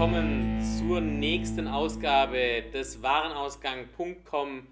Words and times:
willkommen 0.00 0.58
zur 0.78 1.02
nächsten 1.02 1.68
Ausgabe 1.68 2.64
des 2.72 3.02
Warenausgang.com 3.02 4.66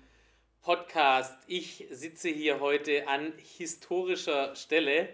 Podcast. 0.62 1.34
Ich 1.46 1.86
sitze 1.90 2.30
hier 2.30 2.60
heute 2.60 3.06
an 3.08 3.34
historischer 3.36 4.56
Stelle 4.56 5.10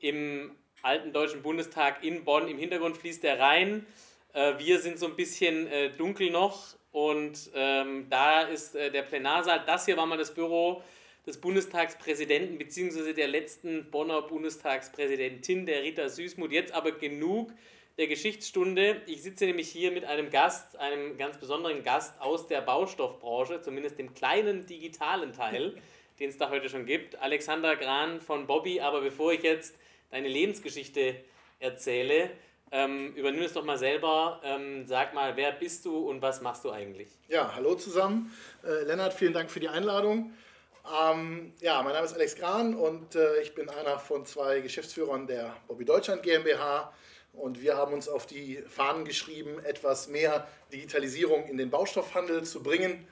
im 0.00 0.50
alten 0.82 1.12
Deutschen 1.12 1.42
Bundestag 1.42 2.02
in 2.02 2.24
Bonn. 2.24 2.48
Im 2.48 2.58
Hintergrund 2.58 2.96
fließt 2.96 3.22
der 3.22 3.38
Rhein. 3.38 3.86
Äh, 4.32 4.54
wir 4.58 4.80
sind 4.80 4.98
so 4.98 5.06
ein 5.06 5.14
bisschen 5.14 5.68
äh, 5.68 5.90
dunkel 5.90 6.30
noch 6.30 6.74
und 6.90 7.48
ähm, 7.54 8.08
da 8.10 8.42
ist 8.42 8.74
äh, 8.74 8.90
der 8.90 9.02
Plenarsaal. 9.02 9.62
Das 9.64 9.86
hier 9.86 9.96
war 9.96 10.06
mal 10.06 10.18
das 10.18 10.34
Büro 10.34 10.82
des 11.24 11.40
Bundestagspräsidenten 11.40 12.58
bzw. 12.58 13.12
der 13.12 13.28
letzten 13.28 13.92
Bonner 13.92 14.22
Bundestagspräsidentin, 14.22 15.66
der 15.66 15.84
Rita 15.84 16.08
Süßmuth. 16.08 16.50
Jetzt 16.50 16.74
aber 16.74 16.90
genug 16.90 17.52
der 17.98 18.06
Geschichtsstunde. 18.06 19.02
Ich 19.06 19.22
sitze 19.22 19.44
nämlich 19.44 19.68
hier 19.68 19.90
mit 19.90 20.04
einem 20.04 20.30
Gast, 20.30 20.78
einem 20.78 21.16
ganz 21.18 21.38
besonderen 21.38 21.82
Gast 21.82 22.20
aus 22.20 22.46
der 22.46 22.60
Baustoffbranche, 22.60 23.60
zumindest 23.60 23.98
dem 23.98 24.14
kleinen 24.14 24.66
digitalen 24.66 25.32
Teil, 25.32 25.76
den 26.18 26.30
es 26.30 26.38
da 26.38 26.50
heute 26.50 26.68
schon 26.68 26.86
gibt. 26.86 27.20
Alexander 27.20 27.76
Gran 27.76 28.20
von 28.20 28.46
Bobby. 28.46 28.80
Aber 28.80 29.00
bevor 29.00 29.32
ich 29.32 29.42
jetzt 29.42 29.76
deine 30.10 30.28
Lebensgeschichte 30.28 31.16
erzähle, 31.60 32.30
ähm, 32.70 33.14
übernimm 33.14 33.42
es 33.42 33.52
doch 33.52 33.64
mal 33.64 33.78
selber. 33.78 34.40
Ähm, 34.42 34.86
sag 34.86 35.12
mal, 35.12 35.36
wer 35.36 35.52
bist 35.52 35.84
du 35.84 36.08
und 36.08 36.22
was 36.22 36.40
machst 36.40 36.64
du 36.64 36.70
eigentlich? 36.70 37.08
Ja, 37.28 37.54
hallo 37.54 37.74
zusammen. 37.74 38.34
Äh, 38.64 38.84
Lennart, 38.84 39.12
vielen 39.12 39.34
Dank 39.34 39.50
für 39.50 39.60
die 39.60 39.68
Einladung. 39.68 40.32
Ähm, 41.00 41.52
ja, 41.60 41.82
mein 41.82 41.92
Name 41.92 42.06
ist 42.06 42.14
Alex 42.14 42.34
Gran 42.34 42.74
und 42.74 43.14
äh, 43.14 43.40
ich 43.42 43.54
bin 43.54 43.68
einer 43.68 43.98
von 43.98 44.24
zwei 44.24 44.60
Geschäftsführern 44.60 45.26
der 45.26 45.54
Bobby 45.68 45.84
Deutschland 45.84 46.22
GmbH. 46.22 46.92
Und 47.32 47.62
wir 47.62 47.76
haben 47.76 47.94
uns 47.94 48.08
auf 48.08 48.26
die 48.26 48.62
Fahnen 48.68 49.04
geschrieben, 49.04 49.58
etwas 49.64 50.08
mehr 50.08 50.46
Digitalisierung 50.72 51.46
in 51.46 51.56
den 51.56 51.70
Baustoffhandel 51.70 52.44
zu 52.44 52.62
bringen. 52.62 53.06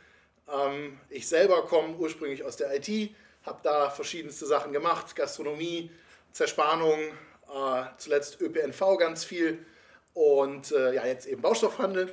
Ähm, 0.52 0.98
ich 1.08 1.26
selber 1.26 1.66
komme 1.66 1.96
ursprünglich 1.96 2.44
aus 2.44 2.56
der 2.56 2.74
IT, 2.74 3.14
habe 3.44 3.60
da 3.62 3.90
verschiedenste 3.90 4.46
Sachen 4.46 4.72
gemacht, 4.72 5.16
Gastronomie, 5.16 5.90
Zerspannung, 6.32 6.98
äh, 6.98 7.84
zuletzt 7.96 8.40
ÖPNV 8.40 8.98
ganz 8.98 9.24
viel 9.24 9.64
und 10.12 10.70
äh, 10.72 10.94
ja, 10.94 11.06
jetzt 11.06 11.26
eben 11.26 11.40
Baustoffhandel. 11.40 12.12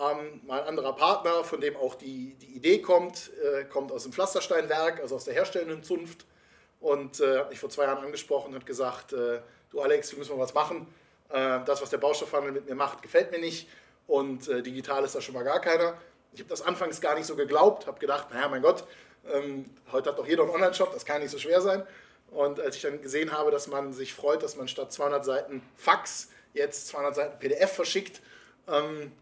Ähm, 0.00 0.40
mein 0.46 0.60
anderer 0.60 0.94
Partner, 0.94 1.42
von 1.42 1.60
dem 1.60 1.76
auch 1.76 1.96
die, 1.96 2.36
die 2.40 2.54
Idee 2.54 2.80
kommt, 2.80 3.32
äh, 3.42 3.64
kommt 3.64 3.90
aus 3.90 4.04
dem 4.04 4.12
Pflastersteinwerk, 4.12 5.00
also 5.00 5.16
aus 5.16 5.24
der 5.24 5.34
herstellenden 5.34 5.82
Zunft 5.82 6.26
und 6.78 7.20
hat 7.20 7.50
mich 7.50 7.60
vor 7.60 7.68
zwei 7.68 7.84
Jahren 7.84 8.02
angesprochen 8.02 8.54
und 8.54 8.54
hat 8.54 8.64
gesagt, 8.64 9.12
du 9.12 9.80
Alex, 9.82 10.12
wir 10.12 10.18
müssen 10.18 10.34
mal 10.34 10.42
was 10.42 10.54
machen. 10.54 10.86
Äh, 11.30 11.60
das, 11.64 11.80
was 11.80 11.90
der 11.90 11.98
Baustoffhandel 11.98 12.52
mit 12.52 12.68
mir 12.68 12.74
macht, 12.74 13.02
gefällt 13.02 13.30
mir 13.30 13.38
nicht 13.38 13.68
und 14.06 14.48
äh, 14.48 14.62
digital 14.62 15.04
ist 15.04 15.14
da 15.14 15.20
schon 15.20 15.34
mal 15.34 15.44
gar 15.44 15.60
keiner. 15.60 15.94
Ich 16.32 16.40
habe 16.40 16.50
das 16.50 16.62
anfangs 16.62 17.00
gar 17.00 17.14
nicht 17.14 17.26
so 17.26 17.36
geglaubt, 17.36 17.86
habe 17.86 17.98
gedacht, 17.98 18.30
naja, 18.32 18.48
mein 18.48 18.62
Gott, 18.62 18.84
ähm, 19.32 19.66
heute 19.92 20.10
hat 20.10 20.18
doch 20.18 20.26
jeder 20.26 20.42
einen 20.42 20.52
Online-Shop, 20.52 20.92
das 20.92 21.04
kann 21.04 21.20
nicht 21.22 21.30
so 21.30 21.38
schwer 21.38 21.60
sein. 21.60 21.86
Und 22.30 22.60
als 22.60 22.76
ich 22.76 22.82
dann 22.82 23.02
gesehen 23.02 23.32
habe, 23.32 23.50
dass 23.50 23.66
man 23.66 23.92
sich 23.92 24.14
freut, 24.14 24.42
dass 24.42 24.56
man 24.56 24.68
statt 24.68 24.92
200 24.92 25.24
Seiten 25.24 25.62
Fax 25.76 26.28
jetzt 26.54 26.88
200 26.88 27.14
Seiten 27.14 27.38
PDF 27.38 27.72
verschickt 27.72 28.20
ähm, 28.68 29.12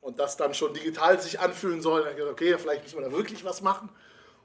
und 0.00 0.18
das 0.18 0.36
dann 0.36 0.54
schon 0.54 0.74
digital 0.74 1.20
sich 1.20 1.40
anfühlen 1.40 1.80
soll, 1.80 2.00
dann 2.00 2.10
habe 2.10 2.12
ich 2.12 2.18
gedacht, 2.18 2.32
okay, 2.32 2.58
vielleicht 2.58 2.82
müssen 2.84 2.98
wir 2.98 3.08
da 3.08 3.12
wirklich 3.12 3.44
was 3.44 3.62
machen. 3.62 3.88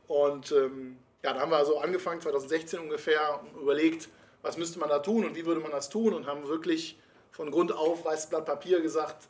Und 0.07 0.51
ähm, 0.51 0.97
ja, 1.23 1.33
da 1.33 1.39
haben 1.39 1.51
wir 1.51 1.57
also 1.57 1.79
angefangen, 1.79 2.21
2016 2.21 2.79
ungefähr, 2.79 3.39
und 3.41 3.61
überlegt, 3.61 4.09
was 4.43 4.57
müsste 4.57 4.77
man 4.77 4.89
da 4.89 4.99
tun 4.99 5.25
und 5.25 5.35
wie 5.35 5.45
würde 5.45 5.61
man 5.61 5.71
das 5.71 5.89
tun? 5.89 6.13
Und 6.13 6.27
haben 6.27 6.47
wirklich 6.47 6.99
von 7.31 7.49
Grund 7.49 7.71
auf 7.71 8.05
weißes 8.05 8.29
Blatt 8.29 8.45
Papier 8.45 8.81
gesagt, 8.81 9.27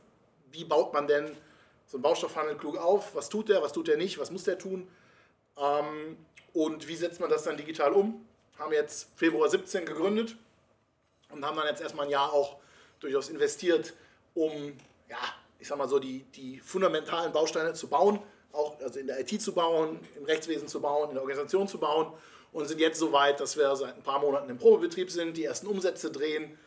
wie 0.52 0.66
baut 0.66 0.92
man 0.92 1.08
denn 1.08 1.32
so 1.88 1.98
einen 1.98 2.02
Baustoffhandel 2.02 2.58
klug 2.58 2.78
auf, 2.78 3.16
was 3.16 3.30
tut 3.30 3.48
der, 3.48 3.62
was 3.62 3.72
tut 3.72 3.88
der 3.88 3.98
nicht, 3.98 4.18
was 4.18 4.32
muss 4.32 4.44
der 4.44 4.58
tun? 4.58 4.88
Ähm, 5.58 6.18
und 6.54 6.88
wie 6.88 6.96
setzt 6.96 7.20
man 7.20 7.30
das 7.30 7.44
dann 7.44 7.56
digital 7.56 7.94
um? 7.94 8.26
Haben 8.58 8.74
jetzt 8.74 9.10
Februar 9.16 9.50
17 9.50 9.86
gegründet 9.86 10.36
und 11.30 11.46
haben 11.46 11.56
dann 11.56 11.68
jetzt 11.68 11.82
erstmal 11.82 12.06
ein 12.06 12.12
Jahr 12.12 12.34
auch 12.34 12.58
durchaus 13.00 13.30
investiert, 13.30 13.94
um, 14.34 14.52
ja, 15.10 15.18
ich 15.60 15.68
sag 15.68 15.78
mal 15.78 15.88
so, 15.88 16.00
die, 16.00 16.24
die 16.36 16.60
fundamentalen 16.60 17.32
Bausteine 17.32 17.74
zu 17.74 17.88
bauen, 17.88 18.20
auch 18.52 18.80
also 18.82 19.00
in 19.00 19.08
der 19.08 19.20
IT 19.20 19.42
zu 19.42 19.54
bauen, 19.54 20.00
im 20.16 20.26
Rechtswesen 20.26 20.68
zu 20.68 20.82
bauen, 20.82 21.10
in 21.10 21.16
der 21.16 21.22
Organisation 21.22 21.68
zu 21.68 21.80
bauen 21.80 22.14
und 22.54 22.68
sind 22.68 22.80
jetzt 22.80 23.00
so 23.00 23.12
weit, 23.12 23.40
dass 23.40 23.58
wir 23.58 23.76
seit 23.76 23.96
ein 23.96 24.04
paar 24.04 24.20
Monaten 24.20 24.50
im 24.50 24.58
Probebetrieb 24.58 25.12
sind, 25.12 25.36
die 25.36 25.46
ersten 25.46 25.68
Umsätze 25.68 26.12
drehen 26.12 26.58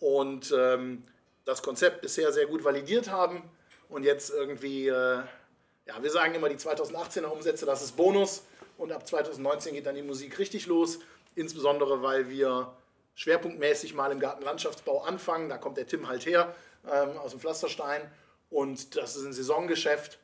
und 0.00 0.52
ähm, 0.56 1.04
das 1.44 1.62
Konzept 1.62 2.02
bisher 2.02 2.32
sehr 2.32 2.46
gut 2.46 2.64
validiert 2.64 3.10
haben 3.10 3.42
und 3.88 4.02
jetzt 4.02 4.30
irgendwie, 4.30 4.88
äh, 4.88 4.92
ja, 4.92 6.02
wir 6.02 6.10
sagen 6.10 6.34
immer 6.34 6.48
die 6.48 6.56
2018er 6.56 7.26
Umsätze, 7.26 7.64
das 7.64 7.82
ist 7.82 7.96
Bonus 7.96 8.44
und 8.76 8.92
ab 8.92 9.06
2019 9.06 9.74
geht 9.74 9.86
dann 9.86 9.94
die 9.94 10.02
Musik 10.02 10.38
richtig 10.38 10.66
los 10.66 10.98
insbesondere 11.36 12.02
weil 12.02 12.28
wir 12.28 12.72
schwerpunktmäßig 13.14 13.94
mal 13.94 14.10
im 14.10 14.18
Gartenlandschaftsbau 14.18 15.02
anfangen. 15.02 15.48
Da 15.48 15.58
kommt 15.58 15.76
der 15.76 15.86
Tim 15.86 16.08
halt 16.08 16.26
her 16.26 16.52
ähm, 16.90 17.16
aus 17.18 17.30
dem 17.30 17.40
Pflasterstein 17.40 18.02
und 18.50 18.96
das 18.96 19.16
ist 19.16 19.24
ein 19.24 19.32
Saisongeschäft. 19.32 20.18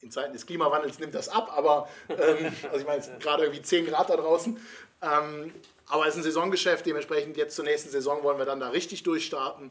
In 0.00 0.10
Zeiten 0.10 0.32
des 0.32 0.46
Klimawandels 0.46 0.98
nimmt 0.98 1.14
das 1.14 1.28
ab, 1.28 1.50
aber 1.56 1.88
ähm, 2.08 2.52
also 2.64 2.78
ich 2.78 2.86
meine 2.86 3.18
gerade 3.18 3.44
irgendwie 3.44 3.62
10 3.62 3.86
Grad 3.86 4.10
da 4.10 4.16
draußen. 4.16 4.58
Ähm, 5.02 5.52
aber 5.88 6.06
es 6.06 6.14
ist 6.14 6.20
ein 6.20 6.22
Saisongeschäft, 6.24 6.84
dementsprechend 6.86 7.36
jetzt 7.36 7.54
zur 7.54 7.64
nächsten 7.64 7.90
Saison 7.90 8.22
wollen 8.22 8.38
wir 8.38 8.44
dann 8.44 8.60
da 8.60 8.70
richtig 8.70 9.02
durchstarten 9.02 9.70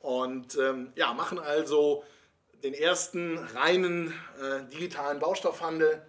und 0.00 0.56
ähm, 0.58 0.92
ja, 0.96 1.12
machen 1.14 1.38
also 1.38 2.04
den 2.62 2.74
ersten 2.74 3.38
reinen 3.38 4.12
äh, 4.40 4.64
digitalen 4.72 5.18
Baustoffhandel. 5.18 6.04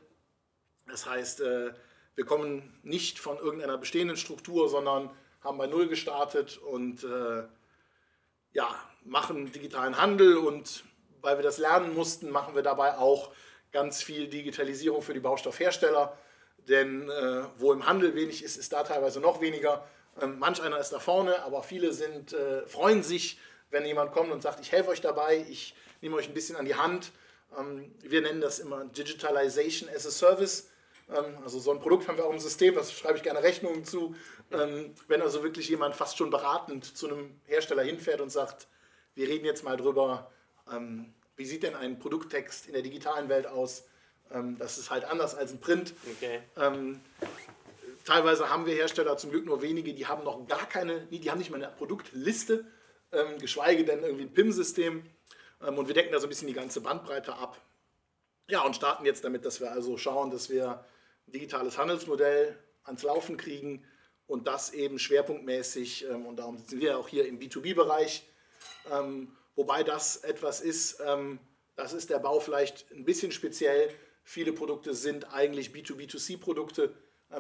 Das 0.88 1.06
heißt, 1.06 1.42
äh, 1.42 1.74
wir 2.16 2.26
kommen 2.26 2.80
nicht 2.84 3.20
von 3.20 3.38
irgendeiner 3.38 3.78
bestehenden 3.78 4.18
Struktur, 4.18 4.70
sondern 4.70 5.10
haben 5.42 5.58
bei 5.58 5.68
Null 5.68 5.88
gestartet 5.88 6.58
und 6.58 7.04
äh, 7.04 7.44
ja, 8.54 8.76
machen 9.04 9.52
digitalen 9.52 9.98
Handel 9.98 10.38
und 10.38 10.84
weil 11.22 11.38
wir 11.38 11.44
das 11.44 11.58
lernen 11.58 11.94
mussten, 11.94 12.30
machen 12.30 12.56
wir 12.56 12.64
dabei 12.64 12.98
auch 12.98 13.32
ganz 13.78 14.02
viel 14.02 14.28
Digitalisierung 14.28 15.04
für 15.04 15.14
die 15.14 15.20
Baustoffhersteller. 15.20 16.18
Denn 16.68 17.08
äh, 17.12 17.44
wo 17.58 17.72
im 17.74 17.86
Handel 17.86 18.16
wenig 18.16 18.44
ist, 18.44 18.58
ist 18.58 18.74
da 18.74 18.82
teilweise 18.82 19.20
noch 19.20 19.40
weniger. 19.40 19.88
Ähm, 20.20 20.40
manch 20.40 20.60
einer 20.64 20.80
ist 20.80 20.94
da 20.94 21.00
vorne, 21.00 21.44
aber 21.44 21.62
viele 21.62 21.94
sind, 21.94 22.34
äh, 22.34 22.66
freuen 22.66 23.04
sich, 23.04 23.40
wenn 23.70 23.86
jemand 23.86 24.14
kommt 24.14 24.32
und 24.32 24.42
sagt, 24.42 24.60
ich 24.62 24.72
helfe 24.72 24.90
euch 24.90 25.02
dabei, 25.02 25.46
ich 25.48 25.76
nehme 26.02 26.16
euch 26.16 26.28
ein 26.28 26.34
bisschen 26.34 26.56
an 26.56 26.66
die 26.66 26.74
Hand. 26.74 27.12
Ähm, 27.56 27.94
wir 28.02 28.22
nennen 28.22 28.42
das 28.42 28.58
immer 28.58 28.84
Digitalization 28.86 29.88
as 29.96 30.08
a 30.08 30.12
Service. 30.12 30.70
Ähm, 31.16 31.38
also 31.44 31.60
so 31.60 31.72
ein 31.72 31.80
Produkt 31.80 32.08
haben 32.08 32.18
wir 32.18 32.26
auch 32.26 32.34
im 32.34 32.40
System, 32.40 32.74
das 32.74 32.92
schreibe 32.92 33.18
ich 33.18 33.24
gerne 33.24 33.44
Rechnungen 33.44 33.86
zu. 33.86 34.16
Ähm, 34.52 34.96
wenn 35.08 35.22
also 35.22 35.44
wirklich 35.44 35.70
jemand 35.70 35.96
fast 35.96 36.18
schon 36.18 36.32
beratend 36.32 36.98
zu 36.98 37.08
einem 37.08 37.40
Hersteller 37.46 37.84
hinfährt 37.84 38.22
und 38.22 38.32
sagt, 38.32 38.68
wir 39.14 39.28
reden 39.28 39.46
jetzt 39.46 39.64
mal 39.64 39.78
drüber, 39.78 40.32
ähm, 40.74 41.14
wie 41.38 41.46
sieht 41.46 41.64
denn 41.64 41.76
ein 41.76 42.00
Produkttext 42.00 42.68
in 42.68 42.74
der 42.74 42.82
digitalen 42.82 43.30
Welt 43.30 43.48
aus? 43.48 43.86
Das 44.60 44.78
ist 44.78 44.90
halt 44.90 45.06
anders 45.06 45.36
als 45.36 45.54
ein 45.54 45.62
Print. 45.62 45.94
Okay. 46.18 46.42
Teilweise 48.04 48.50
haben 48.50 48.66
wir 48.66 48.74
Hersteller, 48.74 49.18
zum 49.18 49.32
Glück 49.32 49.46
nur 49.46 49.62
wenige, 49.62 49.94
die 49.94 50.06
haben 50.06 50.26
noch 50.26 50.46
gar 50.48 50.68
keine, 50.68 51.02
die 51.06 51.32
haben 51.32 51.38
nicht 51.38 51.50
mal 51.50 51.64
eine 51.64 51.74
Produktliste, 51.74 52.66
geschweige 53.40 53.86
denn 53.86 54.04
irgendwie 54.04 54.26
ein 54.26 54.34
PIM-System. 54.34 55.04
Und 55.60 55.88
wir 55.88 55.94
decken 55.94 56.12
da 56.12 56.20
so 56.20 56.26
ein 56.26 56.30
bisschen 56.30 56.50
die 56.50 56.54
ganze 56.54 56.82
Bandbreite 56.82 57.34
ab. 57.36 57.62
Ja, 58.50 58.62
und 58.62 58.76
starten 58.76 59.06
jetzt 59.06 59.24
damit, 59.24 59.46
dass 59.46 59.62
wir 59.62 59.72
also 59.72 59.98
schauen, 59.98 60.32
dass 60.32 60.50
wir 60.50 60.84
digitales 61.28 61.78
Handelsmodell 61.78 62.58
ans 62.84 63.04
Laufen 63.04 63.38
kriegen 63.38 63.84
und 64.28 64.48
das 64.48 64.72
eben 64.72 65.00
schwerpunktmäßig, 65.00 66.06
ähm, 66.10 66.26
und 66.26 66.38
darum 66.38 66.58
sind 66.58 66.82
wir 66.82 66.98
auch 66.98 67.08
hier 67.08 67.28
im 67.28 67.40
B2B-Bereich, 67.40 68.24
ähm, 68.92 69.36
wobei 69.58 69.84
das 69.84 70.16
etwas 70.24 70.62
ist, 70.62 71.02
ähm, 71.06 71.40
das 71.76 71.92
ist 71.92 72.10
der 72.10 72.20
Bau 72.20 72.40
vielleicht 72.40 72.90
ein 72.92 73.04
bisschen 73.04 73.34
speziell. 73.34 73.90
Viele 74.24 74.54
Produkte 74.54 74.94
sind 74.94 75.34
eigentlich 75.34 75.72
B2B2C-Produkte, 75.72 76.94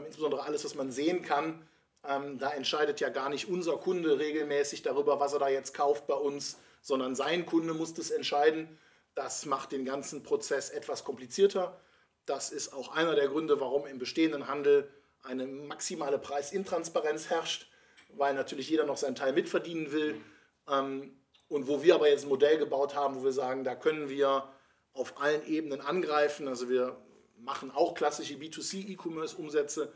insbesondere 0.05 0.43
alles, 0.43 0.65
was 0.65 0.75
man 0.75 0.91
sehen 0.91 1.21
kann. 1.21 1.67
da 2.03 2.51
entscheidet 2.51 2.99
ja 2.99 3.09
gar 3.09 3.29
nicht 3.29 3.49
unser 3.49 3.77
Kunde 3.77 4.19
regelmäßig 4.19 4.83
darüber, 4.83 5.19
was 5.19 5.33
er 5.33 5.39
da 5.39 5.49
jetzt 5.49 5.73
kauft 5.73 6.07
bei 6.07 6.13
uns, 6.13 6.57
sondern 6.81 7.15
sein 7.15 7.45
Kunde 7.45 7.73
muss 7.73 7.93
das 7.93 8.11
entscheiden. 8.11 8.77
Das 9.15 9.45
macht 9.45 9.71
den 9.71 9.83
ganzen 9.83 10.23
Prozess 10.23 10.69
etwas 10.69 11.03
komplizierter. 11.03 11.81
Das 12.27 12.51
ist 12.51 12.71
auch 12.71 12.95
einer 12.95 13.15
der 13.15 13.27
Gründe, 13.29 13.59
warum 13.59 13.87
im 13.87 13.97
bestehenden 13.97 14.47
Handel 14.47 14.87
eine 15.23 15.47
maximale 15.47 16.19
Preisintransparenz 16.19 17.29
herrscht, 17.29 17.67
weil 18.09 18.33
natürlich 18.35 18.69
jeder 18.69 18.85
noch 18.85 18.97
seinen 18.97 19.15
Teil 19.15 19.33
mitverdienen 19.33 19.91
will. 19.91 20.21
Ähm, 20.69 21.16
und 21.49 21.67
wo 21.67 21.81
wir 21.83 21.95
aber 21.95 22.09
jetzt 22.09 22.23
ein 22.23 22.29
Modell 22.29 22.57
gebaut 22.57 22.95
haben, 22.95 23.15
wo 23.15 23.23
wir 23.23 23.31
sagen, 23.31 23.63
da 23.63 23.75
können 23.75 24.09
wir 24.09 24.49
auf 24.93 25.21
allen 25.21 25.45
Ebenen 25.47 25.81
angreifen. 25.81 26.47
Also 26.47 26.69
wir 26.69 26.97
machen 27.37 27.71
auch 27.71 27.93
klassische 27.93 28.35
B2C-E-Commerce-Umsätze, 28.35 29.93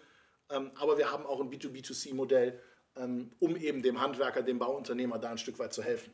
ähm, 0.50 0.71
aber 0.75 0.98
wir 0.98 1.12
haben 1.12 1.25
auch 1.25 1.42
ein 1.42 1.50
B2B2C-Modell, 1.50 2.59
ähm, 2.95 3.31
um 3.39 3.56
eben 3.57 3.81
dem 3.81 4.00
Handwerker, 4.00 4.44
dem 4.44 4.59
Bauunternehmer 4.59 5.19
da 5.19 5.31
ein 5.31 5.38
Stück 5.38 5.59
weit 5.59 5.74
zu 5.74 5.83
helfen. 5.83 6.13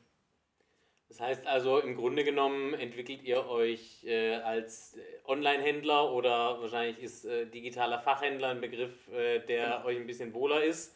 Das 1.10 1.22
heißt 1.22 1.48
also, 1.48 1.80
im 1.80 1.96
Grunde 1.96 2.26
genommen 2.26 2.74
entwickelt 2.74 3.24
ihr 3.24 3.48
euch 3.48 4.04
äh, 4.04 4.36
als 4.36 4.98
Online-Händler 5.26 6.12
oder 6.12 6.60
wahrscheinlich 6.60 7.00
ist 7.00 7.24
äh, 7.24 7.46
digitaler 7.46 8.00
Fachhändler 8.00 8.50
ein 8.50 8.60
Begriff, 8.60 9.08
äh, 9.10 9.40
der 9.40 9.68
ja. 9.70 9.86
euch 9.86 9.96
ein 9.96 10.08
bisschen 10.08 10.34
wohler 10.34 10.64
ist. 10.64 10.96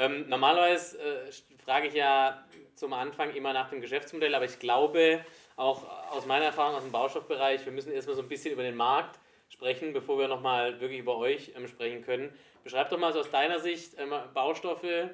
Ähm, 0.00 0.30
normalerweise 0.30 0.98
äh, 0.98 1.30
frage 1.62 1.88
ich 1.88 1.94
ja 1.94 2.42
zum 2.74 2.94
Anfang 2.94 3.34
immer 3.34 3.52
nach 3.52 3.68
dem 3.68 3.82
Geschäftsmodell, 3.82 4.34
aber 4.34 4.46
ich 4.46 4.58
glaube, 4.58 5.22
auch 5.56 5.84
aus 6.10 6.24
meiner 6.24 6.46
Erfahrung 6.46 6.74
aus 6.74 6.82
dem 6.82 6.90
Baustoffbereich, 6.90 7.66
wir 7.66 7.72
müssen 7.72 7.92
erstmal 7.92 8.16
so 8.16 8.22
ein 8.22 8.28
bisschen 8.28 8.54
über 8.54 8.62
den 8.62 8.76
Markt 8.76 9.20
sprechen, 9.50 9.92
bevor 9.92 10.18
wir 10.18 10.26
nochmal 10.26 10.80
wirklich 10.80 11.00
über 11.00 11.18
euch 11.18 11.52
ähm, 11.54 11.68
sprechen 11.68 12.02
können. 12.02 12.32
Beschreib 12.64 12.88
doch 12.88 12.98
mal 12.98 13.12
so 13.12 13.20
aus 13.20 13.30
deiner 13.30 13.60
Sicht 13.60 13.96
ähm, 13.98 14.14
Baustoffe. 14.32 15.10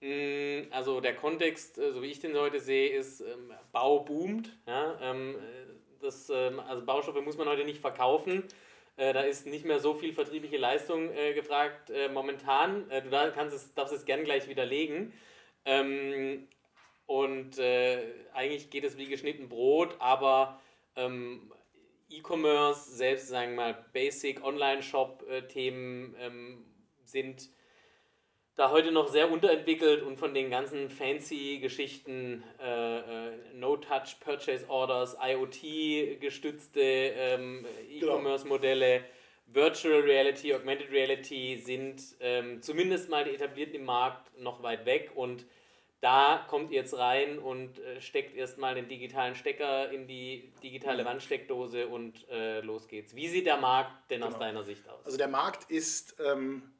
Mh, 0.00 0.08
mm, 0.08 0.68
also 0.70 1.02
der 1.02 1.14
Kontext, 1.14 1.76
äh, 1.76 1.92
so 1.92 2.00
wie 2.00 2.06
ich 2.06 2.20
den 2.20 2.34
heute 2.34 2.58
sehe, 2.58 2.88
ist 2.88 3.20
ähm, 3.20 3.52
Bau 3.70 3.98
boomt. 3.98 4.56
Ja? 4.66 4.98
Ähm, 5.02 5.36
das, 6.00 6.30
ähm, 6.30 6.58
also 6.58 6.86
Baustoffe 6.86 7.20
muss 7.20 7.36
man 7.36 7.48
heute 7.48 7.64
nicht 7.64 7.82
verkaufen. 7.82 8.44
Äh, 8.96 9.12
da 9.12 9.22
ist 9.22 9.46
nicht 9.46 9.64
mehr 9.64 9.78
so 9.78 9.94
viel 9.94 10.12
vertriebliche 10.12 10.58
Leistung 10.58 11.10
äh, 11.10 11.32
gefragt 11.34 11.90
äh, 11.90 12.08
momentan. 12.08 12.90
Äh, 12.90 13.02
du 13.02 13.10
da 13.10 13.30
kannst 13.30 13.56
es, 13.56 13.74
darfst 13.74 13.94
es 13.94 14.04
gern 14.04 14.24
gleich 14.24 14.48
widerlegen. 14.48 15.12
Ähm, 15.64 16.48
und 17.06 17.58
äh, 17.58 18.02
eigentlich 18.32 18.70
geht 18.70 18.84
es 18.84 18.96
wie 18.96 19.06
geschnitten 19.06 19.48
Brot, 19.48 19.96
aber 19.98 20.60
ähm, 20.96 21.52
E-Commerce, 22.08 22.94
selbst 22.94 23.28
sagen 23.28 23.52
wir 23.52 23.56
mal 23.56 23.84
Basic 23.92 24.44
Online-Shop-Themen 24.44 26.14
ähm, 26.18 26.64
sind 27.04 27.48
da 28.54 28.70
heute 28.70 28.92
noch 28.92 29.08
sehr 29.08 29.30
unterentwickelt 29.30 30.02
und 30.02 30.18
von 30.18 30.34
den 30.34 30.50
ganzen 30.50 30.90
fancy 30.90 31.58
Geschichten, 31.60 32.44
äh, 32.60 32.98
äh, 32.98 33.32
No-Touch 33.54 34.20
Purchase 34.20 34.68
Orders, 34.68 35.16
IoT-gestützte 35.22 36.80
ähm, 36.80 37.64
genau. 37.88 38.16
E-Commerce-Modelle, 38.16 39.04
Virtual 39.46 40.00
Reality, 40.00 40.54
Augmented 40.54 40.90
Reality 40.90 41.58
sind 41.58 42.02
ähm, 42.20 42.62
zumindest 42.62 43.10
mal 43.10 43.24
die 43.24 43.34
etablierten 43.34 43.74
im 43.74 43.84
Markt 43.84 44.38
noch 44.38 44.62
weit 44.62 44.86
weg 44.86 45.12
und 45.14 45.46
da 46.00 46.44
kommt 46.48 46.72
ihr 46.72 46.78
jetzt 46.78 46.98
rein 46.98 47.38
und 47.38 47.78
äh, 47.78 48.00
steckt 48.00 48.34
erstmal 48.34 48.74
den 48.74 48.88
digitalen 48.88 49.36
Stecker 49.36 49.90
in 49.90 50.08
die 50.08 50.52
digitale 50.62 51.04
mhm. 51.04 51.08
Wandsteckdose 51.08 51.86
und 51.86 52.28
äh, 52.28 52.60
los 52.60 52.88
geht's. 52.88 53.14
Wie 53.14 53.28
sieht 53.28 53.46
der 53.46 53.58
Markt 53.58 54.10
denn 54.10 54.20
genau. 54.20 54.32
aus 54.32 54.38
deiner 54.38 54.64
Sicht 54.64 54.88
aus? 54.88 55.06
Also 55.06 55.16
der 55.16 55.28
Markt 55.28 55.70
ist, 55.70 56.16
ähm, 56.26 56.72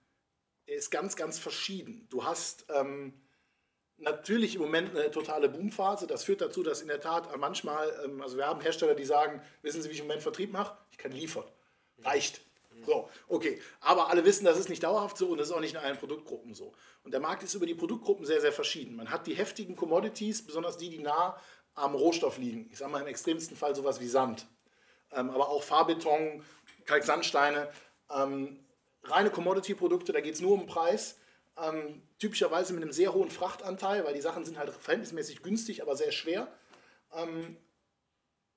ist 0.66 0.90
ganz, 0.90 1.16
ganz 1.16 1.38
verschieden. 1.38 2.06
Du 2.10 2.24
hast 2.24 2.66
ähm, 2.74 3.14
natürlich 3.98 4.54
im 4.54 4.62
Moment 4.62 4.90
eine 4.90 5.10
totale 5.10 5.48
Boomphase. 5.48 6.06
Das 6.06 6.24
führt 6.24 6.40
dazu, 6.40 6.62
dass 6.62 6.82
in 6.82 6.88
der 6.88 7.00
Tat 7.00 7.28
manchmal, 7.38 7.92
ähm, 8.04 8.20
also 8.20 8.36
wir 8.36 8.46
haben 8.46 8.60
Hersteller, 8.60 8.94
die 8.94 9.04
sagen, 9.04 9.42
wissen 9.62 9.82
Sie, 9.82 9.88
wie 9.88 9.94
ich 9.94 10.00
im 10.00 10.06
Moment 10.06 10.22
Vertrieb 10.22 10.52
mache? 10.52 10.76
Ich 10.90 10.98
kann 10.98 11.12
liefern. 11.12 11.44
Reicht. 11.98 12.40
So, 12.84 13.08
okay. 13.28 13.60
Aber 13.80 14.10
alle 14.10 14.24
wissen, 14.24 14.44
das 14.44 14.58
ist 14.58 14.68
nicht 14.68 14.82
dauerhaft 14.82 15.16
so 15.16 15.28
und 15.28 15.38
das 15.38 15.48
ist 15.48 15.54
auch 15.54 15.60
nicht 15.60 15.74
in 15.74 15.80
allen 15.80 15.98
Produktgruppen 15.98 16.54
so. 16.54 16.72
Und 17.04 17.12
der 17.12 17.20
Markt 17.20 17.42
ist 17.42 17.54
über 17.54 17.66
die 17.66 17.74
Produktgruppen 17.74 18.26
sehr, 18.26 18.40
sehr 18.40 18.52
verschieden. 18.52 18.96
Man 18.96 19.10
hat 19.10 19.26
die 19.26 19.34
heftigen 19.34 19.76
Commodities, 19.76 20.44
besonders 20.44 20.78
die, 20.78 20.90
die 20.90 20.98
nah 20.98 21.36
am 21.74 21.94
Rohstoff 21.94 22.38
liegen. 22.38 22.68
Ich 22.70 22.78
sage 22.78 22.90
mal 22.90 23.00
im 23.00 23.06
extremsten 23.06 23.56
Fall 23.56 23.74
sowas 23.74 24.00
wie 24.00 24.08
Sand. 24.08 24.46
Ähm, 25.12 25.30
aber 25.30 25.48
auch 25.48 25.62
Fahrbeton, 25.62 26.44
Kalksandsteine. 26.86 27.70
Ähm, 28.10 28.58
reine 29.04 29.30
Commodity-Produkte, 29.30 30.12
da 30.12 30.20
geht 30.20 30.34
es 30.34 30.40
nur 30.40 30.52
um 30.52 30.66
Preis. 30.66 31.18
Ähm, 31.60 32.02
typischerweise 32.18 32.72
mit 32.72 32.82
einem 32.82 32.92
sehr 32.92 33.12
hohen 33.12 33.30
Frachtanteil, 33.30 34.04
weil 34.04 34.14
die 34.14 34.22
Sachen 34.22 34.44
sind 34.44 34.58
halt 34.58 34.70
verhältnismäßig 34.72 35.42
günstig, 35.42 35.82
aber 35.82 35.96
sehr 35.96 36.12
schwer. 36.12 36.48
Ähm, 37.14 37.56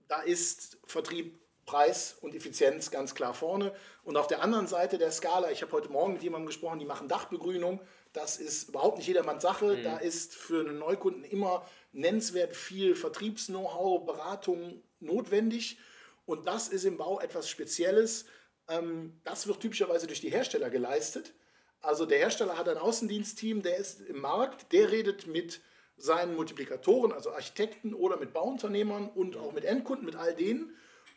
da 0.07 0.21
ist 0.21 0.77
Vertrieb 0.85 1.39
Preis 1.65 2.17
und 2.21 2.35
Effizienz 2.35 2.91
ganz 2.91 3.15
klar 3.15 3.33
vorne. 3.33 3.73
Und 4.03 4.17
auf 4.17 4.27
der 4.27 4.41
anderen 4.41 4.67
Seite 4.67 4.97
der 4.97 5.11
Skala, 5.11 5.51
ich 5.51 5.61
habe 5.61 5.71
heute 5.71 5.89
Morgen 5.89 6.13
mit 6.13 6.23
jemandem 6.23 6.47
gesprochen, 6.47 6.79
die 6.79 6.85
machen 6.85 7.07
Dachbegrünung. 7.07 7.81
Das 8.13 8.37
ist 8.37 8.69
überhaupt 8.69 8.97
nicht 8.97 9.07
jedermanns 9.07 9.41
Sache. 9.41 9.77
Mhm. 9.77 9.83
Da 9.83 9.97
ist 9.97 10.35
für 10.35 10.61
einen 10.61 10.77
Neukunden 10.77 11.23
immer 11.23 11.65
nennenswert 11.91 12.55
viel 12.55 12.95
Vertriebs-Know-how, 12.95 14.05
Beratung 14.05 14.83
notwendig. 14.99 15.79
Und 16.25 16.47
das 16.47 16.67
ist 16.67 16.85
im 16.85 16.97
Bau 16.97 17.19
etwas 17.19 17.49
Spezielles. 17.49 18.25
Ähm, 18.67 19.19
das 19.23 19.47
wird 19.47 19.61
typischerweise 19.61 20.07
durch 20.07 20.21
die 20.21 20.29
Hersteller 20.29 20.69
geleistet. 20.69 21.33
Also 21.81 22.05
der 22.05 22.17
Hersteller 22.17 22.57
hat 22.57 22.67
ein 22.67 22.77
Außendienstteam, 22.77 23.61
der 23.61 23.77
ist 23.77 24.01
im 24.01 24.19
Markt, 24.19 24.71
der 24.71 24.91
redet 24.91 25.27
mit 25.27 25.61
seinen 25.97 26.35
Multiplikatoren, 26.35 27.11
also 27.11 27.31
Architekten 27.31 27.93
oder 27.93 28.17
mit 28.17 28.33
Bauunternehmern 28.33 29.09
und 29.09 29.37
auch 29.37 29.53
mit 29.53 29.65
Endkunden, 29.65 30.05
mit 30.05 30.15
all 30.15 30.33
denen 30.35 30.75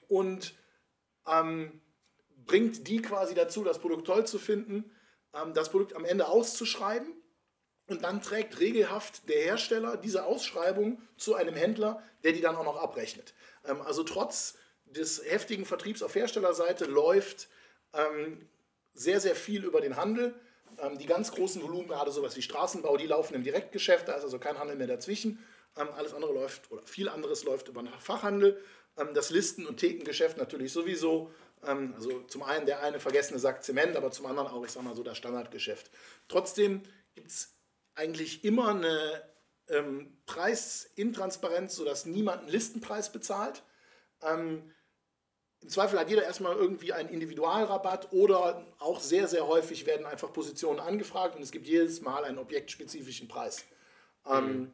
und 0.09 0.55
ähm, 1.27 1.81
bringt 2.47 2.87
die 2.87 3.03
quasi 3.03 3.35
dazu, 3.35 3.65
das 3.65 3.79
Produkt 3.79 4.07
toll 4.07 4.27
zu 4.27 4.39
finden, 4.39 4.91
ähm, 5.35 5.55
das 5.55 5.71
Produkt 5.71 5.95
am 5.95 6.05
Ende 6.05 6.29
auszuschreiben 6.29 7.13
und 7.89 8.05
dann 8.05 8.23
trägt 8.23 8.61
regelhaft 8.61 9.29
der 9.29 9.41
Hersteller 9.43 9.97
diese 9.97 10.25
Ausschreibung 10.25 11.01
zu 11.17 11.35
einem 11.35 11.55
Händler, 11.55 12.03
der 12.23 12.33
die 12.33 12.41
dann 12.41 12.57
auch 12.57 12.65
noch 12.65 12.77
abrechnet. 12.77 13.35
Ähm, 13.65 13.81
also 13.81 14.03
trotz 14.03 14.57
des 14.93 15.23
heftigen 15.25 15.65
Vertriebs 15.65 16.03
auf 16.03 16.15
Herstellerseite 16.15 16.85
läuft 16.85 17.49
ähm, 17.93 18.49
sehr, 18.95 19.21
sehr 19.21 19.35
viel 19.35 19.65
über 19.65 19.81
den 19.81 19.97
Handel. 19.97 20.35
Ähm, 20.79 20.99
die 20.99 21.07
ganz 21.07 21.33
großen 21.33 21.63
Volumen, 21.63 21.89
gerade 21.89 22.11
sowas 22.11 22.37
wie 22.37 22.43
Straßenbau, 22.43 22.97
die 22.97 23.07
laufen 23.07 23.35
im 23.35 23.43
Direktgeschäft, 23.43 24.09
da 24.09 24.15
ist 24.15 24.25
also 24.25 24.39
kein 24.39 24.59
Handel 24.59 24.77
mehr 24.77 24.87
dazwischen. 24.87 25.45
Ähm, 25.77 25.89
alles 25.97 26.15
andere 26.15 26.33
läuft, 26.33 26.71
oder 26.71 26.83
viel 26.87 27.09
anderes 27.09 27.45
läuft 27.45 27.69
über 27.69 27.83
den 27.83 27.93
Fachhandel. 27.99 28.61
Ähm, 28.97 29.15
das 29.15 29.31
Listen- 29.31 29.67
und 29.67 29.79
Thekengeschäft 29.79 30.37
natürlich 30.37 30.73
sowieso. 30.73 31.31
Ähm, 31.67 31.95
also 31.95 32.23
zum 32.23 32.43
einen 32.43 32.67
der 32.67 32.83
eine 32.83 33.01
vergessene 33.01 33.39
Sack 33.39 33.65
Zement, 33.65 33.97
aber 33.97 34.11
zum 34.11 34.27
anderen 34.27 34.49
auch, 34.49 34.65
ich 34.65 34.73
sag 34.73 34.83
mal 34.83 34.95
so, 34.95 35.03
das 35.03 35.17
Standardgeschäft. 35.17 35.91
Trotzdem 36.29 36.83
gibt 37.15 37.29
es 37.29 37.55
eigentlich 37.95 38.45
immer 38.45 38.69
eine 38.69 39.23
ähm, 39.69 40.17
Preisintransparenz, 40.27 41.75
sodass 41.75 42.07
niemand 42.07 42.43
einen 42.43 42.51
Listenpreis 42.51 43.13
bezahlt. 43.13 43.63
Ähm, 44.23 44.73
Im 45.61 45.69
Zweifel 45.69 45.99
hat 45.99 46.09
jeder 46.09 46.23
erstmal 46.23 46.55
irgendwie 46.55 46.93
einen 46.93 47.09
Individualrabatt 47.09 48.13
oder 48.13 48.65
auch 48.79 49.01
sehr, 49.01 49.27
sehr 49.27 49.47
häufig 49.47 49.87
werden 49.87 50.07
einfach 50.07 50.33
Positionen 50.33 50.79
angefragt 50.79 51.35
und 51.37 51.43
es 51.43 51.51
gibt 51.51 51.67
jedes 51.67 52.01
Mal 52.01 52.25
einen 52.25 52.39
objektspezifischen 52.39 53.27
Preis. 53.27 53.67
Ähm, 54.27 54.47
mhm. 54.47 54.73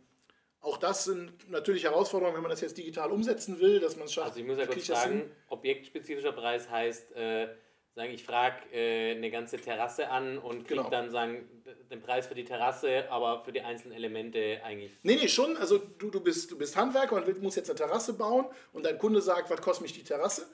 Auch 0.60 0.78
das 0.78 1.04
sind 1.04 1.50
natürlich 1.50 1.84
Herausforderungen, 1.84 2.36
wenn 2.36 2.42
man 2.42 2.50
das 2.50 2.62
jetzt 2.62 2.78
digital 2.78 3.10
umsetzen 3.10 3.60
will, 3.60 3.80
dass 3.80 3.96
man 3.96 4.06
es 4.06 4.14
schafft. 4.14 4.28
Also 4.28 4.40
ich 4.40 4.46
muss 4.46 4.58
ja 4.58 4.66
kurz 4.66 4.86
sagen, 4.86 5.30
objektspezifischer 5.48 6.32
Preis 6.32 6.70
heißt, 6.70 7.14
äh, 7.16 7.48
sagen, 7.94 8.12
ich 8.12 8.24
frage 8.24 8.56
äh, 8.72 9.14
eine 9.14 9.30
ganze 9.30 9.58
Terrasse 9.58 10.08
an 10.08 10.38
und 10.38 10.66
kriege 10.66 10.80
genau. 10.80 10.90
dann 10.90 11.10
sagen, 11.10 11.48
den 11.90 12.00
Preis 12.00 12.26
für 12.26 12.34
die 12.34 12.44
Terrasse, 12.44 13.10
aber 13.10 13.44
für 13.44 13.52
die 13.52 13.60
einzelnen 13.60 13.94
Elemente 13.94 14.60
eigentlich. 14.64 14.92
Nee, 15.02 15.16
nee, 15.16 15.28
schon. 15.28 15.56
Also 15.56 15.78
du, 15.78 16.10
du, 16.10 16.20
bist, 16.20 16.50
du 16.50 16.58
bist 16.58 16.76
Handwerker 16.76 17.16
und 17.16 17.42
musst 17.42 17.56
jetzt 17.56 17.70
eine 17.70 17.76
Terrasse 17.76 18.14
bauen 18.14 18.46
und 18.72 18.84
dein 18.84 18.98
Kunde 18.98 19.20
sagt, 19.20 19.50
was 19.50 19.60
kostet 19.60 19.82
mich 19.82 19.92
die 19.92 20.02
Terrasse? 20.02 20.46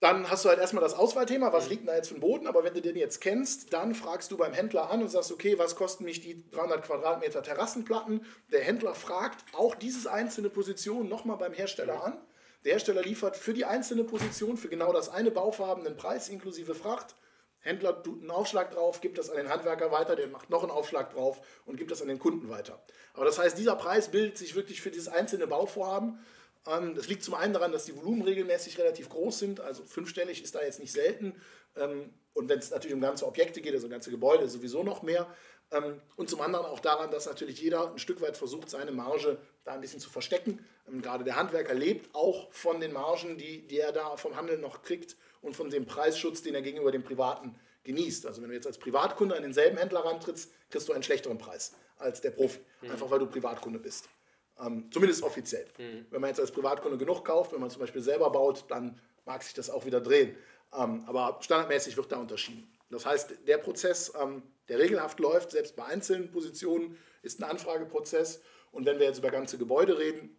Dann 0.00 0.30
hast 0.30 0.44
du 0.44 0.50
halt 0.50 0.58
erstmal 0.58 0.82
das 0.82 0.92
Auswahlthema, 0.92 1.52
was 1.52 1.64
mhm. 1.64 1.70
liegt 1.70 1.88
da 1.88 1.94
jetzt 1.94 2.08
für 2.08 2.14
den 2.14 2.20
Boden, 2.20 2.46
aber 2.46 2.64
wenn 2.64 2.74
du 2.74 2.82
den 2.82 2.96
jetzt 2.96 3.20
kennst, 3.20 3.72
dann 3.72 3.94
fragst 3.94 4.30
du 4.30 4.36
beim 4.36 4.52
Händler 4.52 4.90
an 4.90 5.00
und 5.00 5.08
sagst, 5.08 5.32
okay, 5.32 5.58
was 5.58 5.74
kosten 5.74 6.04
mich 6.04 6.20
die 6.20 6.48
300 6.50 6.82
Quadratmeter 6.82 7.42
Terrassenplatten? 7.42 8.24
Der 8.52 8.60
Händler 8.60 8.94
fragt 8.94 9.42
auch 9.54 9.74
diese 9.74 10.12
einzelne 10.12 10.50
Position 10.50 11.08
nochmal 11.08 11.38
beim 11.38 11.54
Hersteller 11.54 11.96
mhm. 11.96 12.02
an. 12.02 12.26
Der 12.64 12.72
Hersteller 12.72 13.02
liefert 13.02 13.36
für 13.36 13.54
die 13.54 13.64
einzelne 13.64 14.04
Position, 14.04 14.56
für 14.56 14.68
genau 14.68 14.92
das 14.92 15.08
eine 15.08 15.30
Bauvorhaben 15.30 15.86
einen 15.86 15.96
Preis 15.96 16.28
inklusive 16.28 16.74
Fracht. 16.74 17.14
Händler 17.60 18.02
tut 18.02 18.20
einen 18.20 18.30
Aufschlag 18.30 18.72
drauf, 18.72 19.00
gibt 19.00 19.18
das 19.18 19.30
an 19.30 19.36
den 19.36 19.48
Handwerker 19.48 19.90
weiter, 19.90 20.14
der 20.14 20.28
macht 20.28 20.50
noch 20.50 20.62
einen 20.62 20.70
Aufschlag 20.70 21.12
drauf 21.12 21.40
und 21.64 21.76
gibt 21.76 21.90
das 21.90 22.02
an 22.02 22.08
den 22.08 22.18
Kunden 22.18 22.48
weiter. 22.48 22.80
Aber 23.14 23.24
das 23.24 23.38
heißt, 23.38 23.58
dieser 23.58 23.76
Preis 23.76 24.10
bildet 24.10 24.36
sich 24.36 24.54
wirklich 24.54 24.80
für 24.80 24.90
dieses 24.90 25.08
einzelne 25.08 25.46
Bauvorhaben 25.46 26.18
das 26.66 27.08
liegt 27.08 27.22
zum 27.22 27.34
einen 27.34 27.52
daran, 27.52 27.72
dass 27.72 27.84
die 27.84 27.96
Volumen 27.96 28.22
regelmäßig 28.22 28.78
relativ 28.78 29.08
groß 29.08 29.38
sind, 29.38 29.60
also 29.60 29.84
fünfstellig 29.84 30.42
ist 30.42 30.54
da 30.54 30.62
jetzt 30.62 30.80
nicht 30.80 30.92
selten. 30.92 31.34
Ähm, 31.76 32.12
und 32.34 32.48
wenn 32.48 32.58
es 32.58 32.70
natürlich 32.70 32.94
um 32.94 33.00
ganze 33.00 33.26
Objekte 33.26 33.60
geht, 33.60 33.72
also 33.72 33.88
ganze 33.88 34.10
Gebäude, 34.10 34.48
sowieso 34.48 34.82
noch 34.82 35.02
mehr. 35.02 35.26
Ähm, 35.70 36.00
und 36.16 36.28
zum 36.28 36.40
anderen 36.40 36.66
auch 36.66 36.80
daran, 36.80 37.10
dass 37.10 37.26
natürlich 37.26 37.60
jeder 37.60 37.92
ein 37.92 37.98
Stück 37.98 38.20
weit 38.20 38.36
versucht, 38.36 38.68
seine 38.68 38.92
Marge 38.92 39.38
da 39.64 39.72
ein 39.72 39.80
bisschen 39.80 40.00
zu 40.00 40.10
verstecken. 40.10 40.64
Gerade 41.02 41.24
der 41.24 41.36
Handwerker 41.36 41.74
lebt 41.74 42.14
auch 42.14 42.52
von 42.52 42.80
den 42.80 42.92
Margen, 42.92 43.38
die, 43.38 43.66
die 43.66 43.78
er 43.78 43.92
da 43.92 44.16
vom 44.16 44.36
Handel 44.36 44.58
noch 44.58 44.82
kriegt 44.82 45.16
und 45.42 45.56
von 45.56 45.70
dem 45.70 45.86
Preisschutz, 45.86 46.42
den 46.42 46.54
er 46.54 46.62
gegenüber 46.62 46.92
dem 46.92 47.02
Privaten 47.02 47.58
genießt. 47.84 48.26
Also 48.26 48.42
wenn 48.42 48.48
du 48.48 48.54
jetzt 48.54 48.66
als 48.66 48.78
Privatkunde 48.78 49.36
an 49.36 49.42
denselben 49.42 49.78
Händler 49.78 50.04
rantrittst, 50.04 50.52
kriegst 50.70 50.88
du 50.88 50.92
einen 50.92 51.02
schlechteren 51.02 51.38
Preis 51.38 51.74
als 51.98 52.20
der 52.20 52.30
Profi, 52.30 52.58
mhm. 52.82 52.90
einfach 52.90 53.10
weil 53.10 53.18
du 53.18 53.26
Privatkunde 53.26 53.78
bist. 53.78 54.08
Ähm, 54.58 54.90
zumindest 54.90 55.22
offiziell. 55.22 55.66
Mhm. 55.78 56.06
Wenn 56.10 56.20
man 56.20 56.30
jetzt 56.30 56.40
als 56.40 56.50
Privatkunde 56.50 56.96
genug 56.96 57.24
kauft, 57.24 57.52
wenn 57.52 57.60
man 57.60 57.70
zum 57.70 57.80
Beispiel 57.80 58.02
selber 58.02 58.30
baut, 58.30 58.64
dann 58.68 58.98
mag 59.24 59.42
sich 59.42 59.54
das 59.54 59.68
auch 59.68 59.84
wieder 59.84 60.00
drehen. 60.00 60.36
Ähm, 60.74 61.04
aber 61.06 61.38
standardmäßig 61.40 61.96
wird 61.96 62.10
da 62.10 62.16
unterschieden. 62.16 62.66
Das 62.90 63.04
heißt, 63.04 63.34
der 63.46 63.58
Prozess, 63.58 64.12
ähm, 64.20 64.42
der 64.68 64.78
regelhaft 64.78 65.20
läuft, 65.20 65.50
selbst 65.50 65.76
bei 65.76 65.84
einzelnen 65.84 66.30
Positionen, 66.30 66.96
ist 67.22 67.40
ein 67.40 67.44
Anfrageprozess. 67.44 68.40
Und 68.72 68.86
wenn 68.86 68.98
wir 68.98 69.06
jetzt 69.06 69.18
über 69.18 69.30
ganze 69.30 69.58
Gebäude 69.58 69.98
reden, 69.98 70.36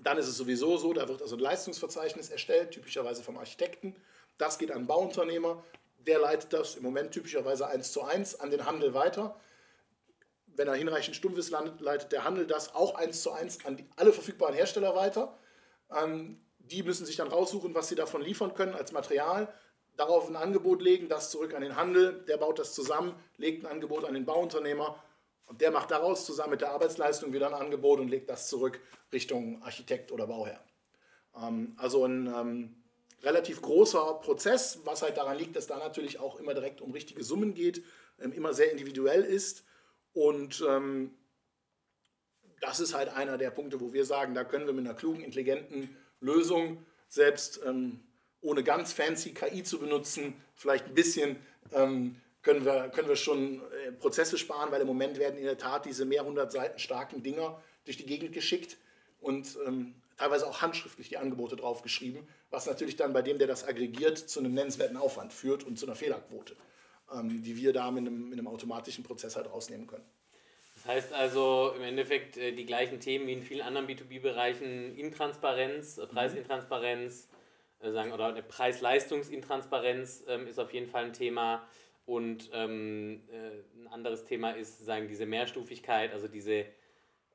Dann 0.00 0.18
ist 0.18 0.28
es 0.28 0.36
sowieso 0.36 0.78
so, 0.78 0.92
da 0.92 1.08
wird 1.08 1.20
also 1.22 1.36
ein 1.36 1.40
Leistungsverzeichnis 1.40 2.30
erstellt, 2.30 2.70
typischerweise 2.70 3.22
vom 3.22 3.36
Architekten. 3.36 3.94
Das 4.38 4.58
geht 4.58 4.70
an 4.70 4.86
Bauunternehmer, 4.86 5.62
der 5.98 6.18
leitet 6.18 6.52
das 6.52 6.76
im 6.76 6.82
Moment 6.82 7.12
typischerweise 7.12 7.66
eins 7.68 7.92
zu 7.92 8.02
eins 8.02 8.40
an 8.40 8.50
den 8.50 8.64
Handel 8.64 8.94
weiter. 8.94 9.38
Wenn 10.56 10.68
er 10.68 10.74
hinreichend 10.74 11.16
stumpf 11.16 11.38
ist, 11.38 11.50
leitet 11.50 12.12
der 12.12 12.24
Handel 12.24 12.46
das 12.46 12.74
auch 12.74 12.94
eins 12.94 13.22
zu 13.22 13.30
eins 13.32 13.64
an 13.64 13.76
die, 13.76 13.86
alle 13.96 14.12
verfügbaren 14.12 14.54
Hersteller 14.54 14.94
weiter. 14.94 15.38
Ähm, 15.90 16.40
die 16.58 16.82
müssen 16.82 17.06
sich 17.06 17.16
dann 17.16 17.28
raussuchen, 17.28 17.74
was 17.74 17.88
sie 17.88 17.94
davon 17.94 18.22
liefern 18.22 18.54
können 18.54 18.74
als 18.74 18.92
Material, 18.92 19.52
darauf 19.96 20.28
ein 20.28 20.36
Angebot 20.36 20.80
legen, 20.80 21.08
das 21.08 21.30
zurück 21.30 21.54
an 21.54 21.62
den 21.62 21.76
Handel, 21.76 22.24
der 22.28 22.36
baut 22.36 22.58
das 22.58 22.74
zusammen, 22.74 23.14
legt 23.36 23.64
ein 23.64 23.70
Angebot 23.70 24.04
an 24.04 24.14
den 24.14 24.24
Bauunternehmer 24.24 25.02
und 25.46 25.60
der 25.60 25.70
macht 25.70 25.90
daraus 25.90 26.24
zusammen 26.24 26.52
mit 26.52 26.60
der 26.60 26.72
Arbeitsleistung 26.72 27.32
wieder 27.32 27.48
ein 27.48 27.54
Angebot 27.54 28.00
und 28.00 28.08
legt 28.08 28.30
das 28.30 28.48
zurück 28.48 28.80
Richtung 29.12 29.62
Architekt 29.62 30.12
oder 30.12 30.26
Bauherr. 30.26 30.60
Ähm, 31.36 31.74
also 31.78 32.04
ein 32.04 32.26
ähm, 32.26 32.82
relativ 33.22 33.60
großer 33.60 34.20
Prozess, 34.22 34.80
was 34.84 35.02
halt 35.02 35.16
daran 35.16 35.36
liegt, 35.36 35.56
dass 35.56 35.66
da 35.66 35.78
natürlich 35.78 36.20
auch 36.20 36.38
immer 36.38 36.54
direkt 36.54 36.80
um 36.80 36.92
richtige 36.92 37.22
Summen 37.22 37.54
geht, 37.54 37.82
ähm, 38.20 38.32
immer 38.32 38.54
sehr 38.54 38.70
individuell 38.70 39.22
ist 39.22 39.64
und 40.12 40.64
ähm, 40.68 41.14
das 42.60 42.80
ist 42.80 42.94
halt 42.94 43.08
einer 43.08 43.38
der 43.38 43.50
Punkte, 43.50 43.80
wo 43.80 43.92
wir 43.92 44.04
sagen, 44.04 44.34
da 44.34 44.44
können 44.44 44.66
wir 44.66 44.72
mit 44.72 44.86
einer 44.86 44.94
klugen, 44.94 45.22
intelligenten 45.22 45.96
Lösung, 46.20 46.84
selbst 47.08 47.60
ähm, 47.66 48.00
ohne 48.40 48.62
ganz 48.62 48.92
fancy 48.92 49.32
KI 49.34 49.62
zu 49.62 49.78
benutzen, 49.78 50.34
vielleicht 50.54 50.86
ein 50.86 50.94
bisschen 50.94 51.36
ähm, 51.72 52.16
können, 52.42 52.64
wir, 52.64 52.88
können 52.88 53.08
wir 53.08 53.16
schon 53.16 53.60
äh, 53.86 53.92
Prozesse 53.92 54.38
sparen, 54.38 54.70
weil 54.70 54.80
im 54.80 54.86
Moment 54.86 55.18
werden 55.18 55.38
in 55.38 55.44
der 55.44 55.58
Tat 55.58 55.86
diese 55.86 56.04
mehr 56.04 56.24
hundert 56.24 56.52
Seiten 56.52 56.78
starken 56.78 57.22
Dinger 57.22 57.60
durch 57.84 57.96
die 57.96 58.06
Gegend 58.06 58.32
geschickt 58.32 58.76
und 59.20 59.58
ähm, 59.66 59.94
teilweise 60.16 60.46
auch 60.46 60.60
handschriftlich 60.60 61.08
die 61.08 61.18
Angebote 61.18 61.56
draufgeschrieben, 61.56 62.26
was 62.50 62.66
natürlich 62.66 62.96
dann 62.96 63.12
bei 63.12 63.22
dem, 63.22 63.38
der 63.38 63.46
das 63.46 63.66
aggregiert, 63.66 64.18
zu 64.18 64.40
einem 64.40 64.54
nennenswerten 64.54 64.96
Aufwand 64.96 65.32
führt 65.32 65.64
und 65.64 65.78
zu 65.78 65.86
einer 65.86 65.96
Fehlerquote, 65.96 66.56
die 67.22 67.56
wir 67.56 67.72
da 67.72 67.90
mit 67.90 68.06
einem, 68.06 68.28
mit 68.28 68.38
einem 68.38 68.48
automatischen 68.48 69.04
Prozess 69.04 69.36
halt 69.36 69.50
rausnehmen 69.50 69.86
können. 69.86 70.04
Das 70.76 70.86
heißt 70.86 71.12
also 71.12 71.72
im 71.76 71.82
Endeffekt 71.82 72.36
äh, 72.36 72.52
die 72.52 72.66
gleichen 72.66 72.98
Themen 72.98 73.26
wie 73.26 73.34
in 73.34 73.42
vielen 73.42 73.62
anderen 73.62 73.86
B2B-Bereichen, 73.86 74.96
Intransparenz, 74.96 75.98
äh, 75.98 76.06
Preisintransparenz, 76.06 77.28
äh, 77.80 77.92
sagen, 77.92 78.12
oder 78.12 78.26
eine 78.26 78.42
Preis-Leistungs-Intransparenz 78.42 80.24
ähm, 80.28 80.46
ist 80.46 80.58
auf 80.58 80.72
jeden 80.72 80.88
Fall 80.88 81.04
ein 81.04 81.12
Thema. 81.12 81.66
Und 82.04 82.50
ähm, 82.52 83.22
äh, 83.30 83.80
ein 83.80 83.88
anderes 83.88 84.24
Thema 84.24 84.50
ist 84.52 84.84
sagen, 84.84 85.06
diese 85.06 85.24
Mehrstufigkeit, 85.24 86.12
also 86.12 86.26
diese 86.26 86.64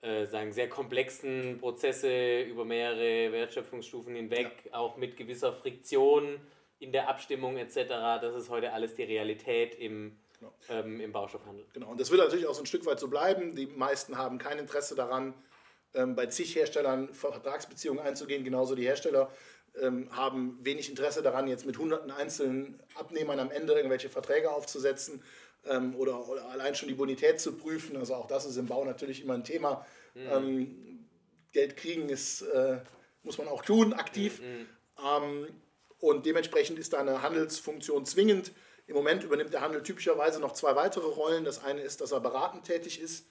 äh, 0.01 0.25
sagen, 0.25 0.51
sehr 0.51 0.67
komplexen 0.67 1.57
Prozesse 1.59 2.41
über 2.41 2.65
mehrere 2.65 3.31
Wertschöpfungsstufen 3.31 4.13
hinweg, 4.15 4.51
ja. 4.65 4.73
auch 4.73 4.97
mit 4.97 5.15
gewisser 5.15 5.53
Friktion 5.53 6.39
in 6.79 6.91
der 6.91 7.09
Abstimmung 7.09 7.57
etc. 7.57 7.75
Das 8.21 8.35
ist 8.35 8.49
heute 8.49 8.73
alles 8.73 8.95
die 8.95 9.03
Realität 9.03 9.75
im 9.75 10.17
genau. 10.39 10.53
ähm, 10.69 10.99
im 10.99 11.11
Baustoffhandel. 11.11 11.65
Genau, 11.73 11.91
und 11.91 11.99
das 11.99 12.11
wird 12.11 12.21
natürlich 12.21 12.47
auch 12.47 12.53
so 12.53 12.61
ein 12.61 12.65
Stück 12.65 12.85
weit 12.85 12.99
so 12.99 13.07
bleiben. 13.07 13.55
Die 13.55 13.65
meisten 13.65 14.17
haben 14.17 14.37
kein 14.37 14.59
Interesse 14.59 14.95
daran, 14.95 15.33
ähm, 15.93 16.15
bei 16.15 16.27
zig 16.27 16.55
Herstellern 16.55 17.13
Vertragsbeziehungen 17.13 18.03
einzugehen. 18.03 18.43
Genauso 18.43 18.75
die 18.75 18.85
Hersteller 18.85 19.31
ähm, 19.81 20.09
haben 20.15 20.59
wenig 20.61 20.89
Interesse 20.89 21.21
daran, 21.21 21.47
jetzt 21.47 21.65
mit 21.65 21.77
hunderten 21.77 22.11
einzelnen 22.11 22.79
Abnehmern 22.95 23.39
am 23.39 23.51
Ende 23.51 23.73
irgendwelche 23.73 24.09
Verträge 24.09 24.51
aufzusetzen 24.51 25.23
ähm, 25.69 25.95
oder, 25.95 26.27
oder, 26.27 26.49
allein 26.49 26.75
schon 26.75 26.89
die 26.89 26.95
Bonität 26.95 27.39
zu 27.39 27.53
prüfen. 27.53 27.97
Also 27.97 28.15
auch 28.15 28.27
das 28.27 28.45
ist 28.45 28.57
im 28.57 28.67
Bau 28.67 28.85
natürlich 28.85 29.23
immer 29.23 29.33
ein 29.33 29.43
Thema. 29.43 29.85
Mhm. 30.13 30.21
Ähm, 30.31 31.07
Geld 31.51 31.77
kriegen 31.77 32.09
ist, 32.09 32.41
äh, 32.41 32.79
muss 33.23 33.37
man 33.37 33.47
auch 33.47 33.63
tun, 33.63 33.93
aktiv. 33.93 34.41
Mhm. 34.41 34.67
Und 35.99 36.25
dementsprechend 36.25 36.79
ist 36.79 36.93
da 36.93 36.99
eine 36.99 37.21
Handelsfunktion 37.21 38.05
zwingend. 38.05 38.51
Im 38.85 38.95
Moment 38.95 39.23
übernimmt 39.23 39.53
der 39.53 39.61
Handel 39.61 39.83
typischerweise 39.83 40.39
noch 40.39 40.53
zwei 40.53 40.75
weitere 40.75 41.07
Rollen. 41.07 41.43
Das 41.43 41.63
eine 41.63 41.81
ist, 41.81 42.01
dass 42.01 42.11
er 42.11 42.19
beratend 42.19 42.65
tätig 42.65 43.01
ist. 43.01 43.27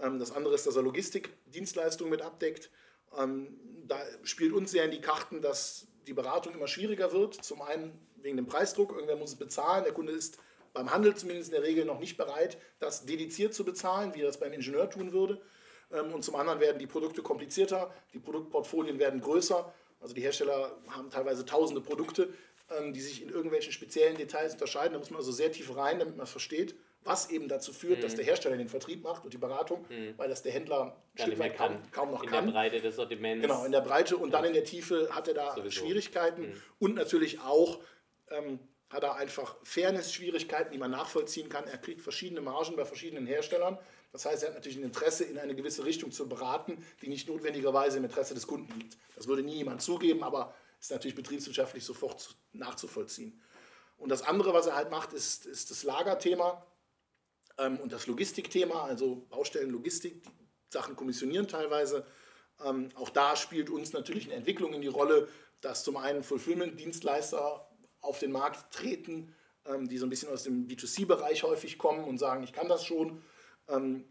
Ähm, 0.00 0.18
das 0.18 0.32
andere 0.32 0.54
ist, 0.54 0.66
dass 0.66 0.76
er 0.76 0.82
Logistikdienstleistungen 0.82 2.10
mit 2.10 2.22
abdeckt. 2.22 2.70
Ähm, 3.16 3.58
da 3.86 3.98
spielt 4.24 4.52
uns 4.52 4.70
sehr 4.70 4.84
in 4.84 4.90
die 4.90 5.00
Karten, 5.00 5.42
dass 5.42 5.86
die 6.06 6.14
Beratung 6.14 6.54
immer 6.54 6.68
schwieriger 6.68 7.12
wird. 7.12 7.34
Zum 7.34 7.62
einen 7.62 7.98
wegen 8.16 8.36
dem 8.36 8.46
Preisdruck. 8.46 8.92
Irgendwer 8.92 9.16
muss 9.16 9.30
es 9.30 9.36
bezahlen. 9.36 9.84
Der 9.84 9.92
Kunde 9.92 10.12
ist 10.12 10.38
beim 10.76 10.92
Handel 10.92 11.16
zumindest 11.16 11.50
in 11.50 11.60
der 11.60 11.62
Regel 11.62 11.84
noch 11.84 11.98
nicht 11.98 12.16
bereit, 12.16 12.58
das 12.80 13.06
dediziert 13.06 13.54
zu 13.54 13.64
bezahlen, 13.64 14.14
wie 14.14 14.20
er 14.20 14.26
das 14.26 14.38
beim 14.38 14.52
Ingenieur 14.52 14.90
tun 14.90 15.12
würde. 15.12 15.40
Ähm, 15.92 16.12
und 16.12 16.22
zum 16.22 16.34
anderen 16.36 16.60
werden 16.60 16.78
die 16.78 16.86
Produkte 16.86 17.22
komplizierter, 17.22 17.92
die 18.12 18.18
Produktportfolien 18.18 18.98
werden 18.98 19.20
größer. 19.20 19.72
Also 20.06 20.14
die 20.14 20.22
Hersteller 20.22 20.76
haben 20.88 21.10
teilweise 21.10 21.44
tausende 21.44 21.80
Produkte 21.80 22.28
ähm, 22.70 22.92
die 22.92 23.00
sich 23.00 23.22
in 23.22 23.28
irgendwelchen 23.28 23.72
speziellen 23.72 24.16
Details 24.16 24.54
unterscheiden. 24.54 24.94
Da 24.94 24.98
muss 24.98 25.10
man 25.10 25.18
also 25.18 25.32
sehr 25.32 25.52
tief 25.52 25.76
rein, 25.76 25.98
damit 25.98 26.16
man 26.16 26.24
es 26.24 26.30
versteht, 26.30 26.74
was 27.04 27.30
eben 27.30 27.46
dazu 27.46 27.72
führt, 27.72 27.98
mhm. 27.98 28.02
dass 28.02 28.16
der 28.16 28.24
Hersteller 28.24 28.56
den 28.56 28.68
Vertrieb 28.68 29.04
macht 29.04 29.24
und 29.24 29.32
die 29.32 29.38
Beratung, 29.38 29.86
mhm. 29.88 30.14
weil 30.16 30.28
das 30.28 30.42
der 30.42 30.52
Händler 30.52 30.96
kaum, 31.56 31.78
kaum, 31.92 32.10
noch 32.10 32.24
in 32.24 32.28
kann. 32.28 32.40
In 32.40 32.46
der 32.46 32.60
Breite 32.60 32.80
des 32.80 32.96
Sortiments. 32.96 33.42
Genau, 33.42 33.64
in 33.64 33.70
der 33.70 33.82
Breite 33.82 34.16
und 34.16 34.30
ja. 34.30 34.38
dann 34.38 34.46
in 34.46 34.54
der 34.54 34.64
Tiefe 34.64 35.08
hat 35.12 35.28
er 35.28 35.34
da 35.34 35.54
Sowieso. 35.54 35.70
Schwierigkeiten 35.70 36.48
mhm. 36.48 36.62
und 36.80 36.94
natürlich 36.96 37.40
auch 37.40 37.78
ähm, 38.30 38.58
hat 38.90 39.04
er 39.04 39.14
einfach 39.14 39.56
Fairness-Schwierigkeiten, 39.62 40.72
die 40.72 40.78
man 40.78 40.90
nachvollziehen 40.90 41.48
kann. 41.48 41.68
Er 41.68 41.78
kriegt 41.78 42.02
verschiedene 42.02 42.40
Margen 42.40 42.74
bei 42.74 42.84
verschiedenen 42.84 43.26
Herstellern. 43.26 43.78
Das 44.12 44.24
heißt, 44.24 44.42
er 44.42 44.48
hat 44.48 44.54
natürlich 44.54 44.78
ein 44.78 44.84
Interesse, 44.84 45.24
in 45.24 45.38
eine 45.38 45.54
gewisse 45.54 45.84
Richtung 45.84 46.10
zu 46.10 46.28
beraten, 46.28 46.84
die 47.02 47.08
nicht 47.08 47.28
notwendigerweise 47.28 47.98
im 47.98 48.04
Interesse 48.04 48.34
des 48.34 48.46
Kunden 48.46 48.72
liegt. 48.78 48.96
Das 49.14 49.26
würde 49.26 49.42
nie 49.42 49.56
jemand 49.56 49.82
zugeben, 49.82 50.22
aber 50.22 50.54
ist 50.80 50.90
natürlich 50.90 51.14
betriebswirtschaftlich 51.14 51.84
sofort 51.84 52.36
nachzuvollziehen. 52.52 53.40
Und 53.98 54.10
das 54.10 54.22
andere, 54.22 54.52
was 54.52 54.66
er 54.66 54.76
halt 54.76 54.90
macht, 54.90 55.12
ist, 55.12 55.46
ist 55.46 55.70
das 55.70 55.82
Lagerthema 55.82 56.66
ähm, 57.58 57.78
und 57.80 57.92
das 57.92 58.06
Logistikthema, 58.06 58.84
also 58.84 59.26
Baustellen, 59.28 59.70
Logistik, 59.70 60.22
Sachen 60.68 60.96
kommissionieren 60.96 61.48
teilweise. 61.48 62.06
Ähm, 62.64 62.90
auch 62.94 63.10
da 63.10 63.36
spielt 63.36 63.70
uns 63.70 63.92
natürlich 63.92 64.26
eine 64.26 64.34
Entwicklung 64.34 64.72
in 64.74 64.82
die 64.82 64.88
Rolle, 64.88 65.28
dass 65.60 65.84
zum 65.84 65.96
einen 65.96 66.22
Fulfillment-Dienstleister 66.22 67.68
auf 68.00 68.18
den 68.18 68.32
Markt 68.32 68.72
treten, 68.72 69.34
ähm, 69.66 69.88
die 69.88 69.98
so 69.98 70.06
ein 70.06 70.10
bisschen 70.10 70.30
aus 70.30 70.44
dem 70.44 70.68
B2C-Bereich 70.68 71.42
häufig 71.42 71.78
kommen 71.78 72.04
und 72.04 72.18
sagen, 72.18 72.42
ich 72.42 72.52
kann 72.52 72.68
das 72.68 72.84
schon. 72.84 73.22
Ähm, 73.68 74.04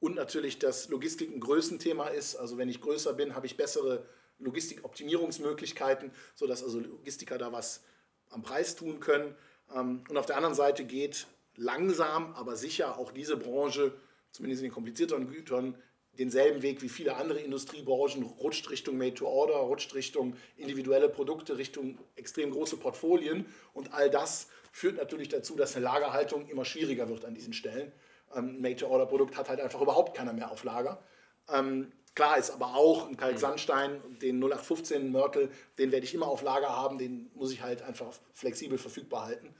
und 0.00 0.16
natürlich, 0.16 0.58
dass 0.58 0.88
Logistik 0.88 1.30
ein 1.30 1.40
Größenthema 1.40 2.08
ist. 2.08 2.36
Also 2.36 2.58
wenn 2.58 2.68
ich 2.68 2.80
größer 2.80 3.12
bin, 3.12 3.34
habe 3.34 3.46
ich 3.46 3.56
bessere 3.56 4.04
Logistikoptimierungsmöglichkeiten, 4.38 6.10
sodass 6.34 6.64
also 6.64 6.80
Logistiker 6.80 7.38
da 7.38 7.52
was 7.52 7.82
am 8.30 8.42
Preis 8.42 8.74
tun 8.74 9.00
können. 9.00 9.34
Ähm, 9.74 10.02
und 10.08 10.16
auf 10.16 10.26
der 10.26 10.36
anderen 10.36 10.54
Seite 10.54 10.84
geht 10.84 11.26
langsam, 11.56 12.34
aber 12.34 12.56
sicher 12.56 12.98
auch 12.98 13.12
diese 13.12 13.36
Branche, 13.36 13.92
zumindest 14.32 14.62
in 14.62 14.68
den 14.68 14.74
komplizierteren 14.74 15.28
Gütern, 15.28 15.76
denselben 16.18 16.62
Weg 16.62 16.82
wie 16.82 16.88
viele 16.88 17.16
andere 17.16 17.40
Industriebranchen, 17.40 18.22
rutscht 18.22 18.68
Richtung 18.70 18.98
Made-to-Order, 18.98 19.54
rutscht 19.54 19.94
Richtung 19.94 20.36
individuelle 20.56 21.08
Produkte, 21.08 21.56
Richtung 21.56 21.98
extrem 22.16 22.50
große 22.50 22.76
Portfolien. 22.76 23.46
Und 23.72 23.94
all 23.94 24.10
das 24.10 24.48
führt 24.72 24.96
natürlich 24.96 25.28
dazu, 25.28 25.56
dass 25.56 25.74
eine 25.74 25.84
Lagerhaltung 25.84 26.48
immer 26.48 26.64
schwieriger 26.64 27.08
wird 27.08 27.24
an 27.24 27.34
diesen 27.34 27.52
Stellen. 27.52 27.92
Ein 28.34 28.60
Made-to-Order-Produkt 28.60 29.36
hat 29.36 29.48
halt 29.48 29.60
einfach 29.60 29.80
überhaupt 29.80 30.16
keiner 30.16 30.32
mehr 30.32 30.50
auf 30.50 30.64
Lager. 30.64 31.02
Ähm, 31.48 31.92
Klar 32.14 32.36
ist 32.36 32.50
aber 32.50 32.74
auch 32.74 33.08
ein 33.08 33.16
Kalksandstein, 33.16 34.02
den 34.20 34.38
0815 34.38 35.10
Mörtel, 35.10 35.50
den 35.78 35.92
werde 35.92 36.04
ich 36.04 36.12
immer 36.12 36.26
auf 36.26 36.42
Lager 36.42 36.68
haben, 36.68 36.98
den 36.98 37.30
muss 37.34 37.52
ich 37.52 37.62
halt 37.62 37.80
einfach 37.80 38.12
flexibel 38.34 38.76
verfügbar 38.76 39.24
halten. 39.24 39.54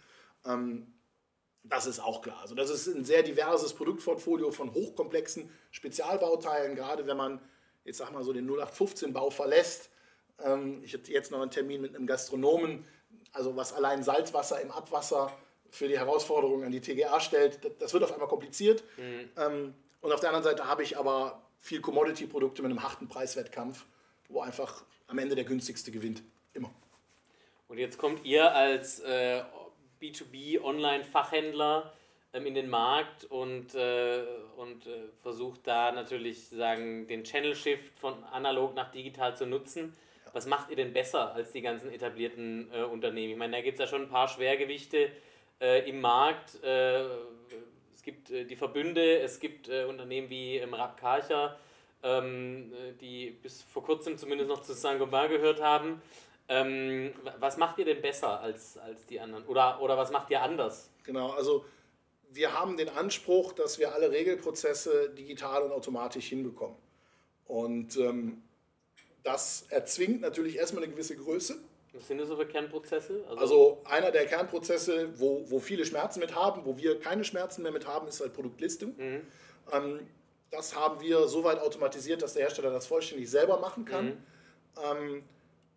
Ähm, 0.45 0.93
das 1.64 1.87
ist 1.87 2.00
auch 2.00 2.21
klar. 2.21 2.41
Also 2.43 2.55
das 2.55 2.69
ist 2.69 2.88
ein 2.88 3.05
sehr 3.05 3.23
diverses 3.23 3.73
Produktportfolio 3.73 4.50
von 4.50 4.75
hochkomplexen 4.75 5.49
Spezialbauteilen, 5.71 6.75
gerade 6.75 7.07
wenn 7.07 7.17
man 7.17 7.41
jetzt 7.85 7.99
sag 7.99 8.12
mal 8.12 8.23
so 8.23 8.35
den 8.35 8.45
0815 8.45 9.14
Bau 9.14 9.31
verlässt. 9.31 9.88
Ähm, 10.38 10.83
ich 10.85 10.93
hatte 10.93 11.11
jetzt 11.11 11.31
noch 11.31 11.41
einen 11.41 11.50
Termin 11.50 11.81
mit 11.81 11.97
einem 11.97 12.07
Gastronomen, 12.07 12.85
also 13.33 13.57
was 13.57 13.73
allein 13.73 14.02
Salzwasser 14.02 14.61
im 14.61 14.73
Abwasser 14.73 15.33
für 15.73 15.88
die 15.88 15.99
Herausforderungen 15.99 16.64
an 16.64 16.71
die 16.71 16.83
TGA 16.83 17.19
stellt, 17.19 17.59
das 17.81 17.95
wird 17.95 18.05
auf 18.05 18.12
einmal 18.12 18.29
kompliziert. 18.29 18.85
Mhm. 18.99 19.31
Ähm, 19.38 19.75
und 20.02 20.12
auf 20.12 20.21
der 20.21 20.29
anderen 20.29 20.45
Seite 20.45 20.69
habe 20.69 20.83
ich 20.83 20.99
aber 20.99 21.43
viel 21.59 21.81
Commodity-Produkte 21.81 22.61
mit 22.61 22.71
einem 22.71 22.83
harten 22.83 23.09
Preiswettkampf, 23.09 23.87
wo 24.29 24.43
einfach 24.43 24.85
am 25.07 25.19
Ende 25.19 25.35
der 25.35 25.45
günstigste 25.45 25.91
gewinnt. 25.91 26.23
Immer. 26.52 26.71
Und 27.69 27.79
jetzt 27.79 27.97
kommt 27.97 28.25
ihr 28.26 28.55
als 28.55 29.00
äh, 29.00 29.43
B2B-Online-Fachhändler 30.02 31.95
ähm, 32.35 32.45
in 32.45 32.55
den 32.55 32.69
Markt 32.69 33.25
und, 33.25 33.75
äh, 33.75 34.25
und 34.59 34.87
äh, 34.87 35.09
versucht 35.23 35.67
da 35.67 35.91
natürlich 35.91 36.49
sagen, 36.49 37.07
den 37.07 37.25
Channel-Shift 37.25 37.99
von 37.99 38.23
analog 38.25 38.75
nach 38.75 38.91
digital 38.91 39.35
zu 39.38 39.47
nutzen. 39.47 39.97
Ja. 40.26 40.35
Was 40.35 40.45
macht 40.45 40.69
ihr 40.69 40.76
denn 40.76 40.93
besser 40.93 41.33
als 41.33 41.52
die 41.52 41.62
ganzen 41.62 41.91
etablierten 41.91 42.71
äh, 42.75 42.83
Unternehmen? 42.83 43.33
Ich 43.33 43.38
meine, 43.38 43.57
da 43.57 43.62
gibt 43.62 43.79
es 43.79 43.81
ja 43.81 43.87
schon 43.87 44.02
ein 44.02 44.11
paar 44.11 44.29
Schwergewichte 44.29 45.11
äh, 45.62 45.88
im 45.88 46.02
Markt 46.02 46.62
äh, 46.62 47.07
es 48.02 48.04
gibt 48.04 48.31
äh, 48.33 48.45
die 48.45 48.57
Verbünde, 48.57 49.21
es 49.21 49.38
gibt 49.38 49.69
äh, 49.69 49.85
Unternehmen 49.85 50.28
wie 50.28 50.57
ähm, 50.57 50.75
Rapp 50.75 50.99
Karcher, 50.99 51.57
ähm, 52.02 52.73
die 53.00 53.31
bis 53.31 53.62
vor 53.62 53.85
kurzem 53.85 54.19
zumindest 54.19 54.49
noch 54.50 54.62
zu 54.62 54.75
Saint-Gobain 54.75 55.31
gehört 55.31 55.62
haben. 55.62 56.02
Ähm, 56.49 57.12
was 57.38 57.59
macht 57.59 57.78
ihr 57.78 57.85
denn 57.85 58.02
besser 58.02 58.40
als, 58.40 58.76
als 58.76 59.07
die 59.07 59.21
anderen? 59.21 59.47
Oder, 59.47 59.81
oder 59.81 59.97
was 59.97 60.11
macht 60.11 60.31
ihr 60.31 60.42
anders? 60.42 60.90
Genau, 61.04 61.31
also 61.31 61.64
wir 62.33 62.59
haben 62.59 62.76
den 62.76 62.88
Anspruch, 62.88 63.52
dass 63.52 63.78
wir 63.78 63.95
alle 63.95 64.11
Regelprozesse 64.11 65.11
digital 65.11 65.62
und 65.62 65.71
automatisch 65.71 66.26
hinbekommen. 66.26 66.76
Und 67.47 67.97
ähm, 67.99 68.42
das 69.23 69.66
erzwingt 69.71 70.23
natürlich 70.23 70.57
erstmal 70.57 70.83
eine 70.83 70.92
gewisse 70.92 71.16
Größe. 71.16 71.61
Was 71.95 72.09
sind 72.09 72.19
das 72.19 72.29
so 72.29 72.37
für 72.37 72.47
Kernprozesse? 72.47 73.23
Also, 73.29 73.41
also, 73.41 73.83
einer 73.85 74.11
der 74.11 74.27
Kernprozesse, 74.27 75.11
wo, 75.19 75.45
wo 75.51 75.61
viele 75.61 75.85
Schmerzen 75.85 76.21
mit 76.21 76.35
haben, 76.35 76.65
wo 76.65 76.79
wir 76.79 76.99
keine 76.99 77.23
Schmerzen 77.23 77.63
mehr 77.63 77.73
mit 77.73 77.87
haben, 77.87 78.09
ist 78.09 78.21
halt 78.21 78.33
Produktlistung. 78.33 78.95
Mhm. 78.97 79.21
Ähm, 79.73 80.01
das 80.51 80.75
haben 80.75 81.01
wir 81.01 81.29
so 81.29 81.45
weit 81.45 81.59
automatisiert, 81.59 82.23
dass 82.23 82.35
der 82.35 82.45
Hersteller 82.45 82.71
das 82.71 82.87
vollständig 82.87 83.31
selber 83.31 83.59
machen 83.59 83.85
kann. 83.85 84.07
Mhm. 84.07 84.17
Ähm, 84.83 85.23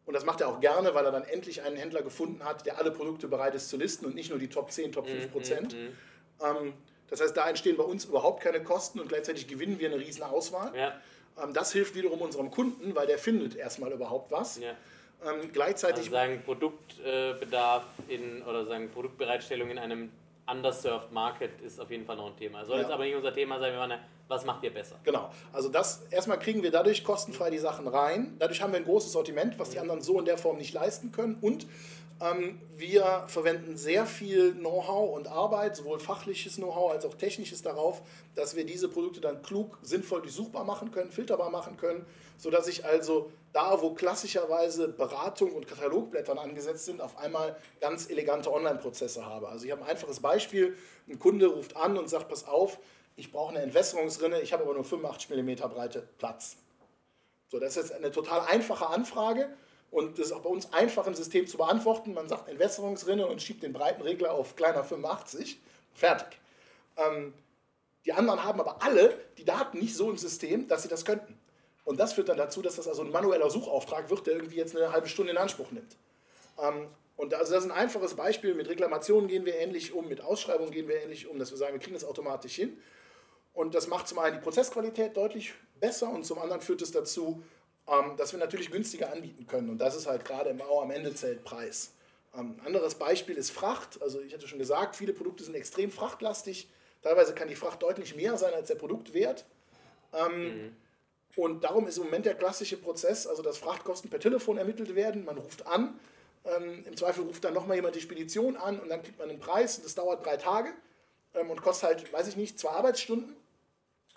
und 0.05 0.13
das 0.13 0.23
macht 0.23 0.41
er 0.41 0.49
auch 0.49 0.59
gerne, 0.59 0.93
weil 0.93 1.05
er 1.05 1.11
dann 1.11 1.23
endlich 1.23 1.63
einen 1.63 1.77
Händler 1.77 2.01
gefunden 2.01 2.43
hat, 2.43 2.65
der 2.65 2.77
alle 2.77 2.91
Produkte 2.91 3.27
bereit 3.27 3.55
ist 3.55 3.69
zu 3.69 3.77
listen 3.77 4.05
und 4.05 4.15
nicht 4.15 4.29
nur 4.29 4.39
die 4.39 4.49
Top 4.49 4.71
10, 4.71 4.91
Top 4.91 5.07
5 5.07 5.25
mhm, 5.25 5.31
Prozent. 5.31 5.73
Mhm, 5.73 5.79
mhm. 5.79 5.93
Ähm, 6.41 6.73
das 7.09 7.21
heißt, 7.21 7.35
da 7.35 7.49
entstehen 7.49 7.77
bei 7.77 7.83
uns 7.83 8.05
überhaupt 8.05 8.41
keine 8.41 8.63
Kosten 8.63 8.99
und 8.99 9.09
gleichzeitig 9.09 9.47
gewinnen 9.47 9.79
wir 9.79 9.91
eine 9.91 9.99
riesen 9.99 10.23
Auswahl. 10.23 10.75
Ja. 10.75 10.99
Ähm, 11.41 11.53
das 11.53 11.71
hilft 11.71 11.95
wiederum 11.95 12.21
unserem 12.21 12.51
Kunden, 12.51 12.95
weil 12.95 13.07
der 13.07 13.17
findet 13.17 13.55
erstmal 13.55 13.91
überhaupt 13.91 14.31
was. 14.31 14.59
Ja. 14.59 14.75
Ähm, 15.25 15.51
gleichzeitig 15.51 16.05
also 16.05 16.11
sagen 16.11 16.41
Produktbedarf 16.43 17.83
in 18.07 18.41
oder 18.43 18.65
sagen 18.65 18.89
Produktbereitstellung 18.91 19.69
in 19.69 19.77
einem 19.77 20.11
underserved 20.47 21.11
Market 21.11 21.59
ist 21.61 21.79
auf 21.79 21.89
jeden 21.89 22.05
Fall 22.05 22.17
noch 22.17 22.27
ein 22.27 22.37
Thema. 22.37 22.63
Soll 22.65 22.77
ja. 22.77 22.83
jetzt 22.83 22.91
aber 22.91 23.03
nicht 23.03 23.15
unser 23.15 23.33
Thema 23.33 23.59
sein, 23.59 23.73
wir 23.73 23.79
waren 23.79 23.99
was 24.27 24.43
macht 24.43 24.63
ihr 24.63 24.73
besser? 24.73 24.95
Genau. 25.03 25.29
Also 25.53 25.69
das 25.69 26.01
erstmal 26.09 26.39
kriegen 26.39 26.63
wir 26.63 26.71
dadurch 26.71 27.03
kostenfrei 27.03 27.51
die 27.51 27.59
Sachen 27.59 27.87
rein. 27.87 28.35
Dadurch 28.39 28.61
haben 28.61 28.73
wir 28.73 28.79
ein 28.79 28.85
großes 28.85 29.11
Sortiment, 29.11 29.59
was 29.59 29.69
die 29.69 29.79
anderen 29.79 30.01
so 30.01 30.17
in 30.17 30.25
der 30.25 30.37
Form 30.37 30.57
nicht 30.57 30.73
leisten 30.73 31.11
können. 31.11 31.37
Und 31.41 31.67
wir 32.77 33.25
verwenden 33.27 33.75
sehr 33.75 34.05
viel 34.05 34.53
Know-how 34.53 35.15
und 35.15 35.27
Arbeit, 35.27 35.75
sowohl 35.75 35.99
fachliches 35.99 36.55
Know-how 36.55 36.91
als 36.91 37.05
auch 37.05 37.13
technisches 37.13 37.61
darauf, 37.61 38.01
dass 38.35 38.55
wir 38.55 38.65
diese 38.65 38.87
Produkte 38.87 39.19
dann 39.19 39.41
klug, 39.41 39.77
sinnvoll 39.81 40.21
durchsuchbar 40.21 40.63
machen 40.63 40.91
können, 40.91 41.11
filterbar 41.11 41.49
machen 41.49 41.75
können, 41.75 42.05
sodass 42.37 42.67
ich 42.67 42.85
also 42.85 43.31
da, 43.51 43.81
wo 43.81 43.93
klassischerweise 43.93 44.87
Beratung 44.87 45.51
und 45.53 45.67
Katalogblättern 45.67 46.37
angesetzt 46.37 46.85
sind, 46.85 47.01
auf 47.01 47.17
einmal 47.17 47.57
ganz 47.81 48.09
elegante 48.09 48.51
Online-Prozesse 48.51 49.25
habe. 49.25 49.49
Also 49.49 49.65
ich 49.65 49.71
habe 49.71 49.83
ein 49.83 49.89
einfaches 49.89 50.21
Beispiel, 50.21 50.77
ein 51.09 51.19
Kunde 51.19 51.47
ruft 51.47 51.75
an 51.75 51.97
und 51.97 52.09
sagt, 52.09 52.29
pass 52.29 52.47
auf, 52.47 52.79
ich 53.17 53.31
brauche 53.31 53.51
eine 53.51 53.61
Entwässerungsrinne, 53.61 54.41
ich 54.41 54.53
habe 54.53 54.63
aber 54.63 54.73
nur 54.73 54.83
85 54.85 55.29
mm 55.29 55.55
Breite 55.69 56.07
Platz. 56.17 56.57
So, 57.49 57.59
das 57.59 57.75
ist 57.75 57.89
jetzt 57.89 57.93
eine 57.93 58.11
total 58.11 58.41
einfache 58.41 58.87
Anfrage 58.87 59.49
und 59.95 60.19
das 60.19 60.25
ist 60.25 60.31
auch 60.33 60.41
bei 60.41 60.49
uns 60.49 60.73
einfach 60.73 61.07
im 61.07 61.15
System 61.15 61.47
zu 61.47 61.55
beantworten. 61.55 62.13
Man 62.13 62.27
sagt 62.27 62.49
Entwässerungsrinne 62.49 63.25
und 63.27 63.41
schiebt 63.41 63.63
den 63.63 63.71
Breitenregler 63.71 64.33
auf 64.33 64.57
kleiner 64.57 64.83
85. 64.83 65.57
Fertig. 65.93 66.37
Ähm, 66.97 67.33
die 68.03 68.11
anderen 68.11 68.43
haben 68.43 68.59
aber 68.59 68.83
alle 68.83 69.17
die 69.37 69.45
Daten 69.45 69.79
nicht 69.79 69.95
so 69.95 70.09
im 70.09 70.17
System, 70.17 70.67
dass 70.67 70.83
sie 70.83 70.89
das 70.89 71.05
könnten. 71.05 71.39
Und 71.85 71.97
das 71.97 72.11
führt 72.11 72.27
dann 72.27 72.35
dazu, 72.35 72.61
dass 72.61 72.75
das 72.75 72.89
also 72.89 73.03
ein 73.03 73.09
manueller 73.09 73.49
Suchauftrag 73.49 74.09
wird, 74.09 74.27
der 74.27 74.33
irgendwie 74.33 74.57
jetzt 74.57 74.75
eine 74.75 74.91
halbe 74.91 75.07
Stunde 75.07 75.31
in 75.31 75.37
Anspruch 75.37 75.71
nimmt. 75.71 75.95
Ähm, 76.61 76.89
und 77.15 77.33
also 77.33 77.53
das 77.53 77.63
ist 77.63 77.71
ein 77.71 77.77
einfaches 77.77 78.15
Beispiel. 78.15 78.53
Mit 78.53 78.67
Reklamationen 78.67 79.29
gehen 79.29 79.45
wir 79.45 79.55
ähnlich 79.55 79.93
um, 79.93 80.09
mit 80.09 80.19
Ausschreibungen 80.19 80.71
gehen 80.71 80.89
wir 80.89 81.01
ähnlich 81.01 81.27
um, 81.27 81.39
dass 81.39 81.51
wir 81.51 81.57
sagen, 81.57 81.71
wir 81.71 81.79
kriegen 81.79 81.93
das 81.93 82.03
automatisch 82.03 82.55
hin. 82.55 82.77
Und 83.53 83.73
das 83.73 83.87
macht 83.87 84.09
zum 84.09 84.19
einen 84.19 84.35
die 84.35 84.43
Prozessqualität 84.43 85.15
deutlich 85.15 85.53
besser 85.79 86.09
und 86.09 86.25
zum 86.25 86.39
anderen 86.39 86.59
führt 86.59 86.81
es 86.81 86.91
dazu, 86.91 87.41
ähm, 87.87 88.17
dass 88.17 88.31
wir 88.31 88.39
natürlich 88.39 88.71
günstiger 88.71 89.11
anbieten 89.11 89.47
können. 89.47 89.69
Und 89.69 89.77
das 89.77 89.95
ist 89.95 90.07
halt 90.07 90.25
gerade 90.25 90.49
im 90.49 90.57
Bau 90.57 90.81
am 90.81 90.91
Ende 90.91 91.13
zählt 91.13 91.43
Preis. 91.43 91.91
Ähm, 92.37 92.59
anderes 92.65 92.95
Beispiel 92.95 93.35
ist 93.35 93.51
Fracht. 93.51 94.01
Also 94.01 94.21
ich 94.21 94.33
hatte 94.33 94.47
schon 94.47 94.59
gesagt, 94.59 94.95
viele 94.95 95.13
Produkte 95.13 95.43
sind 95.43 95.55
extrem 95.55 95.91
frachtlastig. 95.91 96.67
Teilweise 97.01 97.33
kann 97.33 97.47
die 97.47 97.55
Fracht 97.55 97.83
deutlich 97.83 98.15
mehr 98.15 98.37
sein 98.37 98.53
als 98.53 98.67
der 98.67 98.75
Produktwert. 98.75 99.45
Ähm, 100.13 100.43
mhm. 100.43 100.75
Und 101.35 101.63
darum 101.63 101.87
ist 101.87 101.97
im 101.97 102.05
Moment 102.05 102.25
der 102.25 102.35
klassische 102.35 102.77
Prozess, 102.77 103.27
also 103.27 103.43
dass 103.43 103.57
Frachtkosten 103.57 104.09
per 104.09 104.19
Telefon 104.19 104.57
ermittelt 104.57 104.95
werden. 104.95 105.25
Man 105.25 105.37
ruft 105.37 105.67
an, 105.67 105.99
im 106.85 106.95
Zweifel 106.95 107.23
ruft 107.23 107.43
dann 107.43 107.55
nochmal 107.55 107.75
jemand 107.75 107.95
die 107.95 108.01
Spedition 108.01 108.55
an 108.55 108.79
und 108.79 108.89
dann 108.89 109.01
kriegt 109.01 109.17
man 109.17 109.29
einen 109.29 109.39
Preis 109.39 109.77
und 109.77 109.85
das 109.85 109.95
dauert 109.95 110.23
drei 110.23 110.37
Tage 110.37 110.71
und 111.33 111.61
kostet 111.61 111.89
halt, 111.89 112.13
weiß 112.13 112.27
ich 112.27 112.35
nicht, 112.35 112.59
zwei 112.59 112.69
Arbeitsstunden. 112.69 113.35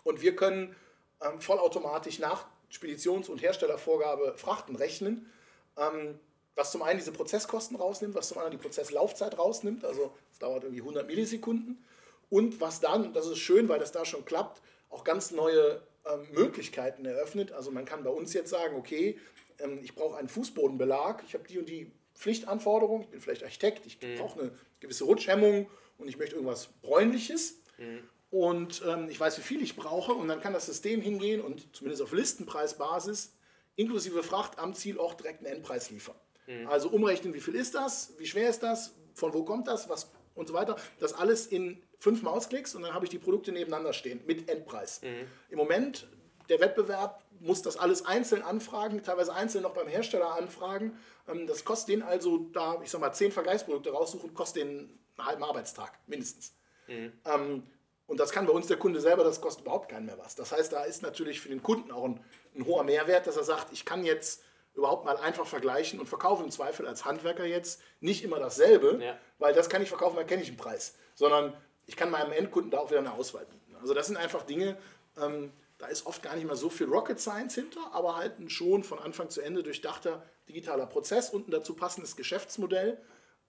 Und 0.04 0.20
wir 0.22 0.36
können 0.36 0.76
ähm, 1.22 1.40
vollautomatisch 1.40 2.18
nach 2.18 2.46
Speditions- 2.70 3.28
und 3.28 3.40
Herstellervorgabe 3.40 4.34
Frachten 4.36 4.76
rechnen, 4.76 5.30
ähm, 5.76 6.18
was 6.54 6.72
zum 6.72 6.82
einen 6.82 6.98
diese 6.98 7.12
Prozesskosten 7.12 7.76
rausnimmt, 7.76 8.14
was 8.14 8.28
zum 8.28 8.38
anderen 8.38 8.58
die 8.58 8.62
Prozesslaufzeit 8.62 9.38
rausnimmt, 9.38 9.84
also 9.84 10.12
es 10.32 10.38
dauert 10.38 10.64
irgendwie 10.64 10.80
100 10.80 11.06
Millisekunden. 11.06 11.84
Und 12.30 12.60
was 12.60 12.80
dann, 12.80 13.14
das 13.14 13.26
ist 13.26 13.38
schön, 13.38 13.68
weil 13.68 13.78
das 13.78 13.92
da 13.92 14.04
schon 14.04 14.24
klappt, 14.24 14.60
auch 14.90 15.04
ganz 15.04 15.30
neue 15.30 15.80
ähm, 16.04 16.26
Möglichkeiten 16.32 17.06
eröffnet. 17.06 17.52
Also 17.52 17.70
man 17.70 17.84
kann 17.84 18.04
bei 18.04 18.10
uns 18.10 18.34
jetzt 18.34 18.50
sagen, 18.50 18.76
okay, 18.76 19.18
ähm, 19.60 19.78
ich 19.82 19.94
brauche 19.94 20.18
einen 20.18 20.28
Fußbodenbelag, 20.28 21.22
ich 21.26 21.34
habe 21.34 21.46
die 21.48 21.58
und 21.58 21.68
die 21.68 21.90
Pflichtanforderung, 22.14 23.02
ich 23.02 23.08
bin 23.08 23.20
vielleicht 23.20 23.44
Architekt, 23.44 23.86
ich 23.86 24.00
mhm. 24.02 24.16
brauche 24.16 24.40
eine 24.40 24.52
gewisse 24.80 25.04
Rutschhemmung 25.04 25.70
und 25.96 26.08
ich 26.08 26.18
möchte 26.18 26.34
irgendwas 26.34 26.66
bräunliches. 26.82 27.62
Mhm 27.78 28.08
und 28.30 28.82
ähm, 28.86 29.08
ich 29.08 29.18
weiß, 29.18 29.38
wie 29.38 29.42
viel 29.42 29.62
ich 29.62 29.76
brauche 29.76 30.12
und 30.12 30.28
dann 30.28 30.40
kann 30.40 30.52
das 30.52 30.66
System 30.66 31.00
hingehen 31.00 31.40
und 31.40 31.74
zumindest 31.74 32.02
auf 32.02 32.12
Listenpreisbasis 32.12 33.34
inklusive 33.76 34.22
Fracht 34.22 34.58
am 34.58 34.74
Zielort 34.74 35.20
direkt 35.20 35.38
einen 35.38 35.56
Endpreis 35.56 35.90
liefern. 35.90 36.16
Mhm. 36.46 36.66
Also 36.66 36.90
umrechnen, 36.90 37.32
wie 37.32 37.40
viel 37.40 37.54
ist 37.54 37.74
das, 37.74 38.12
wie 38.18 38.26
schwer 38.26 38.50
ist 38.50 38.62
das, 38.62 38.94
von 39.14 39.32
wo 39.32 39.44
kommt 39.44 39.68
das, 39.68 39.88
was 39.88 40.10
und 40.34 40.46
so 40.48 40.54
weiter. 40.54 40.76
Das 40.98 41.12
alles 41.12 41.46
in 41.46 41.82
fünf 41.98 42.22
Mausklicks 42.22 42.74
und 42.74 42.82
dann 42.82 42.94
habe 42.94 43.04
ich 43.04 43.10
die 43.10 43.18
Produkte 43.18 43.52
nebeneinander 43.52 43.92
stehen 43.92 44.20
mit 44.26 44.48
Endpreis. 44.48 45.02
Mhm. 45.02 45.26
Im 45.50 45.58
Moment, 45.58 46.06
der 46.48 46.60
Wettbewerb 46.60 47.24
muss 47.40 47.62
das 47.62 47.76
alles 47.76 48.04
einzeln 48.04 48.42
anfragen, 48.42 49.02
teilweise 49.02 49.34
einzeln 49.34 49.62
noch 49.62 49.74
beim 49.74 49.88
Hersteller 49.88 50.34
anfragen. 50.34 50.98
Ähm, 51.28 51.46
das 51.46 51.64
kostet 51.64 51.94
den 51.94 52.02
also, 52.02 52.38
da 52.52 52.80
ich 52.82 52.90
sag 52.90 53.00
mal, 53.00 53.12
zehn 53.12 53.32
Vergleichsprodukte 53.32 53.90
raussuchen, 53.90 54.34
kostet 54.34 54.62
den 54.62 54.68
einen 55.16 55.26
halben 55.26 55.44
Arbeitstag 55.44 55.98
mindestens. 56.06 56.54
Mhm. 56.86 57.12
Ähm, 57.24 57.62
und 58.08 58.18
das 58.18 58.30
kann 58.32 58.46
bei 58.46 58.52
uns 58.52 58.66
der 58.66 58.78
Kunde 58.78 59.00
selber, 59.00 59.22
das 59.22 59.40
kostet 59.40 59.64
überhaupt 59.64 59.90
keinen 59.90 60.06
mehr 60.06 60.18
was. 60.18 60.34
Das 60.34 60.50
heißt, 60.50 60.72
da 60.72 60.84
ist 60.84 61.02
natürlich 61.02 61.40
für 61.40 61.50
den 61.50 61.62
Kunden 61.62 61.92
auch 61.92 62.04
ein, 62.04 62.24
ein 62.56 62.64
hoher 62.64 62.82
Mehrwert, 62.82 63.26
dass 63.26 63.36
er 63.36 63.44
sagt, 63.44 63.70
ich 63.72 63.84
kann 63.84 64.02
jetzt 64.02 64.42
überhaupt 64.74 65.04
mal 65.04 65.18
einfach 65.18 65.46
vergleichen 65.46 66.00
und 66.00 66.06
verkaufe 66.06 66.42
im 66.42 66.50
Zweifel 66.50 66.86
als 66.86 67.04
Handwerker 67.04 67.44
jetzt 67.44 67.82
nicht 68.00 68.24
immer 68.24 68.38
dasselbe, 68.38 68.98
ja. 69.02 69.18
weil 69.38 69.52
das 69.52 69.68
kann 69.68 69.82
ich 69.82 69.90
verkaufen, 69.90 70.16
da 70.16 70.24
kenne 70.24 70.42
ich 70.42 70.48
einen 70.48 70.56
Preis, 70.56 70.94
sondern 71.14 71.54
ich 71.84 71.96
kann 71.96 72.10
meinem 72.10 72.32
Endkunden 72.32 72.70
da 72.70 72.78
auch 72.78 72.88
wieder 72.88 73.00
eine 73.00 73.12
Auswahl 73.12 73.44
bieten. 73.44 73.76
Also 73.80 73.92
das 73.92 74.06
sind 74.06 74.16
einfach 74.16 74.42
Dinge, 74.42 74.78
ähm, 75.20 75.52
da 75.76 75.86
ist 75.86 76.06
oft 76.06 76.22
gar 76.22 76.34
nicht 76.34 76.46
mehr 76.46 76.56
so 76.56 76.70
viel 76.70 76.88
Rocket 76.88 77.20
Science 77.20 77.54
hinter, 77.56 77.92
aber 77.92 78.16
halt 78.16 78.38
ein 78.40 78.48
schon 78.48 78.84
von 78.84 78.98
Anfang 78.98 79.28
zu 79.28 79.42
Ende 79.42 79.62
durchdachter 79.62 80.22
digitaler 80.48 80.86
Prozess 80.86 81.30
und 81.30 81.48
ein 81.48 81.50
dazu 81.50 81.74
passendes 81.74 82.16
Geschäftsmodell, 82.16 82.98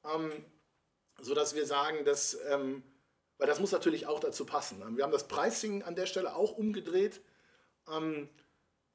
ähm, 0.04 0.32
sodass 1.22 1.56
wir 1.56 1.65
sagen, 1.65 2.04
dass 2.04 2.38
ähm, 2.50 2.84
weil 3.39 3.47
das 3.47 3.60
muss 3.60 3.71
natürlich 3.71 4.06
auch 4.06 4.19
dazu 4.19 4.45
passen. 4.45 4.84
Wir 4.95 5.04
haben 5.04 5.12
das 5.12 5.28
Pricing 5.28 5.82
an 5.82 5.95
der 5.95 6.06
Stelle 6.06 6.36
auch 6.36 6.52
umgedreht. 6.52 7.21
Ähm, 7.89 8.30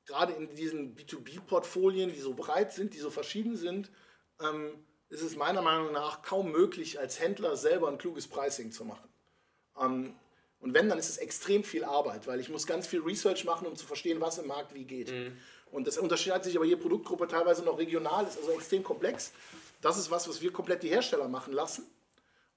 gerade 0.04 0.35
in 0.35 0.54
diesen 0.54 0.94
B2B-Portfolien, 0.94 2.12
die 2.12 2.20
so 2.20 2.35
breit 2.35 2.72
sind, 2.72 2.92
die 2.92 2.98
so 2.98 3.11
verschieden 3.11 3.57
sind, 3.57 3.90
ähm, 4.40 4.85
ist 5.09 5.22
es 5.22 5.37
meiner 5.37 5.62
Meinung 5.62 5.92
nach 5.92 6.20
kaum 6.20 6.52
möglich, 6.52 6.98
als 6.98 7.18
Händler 7.18 7.57
selber 7.57 7.88
ein 7.88 7.96
kluges 7.96 8.28
Pricing 8.28 8.70
zu 8.70 8.85
machen. 8.85 9.09
Ähm, 9.80 10.14
und 10.61 10.74
wenn, 10.74 10.90
dann 10.90 10.98
ist 10.98 11.09
es 11.09 11.16
extrem 11.16 11.64
viel 11.64 11.85
Arbeit, 11.85 12.26
weil 12.26 12.38
ich 12.38 12.50
muss 12.50 12.66
ganz 12.66 12.87
viel 12.87 13.00
Research 13.00 13.44
machen, 13.46 13.66
um 13.66 13.76
zu 13.76 13.87
verstehen, 13.87 14.20
was 14.20 14.38
im 14.38 14.46
Markt 14.46 14.74
wie 14.74 14.85
geht. 14.85 15.11
Mhm. 15.11 15.38
Und 15.70 15.87
das 15.87 15.96
unterscheidet 15.96 16.44
sich 16.44 16.57
aber 16.57 16.66
je 16.66 16.76
Produktgruppe 16.76 17.28
teilweise 17.28 17.62
noch 17.64 17.78
regional, 17.78 18.26
ist 18.26 18.38
also 18.38 18.52
extrem 18.52 18.85
komplex. 18.85 19.33
Das 19.80 19.98
ist 19.98 20.11
was, 20.11 20.28
was 20.28 20.42
wir 20.42 20.52
komplett 20.52 20.83
die 20.83 20.88
Hersteller 20.88 21.28
machen 21.28 21.54
lassen 21.54 21.87
ähm, 21.87 22.04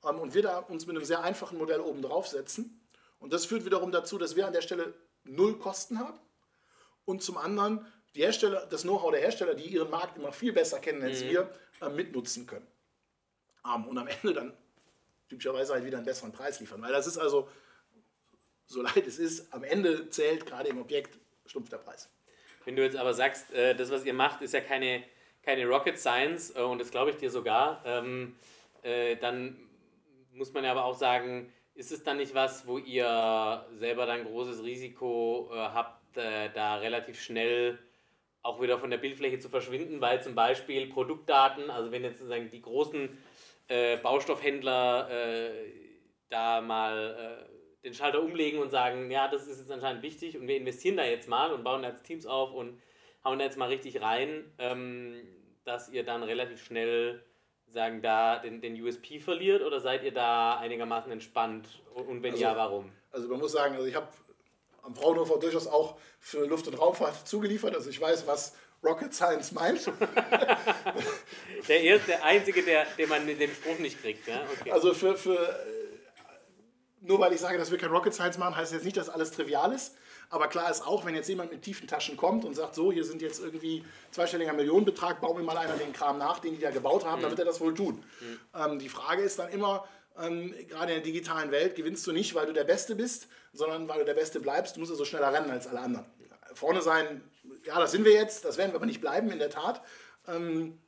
und 0.02 0.34
wir 0.34 0.42
da 0.42 0.60
uns 0.60 0.86
mit 0.86 0.96
einem 0.96 1.06
sehr 1.06 1.24
einfachen 1.24 1.58
Modell 1.58 1.82
oben 1.82 2.02
drauf 2.02 2.28
setzen. 2.28 2.88
Und 3.20 3.34
das 3.34 3.46
führt 3.46 3.66
wiederum 3.66 3.92
dazu, 3.92 4.18
dass 4.18 4.36
wir 4.36 4.48
an 4.48 4.54
der 4.54 4.62
Stelle 4.62 4.94
null 5.24 5.58
Kosten 5.58 6.00
haben 6.00 6.20
und 7.06 7.24
zum 7.24 7.38
anderen 7.38 7.86
die 8.16 8.22
Hersteller, 8.22 8.66
das 8.66 8.84
Know-how 8.84 9.12
der 9.12 9.22
Hersteller, 9.22 9.54
die 9.54 9.66
ihren 9.66 9.90
Markt 9.90 10.18
immer 10.18 10.32
viel 10.32 10.54
besser 10.54 10.80
kennen 10.80 11.04
als 11.04 11.24
mhm. 11.24 11.30
wir, 11.30 11.50
äh, 11.82 11.90
mitnutzen 11.90 12.48
können. 12.48 12.68
Ähm, 13.66 13.86
und 13.88 13.98
am 13.98 14.08
Ende 14.08 14.34
dann 14.34 14.54
typischerweise 15.30 15.74
halt 15.74 15.86
wieder 15.86 15.98
einen 15.98 16.06
besseren 16.06 16.32
Preis 16.32 16.60
liefern. 16.60 16.82
Weil 16.82 16.92
das 16.92 17.06
ist 17.06 17.18
also, 17.18 17.48
so 18.66 18.82
leid 18.82 19.06
es 19.06 19.20
ist, 19.20 19.54
am 19.54 19.64
Ende 19.64 20.10
zählt 20.10 20.46
gerade 20.46 20.70
im 20.70 20.80
Objekt 20.80 21.18
stumpf 21.46 21.70
der 21.70 21.78
Preis. 21.78 22.10
Wenn 22.66 22.76
du 22.76 22.84
jetzt 22.84 22.98
aber 22.98 23.14
sagst, 23.14 23.52
äh, 23.52 23.76
das, 23.76 23.92
was 23.92 24.04
ihr 24.04 24.14
macht, 24.14 24.42
ist 24.42 24.54
ja 24.54 24.62
keine, 24.62 25.04
keine 25.44 25.66
Rocket 25.68 26.00
Science 26.00 26.56
äh, 26.56 26.62
und 26.62 26.80
das 26.80 26.92
glaube 26.92 27.12
ich 27.12 27.18
dir 27.18 27.30
sogar, 27.30 27.82
ähm, 27.86 28.36
dann 29.22 29.67
muss 30.38 30.54
man 30.54 30.64
ja 30.64 30.72
aber 30.72 30.86
auch 30.86 30.96
sagen, 30.96 31.52
ist 31.76 31.92
es 31.92 32.04
dann 32.04 32.18
nicht 32.18 32.34
was, 32.34 32.68
wo 32.68 32.78
ihr 32.78 33.66
selber 33.76 34.06
dann 34.06 34.26
großes 34.26 34.64
Risiko 34.64 35.50
äh, 35.54 35.58
habt, 35.58 36.18
äh, 36.18 36.50
da 36.54 36.76
relativ 36.76 37.22
schnell 37.22 37.80
auch 38.42 38.62
wieder 38.62 38.80
von 38.80 38.90
der 38.90 38.98
Bildfläche 38.98 39.40
zu 39.40 39.50
verschwinden, 39.50 40.00
weil 40.00 40.24
zum 40.24 40.34
Beispiel 40.34 40.88
Produktdaten, 40.88 41.70
also 41.70 41.92
wenn 41.92 42.04
jetzt 42.04 42.20
sozusagen 42.20 42.50
die 42.50 42.62
großen 42.62 43.18
äh, 43.68 43.98
Baustoffhändler 43.98 45.10
äh, 45.12 45.52
da 46.30 46.62
mal 46.62 47.46
äh, 47.46 47.84
den 47.84 47.94
Schalter 47.94 48.24
umlegen 48.24 48.60
und 48.60 48.70
sagen, 48.70 49.12
ja, 49.12 49.28
das 49.28 49.48
ist 49.48 49.60
jetzt 49.60 49.72
anscheinend 49.72 50.02
wichtig 50.02 50.38
und 50.38 50.48
wir 50.48 50.58
investieren 50.58 50.98
da 50.98 51.06
jetzt 51.06 51.28
mal 51.28 51.52
und 51.52 51.64
bauen 51.64 51.84
da 51.84 51.90
jetzt 51.90 52.04
Teams 52.04 52.26
auf 52.26 52.54
und 52.54 52.82
hauen 53.24 53.40
da 53.40 53.46
jetzt 53.46 53.58
mal 53.58 53.70
richtig 53.70 54.02
rein, 54.02 54.46
ähm, 54.60 55.28
dass 55.64 55.90
ihr 55.90 56.04
dann 56.04 56.24
relativ 56.24 56.64
schnell 56.64 57.24
sagen, 57.72 58.02
da 58.02 58.40
den, 58.40 58.62
den 58.62 58.82
USP 58.82 59.20
verliert 59.20 59.62
oder 59.62 59.80
seid 59.80 60.04
ihr 60.04 60.14
da 60.14 60.58
einigermaßen 60.58 61.12
entspannt 61.12 61.68
und 61.94 62.24
wenn 62.24 62.32
also, 62.32 62.44
ja, 62.44 62.56
warum? 62.56 62.92
Also 63.12 63.28
man 63.28 63.40
muss 63.40 63.52
sagen, 63.52 63.76
also 63.76 63.86
ich 63.88 63.96
habe 63.96 64.08
am 64.84 64.96
Fraunhofer 64.96 65.40
durchaus 65.40 65.68
auch 65.68 65.98
für 66.20 66.46
Luft- 66.46 66.68
und 66.68 66.76
Raumfahrt 66.76 67.28
zugeliefert, 67.28 67.76
also 67.76 67.90
ich 67.90 68.00
weiß, 68.00 68.26
was 68.28 68.56
Rocket 68.84 69.14
Science 69.14 69.52
meint. 69.52 69.86
der 71.68 71.82
erste, 71.82 72.08
der 72.08 72.24
einzige, 72.24 72.62
der, 72.64 72.86
der 72.98 73.08
man 73.08 73.26
den 73.26 73.50
Spruch 73.50 73.80
nicht 73.80 74.00
kriegt. 74.02 74.28
Ja? 74.28 74.42
Okay. 74.60 74.72
Also 74.72 74.94
für, 74.94 75.18
für 75.18 75.38
nur 77.02 77.20
weil 77.20 77.34
ich 77.34 77.40
sage, 77.40 77.58
dass 77.58 77.72
wir 77.72 77.78
kein 77.78 77.90
Rocket 77.90 78.14
Science 78.14 78.38
machen, 78.38 78.56
heißt 78.56 78.74
jetzt 78.74 78.86
nicht, 78.86 78.98
dass 78.98 79.10
alles 79.10 79.32
trivial 79.32 79.72
ist. 79.74 79.96
Aber 80.30 80.48
klar 80.48 80.70
ist 80.70 80.86
auch, 80.86 81.06
wenn 81.06 81.16
jetzt 81.16 81.30
jemand 81.30 81.52
mit 81.52 81.62
tiefen 81.62 81.88
Taschen 81.88 82.18
kommt 82.18 82.44
und 82.44 82.54
sagt, 82.54 82.76
so, 82.76 82.92
hier 82.92 83.06
sind 83.06 83.22
jetzt 83.22 83.40
irgendwie 83.40 83.84
zweistelliger 84.12 84.54
Millionenbetrag, 84.54 85.22
bauen 85.22 85.38
wir 85.38 85.44
mal 85.44 85.58
einer 85.58 85.78
den 85.78 85.94
Kram 85.94 86.18
nach, 86.18 86.40
den 86.40 86.56
die 86.56 86.62
da 86.62 86.70
gebaut 86.70 87.06
haben, 87.06 87.20
mhm. 87.20 87.22
dann 87.24 87.32
wird 87.32 87.40
er 87.40 87.46
das 87.46 87.62
wohl 87.62 87.74
tun. 87.74 88.04
Mhm. 88.20 88.40
Ähm, 88.56 88.80
die 88.80 88.90
Frage 88.90 89.22
ist 89.22 89.40
dann 89.40 89.50
immer, 89.50 89.88
ähm, 90.20 90.54
gerade 90.68 90.94
in 90.94 90.98
der 90.98 91.06
digitalen 91.06 91.52
Welt 91.52 91.76
gewinnst 91.76 92.06
du 92.08 92.12
nicht, 92.12 92.36
weil 92.36 92.46
du 92.46 92.54
der 92.54 92.66
Beste 92.66 92.96
bist, 92.96 93.28
sondern 93.54 93.88
weil 93.88 94.00
du 94.00 94.06
der 94.06 94.16
Beste 94.16 94.40
bleibst, 94.40 94.76
du 94.76 94.80
musst 94.80 94.92
ja 94.92 94.98
so 94.98 95.06
schneller 95.06 95.32
rennen 95.32 95.50
als 95.50 95.68
alle 95.68 95.80
anderen. 95.80 96.06
Vorne 96.54 96.82
sein, 96.82 97.22
ja, 97.66 97.80
das 97.80 97.92
sind 97.92 98.04
wir 98.04 98.14
jetzt, 98.14 98.44
das 98.46 98.58
werden 98.58 98.72
wir 98.72 98.78
aber 98.78 98.86
nicht 98.86 99.02
bleiben, 99.02 99.32
in 99.32 99.40
der 99.40 99.50
Tat. 99.50 99.82
Ähm, 100.28 100.80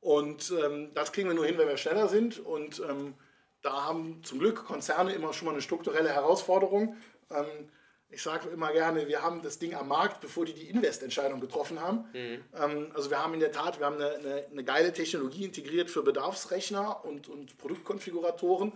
und 0.00 0.50
ähm, 0.50 0.92
das 0.94 1.12
kriegen 1.12 1.28
wir 1.28 1.34
nur 1.34 1.44
hin, 1.44 1.58
wenn 1.58 1.68
wir 1.68 1.76
schneller 1.76 2.08
sind. 2.08 2.38
Und 2.38 2.80
ähm, 2.88 3.14
da 3.62 3.84
haben 3.84 4.22
zum 4.24 4.38
Glück 4.38 4.64
Konzerne 4.64 5.12
immer 5.12 5.32
schon 5.32 5.46
mal 5.46 5.52
eine 5.52 5.62
strukturelle 5.62 6.08
Herausforderung. 6.08 6.96
Ähm, 7.30 7.68
ich 8.10 8.22
sage 8.22 8.48
immer 8.48 8.72
gerne, 8.72 9.06
wir 9.08 9.22
haben 9.22 9.42
das 9.42 9.58
Ding 9.58 9.74
am 9.74 9.88
Markt, 9.88 10.20
bevor 10.20 10.44
die 10.44 10.54
die 10.54 10.68
Investentscheidung 10.68 11.40
getroffen 11.40 11.80
haben. 11.80 12.04
Mhm. 12.12 12.44
Ähm, 12.54 12.92
also 12.94 13.10
wir 13.10 13.22
haben 13.22 13.34
in 13.34 13.40
der 13.40 13.52
Tat, 13.52 13.78
wir 13.78 13.86
haben 13.86 13.96
eine, 13.96 14.14
eine, 14.14 14.46
eine, 14.50 14.64
geile 14.64 14.92
Technologie 14.92 15.44
integriert 15.44 15.90
für 15.90 16.02
Bedarfsrechner 16.02 17.04
und, 17.04 17.28
und 17.28 17.56
Produktkonfiguratoren. 17.58 18.72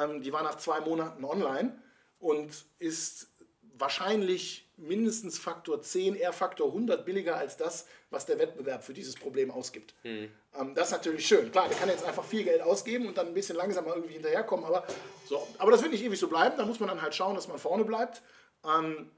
Ähm, 0.00 0.22
die 0.22 0.32
war 0.32 0.42
nach 0.42 0.56
zwei 0.56 0.80
Monaten 0.80 1.24
online 1.24 1.76
und 2.18 2.64
ist 2.78 3.28
wahrscheinlich 3.74 4.68
mindestens 4.76 5.38
Faktor 5.38 5.82
10, 5.82 6.14
eher 6.14 6.32
Faktor 6.32 6.68
100 6.68 7.04
billiger 7.04 7.36
als 7.36 7.56
das, 7.56 7.86
was 8.10 8.26
der 8.26 8.38
Wettbewerb 8.38 8.84
für 8.84 8.94
dieses 8.94 9.14
Problem 9.14 9.50
ausgibt. 9.50 9.94
Mhm. 10.04 10.30
Ähm, 10.58 10.74
das 10.74 10.88
ist 10.88 10.92
natürlich 10.92 11.26
schön. 11.26 11.50
Klar, 11.50 11.68
der 11.68 11.76
kann 11.76 11.88
jetzt 11.88 12.04
einfach 12.04 12.24
viel 12.24 12.44
Geld 12.44 12.62
ausgeben 12.62 13.06
und 13.06 13.18
dann 13.18 13.28
ein 13.28 13.34
bisschen 13.34 13.56
langsamer 13.56 13.94
irgendwie 13.94 14.14
hinterherkommen, 14.14 14.64
aber, 14.64 14.86
so. 15.26 15.46
aber 15.58 15.72
das 15.72 15.82
wird 15.82 15.92
nicht 15.92 16.04
ewig 16.04 16.18
so 16.18 16.28
bleiben. 16.28 16.56
Da 16.56 16.64
muss 16.64 16.80
man 16.80 16.88
dann 16.88 17.02
halt 17.02 17.14
schauen, 17.14 17.34
dass 17.34 17.48
man 17.48 17.58
vorne 17.58 17.84
bleibt. 17.84 18.22
Ähm, 18.64 19.10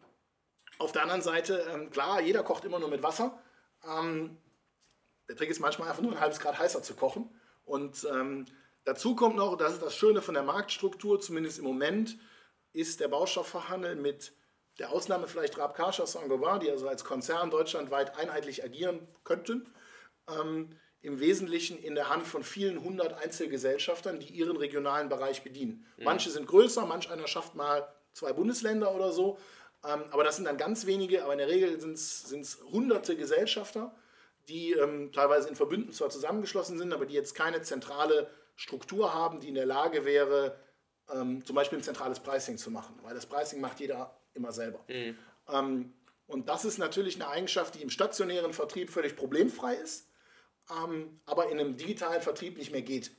auf 0.78 0.92
der 0.92 1.02
anderen 1.02 1.22
Seite, 1.22 1.66
ähm, 1.72 1.90
klar, 1.90 2.20
jeder 2.20 2.42
kocht 2.42 2.64
immer 2.64 2.78
nur 2.78 2.88
mit 2.88 3.02
Wasser. 3.02 3.38
Ähm, 3.86 4.38
der 5.28 5.36
Trick 5.36 5.50
ist 5.50 5.60
manchmal 5.60 5.88
einfach 5.88 6.02
nur 6.02 6.12
ein 6.12 6.20
halbes 6.20 6.40
Grad 6.40 6.58
heißer 6.58 6.82
zu 6.82 6.94
kochen. 6.94 7.30
Und 7.64 8.06
ähm, 8.10 8.46
dazu 8.84 9.14
kommt 9.14 9.36
noch, 9.36 9.56
das 9.56 9.74
ist 9.74 9.82
das 9.82 9.94
Schöne 9.94 10.22
von 10.22 10.34
der 10.34 10.42
Marktstruktur, 10.42 11.20
zumindest 11.20 11.58
im 11.58 11.64
Moment, 11.64 12.18
ist 12.72 13.00
der 13.00 13.08
Baustoffverhandel 13.08 13.96
mit 13.96 14.32
der 14.78 14.90
Ausnahme 14.90 15.28
vielleicht 15.28 15.58
Rabkascha 15.58 16.06
Saint-Gobain, 16.06 16.60
die 16.60 16.70
also 16.70 16.88
als 16.88 17.04
Konzern 17.04 17.50
deutschlandweit 17.50 18.16
einheitlich 18.16 18.64
agieren 18.64 19.06
könnten, 19.24 19.72
ähm, 20.28 20.70
im 21.02 21.20
Wesentlichen 21.20 21.78
in 21.78 21.94
der 21.94 22.08
Hand 22.08 22.26
von 22.26 22.42
vielen 22.42 22.82
hundert 22.82 23.12
Einzelgesellschaftern, 23.14 24.20
die 24.20 24.32
ihren 24.32 24.56
regionalen 24.56 25.08
Bereich 25.08 25.42
bedienen. 25.42 25.86
Mhm. 25.96 26.04
Manche 26.04 26.30
sind 26.30 26.46
größer, 26.46 26.86
manch 26.86 27.10
einer 27.10 27.26
schafft 27.26 27.54
mal 27.54 27.92
zwei 28.12 28.32
Bundesländer 28.32 28.94
oder 28.94 29.12
so. 29.12 29.38
Ähm, 29.84 30.04
aber 30.10 30.24
das 30.24 30.36
sind 30.36 30.44
dann 30.44 30.58
ganz 30.58 30.86
wenige, 30.86 31.24
aber 31.24 31.32
in 31.32 31.38
der 31.38 31.48
Regel 31.48 31.80
sind 31.80 31.94
es 31.94 32.58
hunderte 32.70 33.16
Gesellschafter, 33.16 33.94
die 34.48 34.72
ähm, 34.72 35.12
teilweise 35.12 35.48
in 35.48 35.56
Verbünden 35.56 35.92
zwar 35.92 36.10
zusammengeschlossen 36.10 36.78
sind, 36.78 36.92
aber 36.92 37.06
die 37.06 37.14
jetzt 37.14 37.34
keine 37.34 37.62
zentrale 37.62 38.30
Struktur 38.56 39.14
haben, 39.14 39.40
die 39.40 39.48
in 39.48 39.54
der 39.54 39.66
Lage 39.66 40.04
wäre, 40.04 40.58
ähm, 41.12 41.44
zum 41.44 41.56
Beispiel 41.56 41.78
ein 41.78 41.84
zentrales 41.84 42.20
Pricing 42.20 42.58
zu 42.58 42.70
machen. 42.70 42.98
Weil 43.02 43.14
das 43.14 43.26
Pricing 43.26 43.60
macht 43.60 43.80
jeder 43.80 44.18
immer 44.34 44.52
selber. 44.52 44.80
Mhm. 44.88 45.16
Ähm, 45.48 45.92
und 46.26 46.48
das 46.48 46.64
ist 46.64 46.78
natürlich 46.78 47.16
eine 47.16 47.28
Eigenschaft, 47.28 47.74
die 47.74 47.82
im 47.82 47.90
stationären 47.90 48.52
Vertrieb 48.52 48.90
völlig 48.90 49.16
problemfrei 49.16 49.74
ist, 49.74 50.08
ähm, 50.70 51.20
aber 51.26 51.50
in 51.50 51.58
einem 51.58 51.76
digitalen 51.76 52.22
Vertrieb 52.22 52.56
nicht 52.58 52.70
mehr 52.70 52.82
geht. 52.82 53.10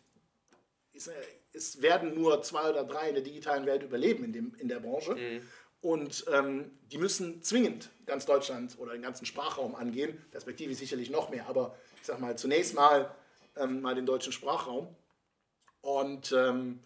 Äh, 1.07 1.13
es 1.53 1.81
werden 1.81 2.15
nur 2.15 2.41
zwei 2.43 2.69
oder 2.69 2.83
drei 2.83 3.09
in 3.09 3.15
der 3.15 3.23
digitalen 3.23 3.65
Welt 3.65 3.83
überleben 3.83 4.23
in, 4.23 4.33
dem, 4.33 4.55
in 4.57 4.67
der 4.67 4.79
Branche. 4.79 5.15
Mhm. 5.15 5.41
Und 5.81 6.25
ähm, 6.31 6.71
die 6.91 6.97
müssen 6.97 7.41
zwingend 7.41 7.89
ganz 8.05 8.25
Deutschland 8.25 8.77
oder 8.77 8.93
den 8.93 9.01
ganzen 9.01 9.25
Sprachraum 9.25 9.75
angehen. 9.75 10.23
Perspektive 10.31 10.75
sicherlich 10.75 11.09
noch 11.09 11.29
mehr, 11.29 11.47
aber 11.47 11.75
ich 11.99 12.05
sage 12.05 12.21
mal 12.21 12.37
zunächst 12.37 12.75
mal, 12.75 13.13
ähm, 13.57 13.81
mal 13.81 13.95
den 13.95 14.05
deutschen 14.05 14.31
Sprachraum. 14.31 14.95
Und 15.81 16.31
ähm, 16.31 16.79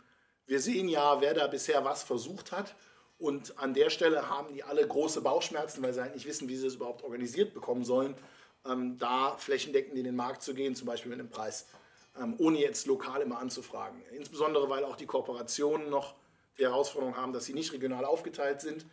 wir 0.48 0.62
sehen 0.62 0.88
ja, 0.88 1.20
wer 1.20 1.34
da 1.34 1.48
bisher 1.48 1.84
was 1.84 2.04
versucht 2.04 2.52
hat. 2.52 2.76
Und 3.18 3.58
an 3.60 3.74
der 3.74 3.90
Stelle 3.90 4.30
haben 4.30 4.54
die 4.54 4.64
alle 4.64 4.86
große 4.88 5.22
Bauchschmerzen, 5.22 5.82
weil 5.84 5.94
sie 5.94 6.02
halt 6.02 6.16
nicht 6.16 6.26
wissen, 6.26 6.48
wie 6.48 6.56
sie 6.56 6.68
es 6.68 6.76
überhaupt 6.76 7.04
organisiert 7.04 7.54
bekommen 7.54 7.84
sollen, 7.84 8.16
ähm, 8.66 8.98
da 8.98 9.36
flächendeckend 9.38 9.98
in 9.98 10.06
den 10.06 10.16
Markt 10.16 10.42
zu 10.42 10.54
gehen, 10.54 10.76
zum 10.76 10.88
Beispiel 10.88 11.10
mit 11.10 11.20
einem 11.20 11.30
Preis 11.30 11.68
ohne 12.38 12.60
jetzt 12.60 12.88
lokal 12.88 13.22
immer 13.22 13.40
anzufragen. 13.40 14.02
Insbesondere, 14.12 14.70
weil 14.70 14.84
auch 14.86 14.96
die 14.96 15.06
Kooperationen 15.06 15.90
noch 15.90 16.16
die 16.58 16.64
Herausforderung 16.64 17.18
haben, 17.18 17.34
dass 17.34 17.46
sie 17.46 17.54
nicht 17.54 17.74
regional 17.74 18.06
aufgeteilt 18.06 18.62
sind. 18.62 18.86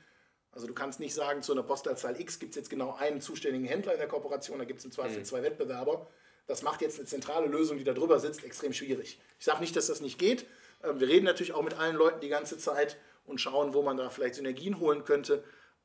Also 0.51 0.67
du 0.67 0.75
kannst 0.75 1.01
nicht 1.01 1.15
sagen, 1.15 1.43
zu 1.43 1.53
einer 1.53 1.63
Postleitzahl 1.63 2.21
X 2.21 2.39
gibt 2.39 2.51
es 2.51 2.57
jetzt 2.57 2.71
genau 2.71 2.95
einen 2.95 3.21
zuständigen 3.21 3.67
Händler 3.67 3.93
in 3.93 3.99
der 3.99 4.09
Kooperation, 4.09 4.59
da 4.59 4.65
gibt 4.65 4.81
es 4.81 4.85
im 4.85 4.93
Zweifel 4.93 5.21
mhm. 5.21 5.25
zwei 5.25 5.43
Wettbewerber. 5.43 6.07
Das 6.47 6.63
macht 6.63 6.83
jetzt 6.83 6.99
eine 6.99 7.07
zentrale 7.07 7.47
Lösung, 7.47 7.79
die 7.79 7.85
da 7.85 7.95
drüber 7.95 8.19
sitzt, 8.19 8.45
extrem 8.45 8.73
schwierig. 8.73 9.19
Ich 9.39 9.45
sage 9.45 9.61
nicht, 9.61 9.75
dass 9.77 9.87
das 9.87 10.01
nicht 10.01 10.19
geht. 10.19 10.47
Ähm, 10.83 11.01
wir 11.01 11.09
reden 11.09 11.25
natürlich 11.25 11.53
auch 11.53 11.63
mit 11.63 11.75
allen 11.75 11.97
Leuten 11.97 12.21
die 12.21 12.29
ganze 12.29 12.59
Zeit 12.59 12.99
und 13.25 13.41
schauen, 13.41 13.73
wo 13.73 13.83
man 13.83 13.97
da 13.97 14.11
vielleicht 14.11 14.35
Synergien 14.35 14.79
holen 14.81 15.05
könnte. 15.05 15.45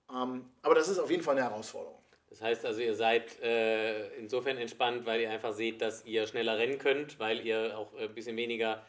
Ähm, 0.10 0.50
aber 0.64 0.76
das 0.76 0.90
ist 0.90 1.00
auf 1.00 1.12
jeden 1.12 1.24
Fall 1.24 1.38
eine 1.38 1.48
Herausforderung. 1.48 1.98
Das 2.30 2.42
heißt 2.42 2.66
also, 2.66 2.82
ihr 2.82 2.96
seid 2.96 3.42
äh, 3.42 4.08
insofern 4.18 4.58
entspannt, 4.58 5.06
weil 5.06 5.22
ihr 5.22 5.32
einfach 5.32 5.54
seht, 5.54 5.82
dass 5.82 6.06
ihr 6.06 6.28
schneller 6.28 6.58
rennen 6.58 6.78
könnt, 6.78 7.20
weil 7.20 7.46
ihr 7.46 7.78
auch 7.78 7.94
ein 7.96 8.14
bisschen 8.14 8.36
weniger 8.36 8.86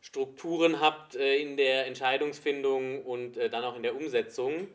Strukturen 0.00 0.80
habt 0.80 1.16
äh, 1.16 1.36
in 1.36 1.56
der 1.56 1.86
Entscheidungsfindung 1.86 3.04
und 3.04 3.38
äh, 3.38 3.48
dann 3.48 3.64
auch 3.64 3.76
in 3.76 3.82
der 3.82 3.96
Umsetzung. 3.96 4.68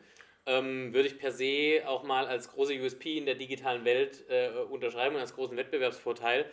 Ähm, 0.46 0.92
würde 0.92 1.06
ich 1.06 1.18
per 1.18 1.30
se 1.30 1.82
auch 1.86 2.02
mal 2.02 2.26
als 2.26 2.50
große 2.50 2.74
USP 2.74 3.18
in 3.18 3.26
der 3.26 3.36
digitalen 3.36 3.84
Welt 3.84 4.24
äh, 4.28 4.48
unterschreiben 4.70 5.14
und 5.14 5.20
als 5.20 5.34
großen 5.34 5.56
Wettbewerbsvorteil. 5.56 6.46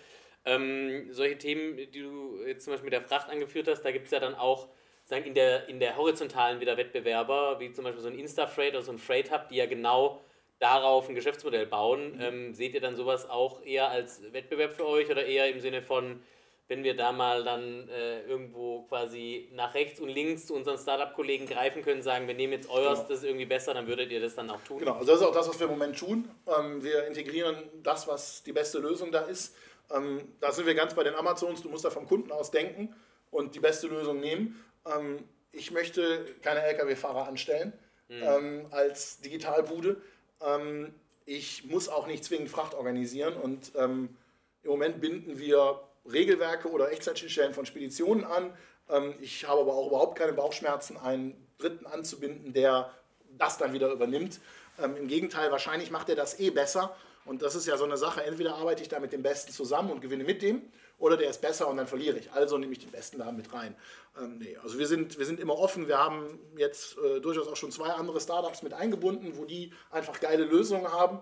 Ähm, 0.45 1.07
solche 1.11 1.37
Themen, 1.37 1.77
die 1.77 1.89
du 1.89 2.43
jetzt 2.45 2.65
zum 2.65 2.73
Beispiel 2.73 2.91
mit 2.91 2.93
der 2.93 3.01
Fracht 3.01 3.29
angeführt 3.29 3.67
hast, 3.67 3.81
da 3.81 3.91
gibt 3.91 4.05
es 4.05 4.11
ja 4.11 4.19
dann 4.19 4.35
auch 4.35 4.67
sagen, 5.05 5.25
in, 5.25 5.33
der, 5.33 5.67
in 5.69 5.79
der 5.79 5.97
horizontalen 5.97 6.59
wieder 6.59 6.77
Wettbewerber, 6.77 7.59
wie 7.59 7.71
zum 7.71 7.85
Beispiel 7.85 8.01
so 8.01 8.09
ein 8.09 8.19
Instafreight 8.19 8.73
oder 8.73 8.83
so 8.83 8.91
ein 8.91 8.99
Freight 8.99 9.31
Hub, 9.31 9.49
die 9.49 9.55
ja 9.55 9.65
genau 9.65 10.21
darauf 10.59 11.07
ein 11.07 11.15
Geschäftsmodell 11.15 11.65
bauen. 11.65 12.15
Mhm. 12.15 12.21
Ähm, 12.21 12.53
seht 12.53 12.73
ihr 12.73 12.81
dann 12.81 12.95
sowas 12.95 13.29
auch 13.29 13.63
eher 13.63 13.89
als 13.89 14.21
Wettbewerb 14.33 14.73
für 14.73 14.87
euch 14.87 15.09
oder 15.09 15.25
eher 15.25 15.49
im 15.49 15.59
Sinne 15.59 15.81
von, 15.81 16.21
wenn 16.67 16.83
wir 16.83 16.95
da 16.95 17.11
mal 17.11 17.43
dann 17.43 17.87
äh, 17.89 18.23
irgendwo 18.23 18.83
quasi 18.83 19.49
nach 19.53 19.73
rechts 19.73 19.99
und 19.99 20.09
links 20.09 20.47
zu 20.47 20.53
unseren 20.53 20.77
Startup-Kollegen 20.77 21.45
greifen 21.45 21.81
können, 21.81 22.01
sagen, 22.01 22.27
wir 22.27 22.33
nehmen 22.33 22.53
jetzt 22.53 22.69
euers, 22.69 22.99
genau. 22.99 23.09
das 23.09 23.19
ist 23.19 23.23
irgendwie 23.23 23.45
besser, 23.45 23.73
dann 23.73 23.87
würdet 23.87 24.11
ihr 24.11 24.19
das 24.19 24.35
dann 24.35 24.49
auch 24.49 24.61
tun? 24.61 24.79
Genau, 24.79 24.93
also 24.93 25.11
das 25.11 25.21
ist 25.21 25.27
auch 25.27 25.33
das, 25.33 25.47
was 25.47 25.59
wir 25.59 25.67
im 25.67 25.73
Moment 25.73 25.97
tun. 25.97 26.29
Ähm, 26.59 26.83
wir 26.83 27.07
integrieren 27.07 27.55
das, 27.83 28.07
was 28.07 28.43
die 28.43 28.51
beste 28.51 28.79
Lösung 28.79 29.11
da 29.11 29.21
ist. 29.21 29.55
Ähm, 29.95 30.33
da 30.41 30.51
sind 30.51 30.65
wir 30.65 30.75
ganz 30.75 30.93
bei 30.93 31.03
den 31.03 31.15
Amazons, 31.15 31.61
du 31.61 31.69
musst 31.69 31.85
da 31.85 31.89
vom 31.89 32.05
Kunden 32.05 32.31
aus 32.31 32.51
denken 32.51 32.93
und 33.31 33.55
die 33.55 33.59
beste 33.59 33.87
Lösung 33.87 34.19
nehmen. 34.19 34.61
Ähm, 34.85 35.23
ich 35.53 35.71
möchte 35.71 36.25
keine 36.41 36.61
Lkw-Fahrer 36.63 37.27
anstellen 37.27 37.73
mhm. 38.09 38.67
als 38.71 39.21
Digitalbude 39.21 40.01
ähm, 40.41 40.93
ich 41.25 41.65
muss 41.65 41.89
auch 41.89 42.07
nicht 42.07 42.23
zwingend 42.23 42.49
Fracht 42.49 42.73
organisieren 42.73 43.35
und 43.35 43.71
ähm, 43.75 44.15
im 44.63 44.69
Moment 44.71 45.01
binden 45.01 45.39
wir 45.39 45.81
Regelwerke 46.11 46.69
oder 46.69 46.91
Echtzeitschnittstellen 46.91 47.53
von 47.53 47.65
Speditionen 47.65 48.23
an. 48.23 48.53
Ähm, 48.89 49.15
ich 49.21 49.47
habe 49.47 49.61
aber 49.61 49.73
auch 49.73 49.87
überhaupt 49.87 50.17
keine 50.17 50.33
Bauchschmerzen, 50.33 50.97
einen 50.97 51.35
Dritten 51.57 51.85
anzubinden, 51.85 52.53
der 52.53 52.91
das 53.37 53.57
dann 53.57 53.73
wieder 53.73 53.91
übernimmt. 53.91 54.39
Ähm, 54.81 54.95
Im 54.95 55.07
Gegenteil, 55.07 55.51
wahrscheinlich 55.51 55.91
macht 55.91 56.09
er 56.09 56.15
das 56.15 56.39
eh 56.39 56.49
besser 56.49 56.95
Und 57.25 57.41
das 57.41 57.55
ist 57.55 57.67
ja 57.67 57.77
so 57.77 57.83
eine 57.83 57.97
Sache, 57.97 58.23
entweder 58.23 58.55
arbeite 58.55 58.81
ich 58.81 58.89
da 58.89 58.99
mit 58.99 59.11
dem 59.11 59.21
Besten 59.21 59.51
zusammen 59.51 59.91
und 59.91 60.01
gewinne 60.01 60.23
mit 60.23 60.41
dem, 60.41 60.61
oder 60.97 61.17
der 61.17 61.29
ist 61.29 61.41
besser 61.41 61.67
und 61.67 61.77
dann 61.77 61.87
verliere 61.87 62.17
ich. 62.17 62.31
Also 62.31 62.57
nehme 62.57 62.71
ich 62.71 62.79
den 62.79 62.91
Besten 62.91 63.19
da 63.19 63.31
mit 63.31 63.53
rein. 63.53 63.75
Ähm, 64.19 64.39
nee, 64.39 64.57
also 64.63 64.79
wir 64.79 64.87
sind, 64.87 65.19
wir 65.19 65.25
sind 65.25 65.39
immer 65.39 65.57
offen. 65.57 65.87
Wir 65.87 65.97
haben 65.97 66.39
jetzt 66.57 66.97
äh, 66.97 67.19
durchaus 67.21 67.47
auch 67.47 67.55
schon 67.55 67.71
zwei 67.71 67.89
andere 67.89 68.19
Startups 68.19 68.63
mit 68.63 68.73
eingebunden, 68.73 69.37
wo 69.37 69.45
die 69.45 69.73
einfach 69.91 70.19
geile 70.19 70.43
Lösungen 70.43 70.91
haben. 70.91 71.19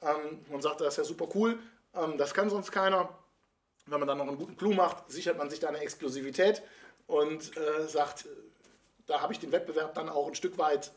Ähm, 0.00 0.44
man 0.50 0.62
sagt, 0.62 0.80
das 0.80 0.94
ist 0.94 0.96
ja 0.98 1.04
super 1.04 1.28
cool, 1.34 1.58
ähm, 1.94 2.18
das 2.18 2.34
kann 2.34 2.50
sonst 2.50 2.70
keiner. 2.70 3.08
Wenn 3.86 4.00
man 4.00 4.08
dann 4.08 4.18
noch 4.18 4.28
einen 4.28 4.36
guten 4.36 4.56
Clou 4.56 4.74
macht, 4.74 5.10
sichert 5.10 5.38
man 5.38 5.48
sich 5.48 5.60
da 5.60 5.68
eine 5.68 5.78
Exklusivität 5.78 6.62
und 7.06 7.56
äh, 7.56 7.88
sagt, 7.88 8.26
da 9.06 9.22
habe 9.22 9.32
ich 9.32 9.38
den 9.38 9.50
Wettbewerb 9.50 9.94
dann 9.94 10.08
auch 10.10 10.28
ein 10.28 10.34
Stück 10.34 10.58
weit, 10.58 10.92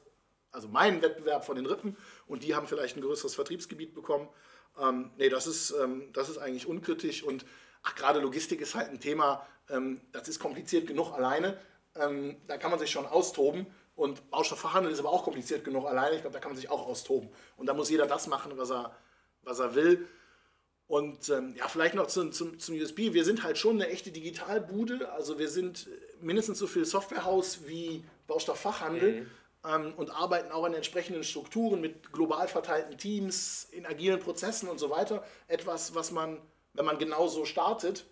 also 0.51 0.67
meinen 0.67 1.01
Wettbewerb 1.01 1.45
von 1.45 1.55
den 1.55 1.65
Rippen 1.65 1.95
und 2.27 2.43
die 2.43 2.53
haben 2.53 2.67
vielleicht 2.67 2.97
ein 2.97 3.01
größeres 3.01 3.33
Vertriebsgebiet 3.33 3.93
bekommen. 3.93 4.27
Ähm, 4.79 5.11
nee, 5.17 5.29
das 5.29 5.47
ist, 5.47 5.71
ähm, 5.71 6.11
das 6.13 6.29
ist 6.29 6.37
eigentlich 6.37 6.67
unkritisch 6.67 7.23
und 7.23 7.45
ach, 7.83 7.95
gerade 7.95 8.19
Logistik 8.19 8.61
ist 8.61 8.75
halt 8.75 8.89
ein 8.89 8.99
Thema, 8.99 9.45
ähm, 9.69 10.01
das 10.11 10.27
ist 10.27 10.39
kompliziert 10.39 10.87
genug 10.87 11.13
alleine. 11.13 11.57
Ähm, 11.95 12.37
da 12.47 12.57
kann 12.57 12.71
man 12.71 12.79
sich 12.79 12.91
schon 12.91 13.05
austoben 13.05 13.67
und 13.95 14.31
Baustoffverhandeln 14.31 14.93
ist 14.93 14.99
aber 14.99 15.11
auch 15.11 15.23
kompliziert 15.23 15.63
genug 15.63 15.85
alleine. 15.85 16.15
Ich 16.15 16.21
glaube, 16.21 16.33
da 16.33 16.39
kann 16.39 16.51
man 16.51 16.57
sich 16.57 16.69
auch 16.69 16.87
austoben. 16.87 17.29
Und 17.57 17.67
da 17.67 17.73
muss 17.73 17.89
jeder 17.89 18.07
das 18.07 18.27
machen, 18.27 18.53
was 18.55 18.71
er, 18.71 18.95
was 19.43 19.59
er 19.59 19.75
will. 19.75 20.07
Und 20.87 21.29
ähm, 21.29 21.55
ja, 21.55 21.67
vielleicht 21.67 21.95
noch 21.95 22.07
zum, 22.07 22.31
zum, 22.31 22.59
zum 22.59 22.75
USB. 22.75 23.13
Wir 23.13 23.23
sind 23.23 23.43
halt 23.43 23.57
schon 23.57 23.75
eine 23.75 23.89
echte 23.89 24.11
Digitalbude. 24.11 25.11
Also 25.11 25.39
wir 25.39 25.49
sind 25.49 25.87
mindestens 26.19 26.59
so 26.59 26.67
viel 26.67 26.83
Softwarehaus 26.83 27.67
wie 27.67 28.03
Baustofffachhandel 28.27 29.21
mhm. 29.21 29.27
ähm, 29.69 29.93
und 29.95 30.09
arbeiten 30.09 30.51
auch 30.51 30.65
an 30.65 30.73
entsprechenden 30.73 31.23
Strukturen 31.23 31.79
mit 31.79 32.11
global 32.11 32.47
verteilten 32.47 32.97
Teams, 32.97 33.67
in 33.71 33.85
agilen 33.85 34.19
Prozessen 34.19 34.67
und 34.67 34.79
so 34.79 34.89
weiter. 34.89 35.23
Etwas, 35.47 35.95
was 35.95 36.11
man, 36.11 36.41
wenn 36.73 36.85
man 36.85 36.97
genau 36.97 37.27
so 37.27 37.45
startet, 37.45 38.05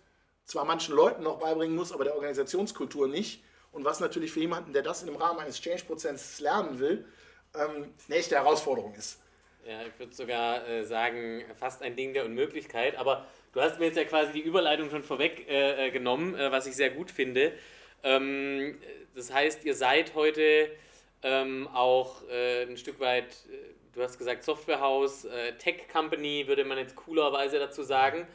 zwar 0.44 0.64
manchen 0.64 0.94
Leuten 0.94 1.22
noch 1.22 1.38
beibringen 1.38 1.76
muss, 1.76 1.92
aber 1.92 2.04
der 2.04 2.14
Organisationskultur 2.14 3.08
nicht. 3.08 3.42
Und 3.72 3.84
was 3.84 4.00
natürlich 4.00 4.32
für 4.32 4.40
jemanden, 4.40 4.72
der 4.72 4.82
das 4.82 5.02
im 5.02 5.16
Rahmen 5.16 5.38
eines 5.38 5.60
Change-Prozesses 5.60 6.40
lernen 6.40 6.78
will, 6.80 7.06
ähm, 7.54 7.94
nächste 8.08 8.36
Herausforderung 8.36 8.94
ist. 8.94 9.20
Ja, 9.66 9.82
ich 9.82 9.98
würde 9.98 10.14
sogar 10.14 10.66
äh, 10.66 10.84
sagen, 10.84 11.44
fast 11.58 11.82
ein 11.82 11.94
Ding 11.94 12.14
der 12.14 12.24
Unmöglichkeit. 12.24 12.96
Aber 12.96 13.26
du 13.52 13.60
hast 13.60 13.78
mir 13.78 13.86
jetzt 13.86 13.96
ja 13.96 14.04
quasi 14.04 14.32
die 14.32 14.40
Überleitung 14.40 14.90
schon 14.90 15.02
vorweggenommen, 15.02 16.34
äh, 16.34 16.46
äh, 16.46 16.52
was 16.52 16.66
ich 16.66 16.74
sehr 16.74 16.90
gut 16.90 17.10
finde. 17.10 17.52
Ähm, 18.02 18.80
das 19.14 19.32
heißt, 19.32 19.64
ihr 19.64 19.74
seid 19.74 20.14
heute 20.14 20.70
ähm, 21.22 21.68
auch 21.68 22.22
äh, 22.28 22.62
ein 22.62 22.76
Stück 22.76 22.98
weit, 23.00 23.26
äh, 23.50 23.74
du 23.92 24.02
hast 24.02 24.18
gesagt 24.18 24.42
Softwarehaus, 24.42 25.26
äh, 25.26 25.52
Tech 25.58 25.88
Company 25.92 26.46
würde 26.46 26.64
man 26.64 26.78
jetzt 26.78 26.96
coolerweise 26.96 27.58
dazu 27.58 27.82
sagen. 27.82 28.26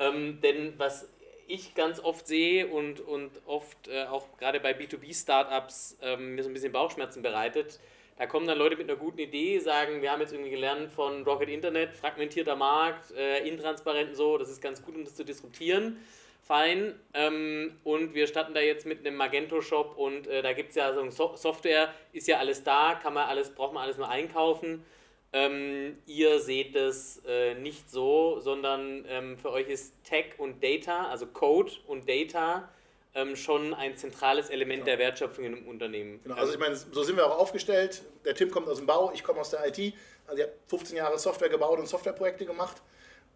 Ähm, 0.00 0.40
denn 0.40 0.74
was 0.78 1.08
ich 1.46 1.74
ganz 1.74 2.00
oft 2.00 2.26
sehe 2.26 2.66
und, 2.66 3.00
und 3.00 3.30
oft 3.46 3.90
auch 4.08 4.26
gerade 4.38 4.60
bei 4.60 4.70
B2B-Startups 4.70 5.98
ähm, 6.00 6.36
mir 6.36 6.44
so 6.44 6.48
ein 6.48 6.52
bisschen 6.52 6.70
Bauchschmerzen 6.72 7.22
bereitet, 7.22 7.80
da 8.20 8.26
kommen 8.26 8.46
dann 8.46 8.58
Leute 8.58 8.76
mit 8.76 8.86
einer 8.90 8.98
guten 8.98 9.18
Idee, 9.18 9.58
sagen, 9.60 10.02
wir 10.02 10.12
haben 10.12 10.20
jetzt 10.20 10.34
irgendwie 10.34 10.50
gelernt 10.50 10.92
von 10.92 11.22
Rocket 11.22 11.48
Internet, 11.48 11.94
fragmentierter 11.94 12.54
Markt, 12.54 13.12
äh, 13.12 13.48
intransparent 13.48 14.10
und 14.10 14.14
so, 14.14 14.36
das 14.36 14.50
ist 14.50 14.60
ganz 14.60 14.82
gut, 14.82 14.94
um 14.94 15.04
das 15.04 15.16
zu 15.16 15.24
disruptieren. 15.24 15.96
Fein. 16.42 17.00
Ähm, 17.14 17.78
und 17.82 18.12
wir 18.12 18.26
starten 18.26 18.52
da 18.52 18.60
jetzt 18.60 18.84
mit 18.84 19.06
einem 19.06 19.16
Magento-Shop 19.16 19.96
und 19.96 20.26
äh, 20.26 20.42
da 20.42 20.52
gibt 20.52 20.68
es 20.68 20.74
ja 20.74 20.92
so 20.92 21.00
eine 21.00 21.10
so 21.10 21.34
Software, 21.34 21.94
ist 22.12 22.28
ja 22.28 22.36
alles 22.36 22.62
da, 22.62 23.00
kann 23.02 23.14
man 23.14 23.26
alles, 23.26 23.54
braucht 23.54 23.72
man 23.72 23.84
alles 23.84 23.96
nur 23.96 24.10
einkaufen. 24.10 24.84
Ähm, 25.32 25.98
ihr 26.06 26.40
seht 26.40 26.74
das 26.74 27.22
äh, 27.26 27.54
nicht 27.54 27.88
so, 27.88 28.40
sondern 28.40 29.04
ähm, 29.08 29.38
für 29.38 29.50
euch 29.50 29.68
ist 29.68 29.94
Tech 30.02 30.34
und 30.38 30.62
Data, 30.62 31.06
also 31.08 31.26
Code 31.26 31.70
und 31.86 32.08
Data, 32.08 32.68
ähm, 33.14 33.36
schon 33.36 33.72
ein 33.74 33.96
zentrales 33.96 34.50
Element 34.50 34.84
genau. 34.84 34.96
der 34.96 34.98
Wertschöpfung 34.98 35.44
in 35.44 35.54
einem 35.54 35.68
Unternehmen. 35.68 36.20
Genau, 36.22 36.34
also 36.34 36.52
ich 36.52 36.58
meine, 36.58 36.74
so 36.74 37.02
sind 37.02 37.16
wir 37.16 37.26
auch 37.26 37.38
aufgestellt. 37.38 38.02
Der 38.24 38.34
Tim 38.34 38.50
kommt 38.50 38.68
aus 38.68 38.78
dem 38.78 38.86
Bau, 38.86 39.12
ich 39.14 39.22
komme 39.22 39.40
aus 39.40 39.50
der 39.50 39.66
IT. 39.66 39.94
Also 40.26 40.42
ich 40.42 40.48
habe 40.48 40.52
15 40.66 40.96
Jahre 40.96 41.18
Software 41.18 41.48
gebaut 41.48 41.78
und 41.78 41.88
Softwareprojekte 41.88 42.44
gemacht. 42.44 42.82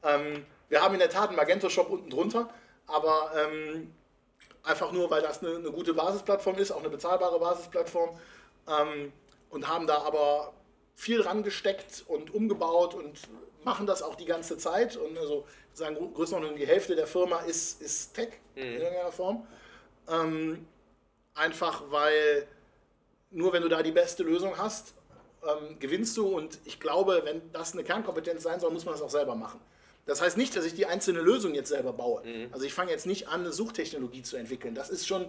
Ähm, 0.03 0.45
wir 0.69 0.83
haben 0.83 0.95
in 0.95 1.01
der 1.01 1.11
Tat 1.11 1.29
einen 1.29 1.37
Magento-Shop 1.37 1.91
unten 1.91 2.11
drunter, 2.11 2.51
aber 2.87 3.33
ähm, 3.37 3.93
einfach 4.65 4.91
nur, 4.93 5.11
weil 5.11 5.23
das 5.23 5.43
eine, 5.43 5.57
eine, 5.57 5.71
gute 5.71 5.95
Basisplattform 5.95 6.57
ist, 6.59 6.73
auch 6.73 6.81
eine 6.81 6.91
bezahlbare 6.91 7.39
Basisplattform. 7.39 8.19
Ähm, 8.69 9.13
und 9.51 9.69
haben 9.69 9.87
da 9.87 9.99
aber 9.99 10.53
viel 10.95 11.21
rangesteckt 11.21 12.05
und 12.07 12.33
umgebaut 12.35 12.95
und 12.95 13.21
machen 13.65 13.87
das 13.87 14.03
auch 14.03 14.15
die 14.15 14.27
ganze 14.27 14.59
Zeit. 14.59 14.97
Und 14.97 15.19
also 15.19 15.47
sagen, 15.73 15.97
größtenteils 16.15 16.57
die 16.57 16.67
Hälfte 16.67 16.95
der 16.97 17.07
Firma 17.07 17.41
ist, 17.41 17.81
ist 17.83 18.15
Tech 18.15 18.31
mhm. 18.55 18.63
in 18.63 18.81
irgendeiner 18.81 19.13
Form. 19.13 19.47
Ähm, 20.09 20.67
einfach 21.35 21.91
weil 21.91 22.47
nur 23.31 23.53
wenn 23.53 23.63
du 23.63 23.69
da 23.69 23.83
die 23.83 23.93
beste 23.93 24.23
Lösung 24.23 24.57
hast, 24.57 24.95
ähm, 25.43 25.79
gewinnst 25.79 26.17
du. 26.17 26.27
Und 26.29 26.59
ich 26.65 26.81
glaube, 26.81 27.23
wenn 27.25 27.41
das 27.53 27.73
eine 27.73 27.85
Kernkompetenz 27.85 28.43
sein 28.43 28.61
soll, 28.61 28.71
muss 28.71 28.85
man 28.85 28.95
das 28.95 29.03
auch 29.03 29.11
selber 29.11 29.35
machen. 29.35 29.61
Das 30.07 30.21
heißt 30.21 30.37
nicht, 30.37 30.55
dass 30.55 30.65
ich 30.65 30.75
die 30.75 30.87
einzelne 30.87 31.21
Lösung 31.21 31.55
jetzt 31.55 31.71
selber 31.71 31.93
baue. 31.93 32.25
Mhm. 32.25 32.49
Also 32.53 32.65
ich 32.65 32.75
fange 32.75 32.91
jetzt 32.91 33.07
nicht 33.07 33.29
an, 33.29 33.41
eine 33.41 33.53
Suchtechnologie 33.53 34.23
zu 34.23 34.37
entwickeln. 34.37 34.75
Das 34.75 34.91
ist 34.91 35.07
schon, 35.07 35.29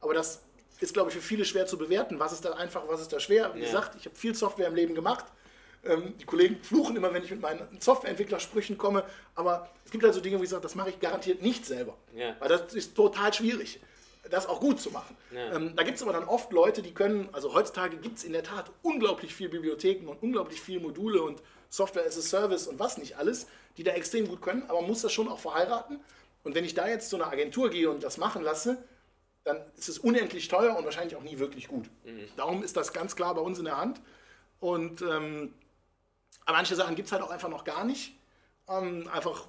aber 0.00 0.14
das 0.14 0.42
ist, 0.80 0.94
glaube 0.94 1.10
ich, 1.10 1.14
für 1.14 1.22
viele 1.22 1.44
schwer 1.44 1.66
zu 1.66 1.78
bewerten. 1.78 2.18
Was 2.18 2.32
ist 2.32 2.44
da 2.44 2.52
einfach, 2.52 2.82
was 2.88 3.00
ist 3.00 3.12
da 3.12 3.20
schwer? 3.20 3.54
Wie 3.54 3.60
ja. 3.60 3.66
gesagt, 3.66 3.96
ich 3.98 4.06
habe 4.06 4.16
viel 4.16 4.34
Software 4.34 4.68
im 4.68 4.74
Leben 4.74 4.94
gemacht. 4.94 5.26
Ähm, 5.84 6.14
die 6.18 6.24
Kollegen 6.24 6.62
fluchen 6.62 6.96
immer, 6.96 7.12
wenn 7.12 7.22
ich 7.22 7.30
mit 7.30 7.40
meinen 7.40 7.80
Softwareentwicklersprüchen 7.80 8.78
komme. 8.78 9.04
Aber 9.34 9.70
es 9.84 9.90
gibt 9.90 10.04
halt 10.04 10.14
so 10.14 10.20
Dinge, 10.20 10.38
wo 10.38 10.42
ich 10.42 10.48
sage, 10.48 10.62
das 10.62 10.74
mache 10.74 10.90
ich 10.90 11.00
garantiert 11.00 11.42
nicht 11.42 11.66
selber. 11.66 11.96
Ja. 12.14 12.36
Weil 12.38 12.48
das 12.48 12.74
ist 12.74 12.94
total 12.94 13.32
schwierig 13.32 13.80
das 14.28 14.46
auch 14.46 14.60
gut 14.60 14.80
zu 14.80 14.90
machen. 14.90 15.16
Ja. 15.30 15.54
Ähm, 15.54 15.74
da 15.76 15.82
gibt 15.82 15.96
es 15.96 16.02
aber 16.02 16.12
dann 16.12 16.24
oft 16.24 16.52
Leute, 16.52 16.82
die 16.82 16.92
können, 16.92 17.28
also 17.32 17.54
heutzutage 17.54 17.96
gibt 17.96 18.18
es 18.18 18.24
in 18.24 18.32
der 18.32 18.42
Tat 18.42 18.70
unglaublich 18.82 19.34
viele 19.34 19.50
Bibliotheken 19.50 20.08
und 20.08 20.22
unglaublich 20.22 20.60
viele 20.60 20.80
Module 20.80 21.22
und 21.22 21.42
Software 21.68 22.06
as 22.06 22.18
a 22.18 22.22
Service 22.22 22.66
und 22.66 22.78
was 22.78 22.98
nicht 22.98 23.16
alles, 23.16 23.46
die 23.76 23.82
da 23.82 23.92
extrem 23.92 24.28
gut 24.28 24.42
können, 24.42 24.64
aber 24.68 24.80
man 24.80 24.90
muss 24.90 25.02
das 25.02 25.12
schon 25.12 25.28
auch 25.28 25.38
verheiraten. 25.38 26.00
Und 26.42 26.54
wenn 26.54 26.64
ich 26.64 26.74
da 26.74 26.88
jetzt 26.88 27.10
zu 27.10 27.16
einer 27.16 27.28
Agentur 27.28 27.70
gehe 27.70 27.90
und 27.90 28.02
das 28.02 28.16
machen 28.16 28.42
lasse, 28.42 28.82
dann 29.44 29.58
ist 29.76 29.88
es 29.88 29.98
unendlich 29.98 30.48
teuer 30.48 30.76
und 30.76 30.84
wahrscheinlich 30.84 31.16
auch 31.16 31.22
nie 31.22 31.38
wirklich 31.38 31.68
gut. 31.68 31.88
Mhm. 32.04 32.28
Darum 32.36 32.62
ist 32.62 32.76
das 32.76 32.92
ganz 32.92 33.16
klar 33.16 33.34
bei 33.34 33.40
uns 33.40 33.58
in 33.58 33.64
der 33.64 33.76
Hand. 33.76 34.00
Und 34.60 35.02
ähm, 35.02 35.54
aber 36.44 36.56
manche 36.56 36.74
Sachen 36.74 36.94
gibt 36.94 37.06
es 37.06 37.12
halt 37.12 37.22
auch 37.22 37.30
einfach 37.30 37.48
noch 37.48 37.64
gar 37.64 37.84
nicht. 37.84 38.14
Ähm, 38.68 39.08
einfach 39.12 39.46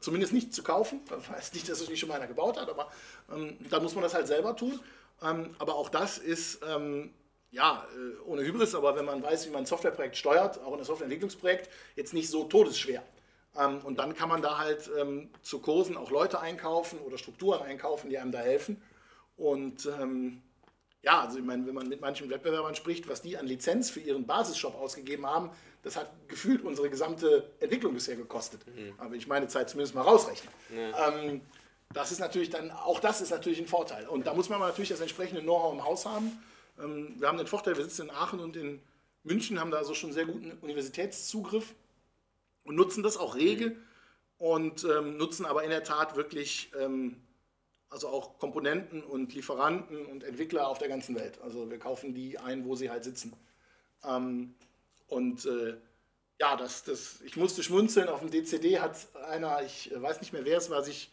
zumindest 0.00 0.32
nicht 0.32 0.54
zu 0.54 0.62
kaufen. 0.62 1.00
Das 1.08 1.28
heißt 1.28 1.54
nicht, 1.54 1.68
dass 1.68 1.80
es 1.80 1.88
nicht 1.88 2.00
schon 2.00 2.08
mal 2.08 2.16
einer 2.16 2.26
gebaut 2.26 2.60
hat, 2.60 2.68
aber 2.68 2.90
ähm, 3.32 3.56
da 3.68 3.80
muss 3.80 3.94
man 3.94 4.02
das 4.02 4.14
halt 4.14 4.26
selber 4.26 4.56
tun. 4.56 4.80
Ähm, 5.22 5.54
aber 5.58 5.74
auch 5.74 5.88
das 5.88 6.18
ist, 6.18 6.60
ähm, 6.66 7.12
ja, 7.50 7.86
äh, 7.94 8.20
ohne 8.26 8.42
Hybris, 8.42 8.74
aber 8.74 8.96
wenn 8.96 9.04
man 9.04 9.22
weiß, 9.22 9.46
wie 9.46 9.50
man 9.50 9.62
ein 9.62 9.66
Softwareprojekt 9.66 10.16
steuert, 10.16 10.62
auch 10.62 10.72
ein 10.72 10.84
Softwareentwicklungsprojekt, 10.84 11.68
jetzt 11.96 12.14
nicht 12.14 12.30
so 12.30 12.44
todesschwer. 12.44 13.02
Ähm, 13.58 13.80
und 13.84 13.98
dann 13.98 14.14
kann 14.14 14.28
man 14.28 14.42
da 14.42 14.58
halt 14.58 14.90
ähm, 14.98 15.30
zu 15.42 15.60
Kursen 15.60 15.96
auch 15.96 16.10
Leute 16.10 16.40
einkaufen 16.40 16.98
oder 17.00 17.18
Strukturen 17.18 17.62
einkaufen, 17.62 18.08
die 18.08 18.18
einem 18.18 18.32
da 18.32 18.38
helfen. 18.38 18.80
Und 19.40 19.88
ähm, 19.98 20.42
ja, 21.02 21.22
also 21.22 21.38
ich 21.38 21.44
meine, 21.44 21.66
wenn 21.66 21.74
man 21.74 21.88
mit 21.88 22.02
manchen 22.02 22.28
Wettbewerbern 22.28 22.74
spricht, 22.74 23.08
was 23.08 23.22
die 23.22 23.38
an 23.38 23.46
Lizenz 23.46 23.88
für 23.88 24.00
ihren 24.00 24.26
Basisshop 24.26 24.74
ausgegeben 24.74 25.24
haben, 25.26 25.50
das 25.82 25.96
hat 25.96 26.10
gefühlt 26.28 26.62
unsere 26.62 26.90
gesamte 26.90 27.50
Entwicklung 27.58 27.94
bisher 27.94 28.16
gekostet. 28.16 28.60
Mhm. 28.66 28.92
Aber 28.98 29.14
ich 29.14 29.26
meine 29.26 29.48
Zeit 29.48 29.70
zumindest 29.70 29.94
mal 29.94 30.02
rausrechnen. 30.02 30.52
Ja. 30.76 31.08
Ähm, 31.08 31.40
das 31.94 32.12
ist 32.12 32.18
natürlich 32.18 32.50
dann, 32.50 32.70
auch 32.70 33.00
das 33.00 33.22
ist 33.22 33.30
natürlich 33.30 33.58
ein 33.58 33.66
Vorteil. 33.66 34.06
Und 34.08 34.26
da 34.26 34.34
muss 34.34 34.50
man 34.50 34.60
natürlich 34.60 34.90
das 34.90 35.00
entsprechende 35.00 35.40
Know-how 35.40 35.72
im 35.72 35.84
Haus 35.84 36.04
haben. 36.04 36.38
Ähm, 36.78 37.14
wir 37.18 37.26
haben 37.26 37.38
den 37.38 37.46
Vorteil, 37.46 37.78
wir 37.78 37.84
sitzen 37.84 38.08
in 38.08 38.10
Aachen 38.10 38.40
und 38.40 38.56
in 38.56 38.82
München, 39.22 39.58
haben 39.58 39.70
da 39.70 39.78
also 39.78 39.94
schon 39.94 40.12
sehr 40.12 40.26
guten 40.26 40.52
Universitätszugriff 40.60 41.74
und 42.64 42.74
nutzen 42.74 43.02
das 43.02 43.16
auch 43.16 43.36
rege 43.36 43.70
mhm. 43.70 43.76
und 44.36 44.84
ähm, 44.84 45.16
nutzen 45.16 45.46
aber 45.46 45.64
in 45.64 45.70
der 45.70 45.82
Tat 45.82 46.14
wirklich 46.14 46.70
ähm, 46.78 47.16
also 47.90 48.08
auch 48.08 48.38
Komponenten 48.38 49.02
und 49.02 49.34
Lieferanten 49.34 50.06
und 50.06 50.22
Entwickler 50.24 50.68
auf 50.68 50.78
der 50.78 50.88
ganzen 50.88 51.16
Welt. 51.16 51.40
Also 51.42 51.70
wir 51.70 51.78
kaufen 51.78 52.14
die 52.14 52.38
ein, 52.38 52.64
wo 52.64 52.76
sie 52.76 52.88
halt 52.88 53.04
sitzen. 53.04 53.34
Ähm, 54.04 54.54
und 55.08 55.44
äh, 55.44 55.76
ja, 56.38 56.56
das, 56.56 56.84
das, 56.84 57.20
ich 57.22 57.36
musste 57.36 57.62
schmunzeln. 57.62 58.08
Auf 58.08 58.20
dem 58.20 58.30
DCD 58.30 58.78
hat 58.78 58.96
einer, 59.28 59.62
ich 59.62 59.92
weiß 59.94 60.20
nicht 60.20 60.32
mehr 60.32 60.44
wer 60.44 60.56
es 60.56 60.70
war, 60.70 60.82
sich 60.82 61.10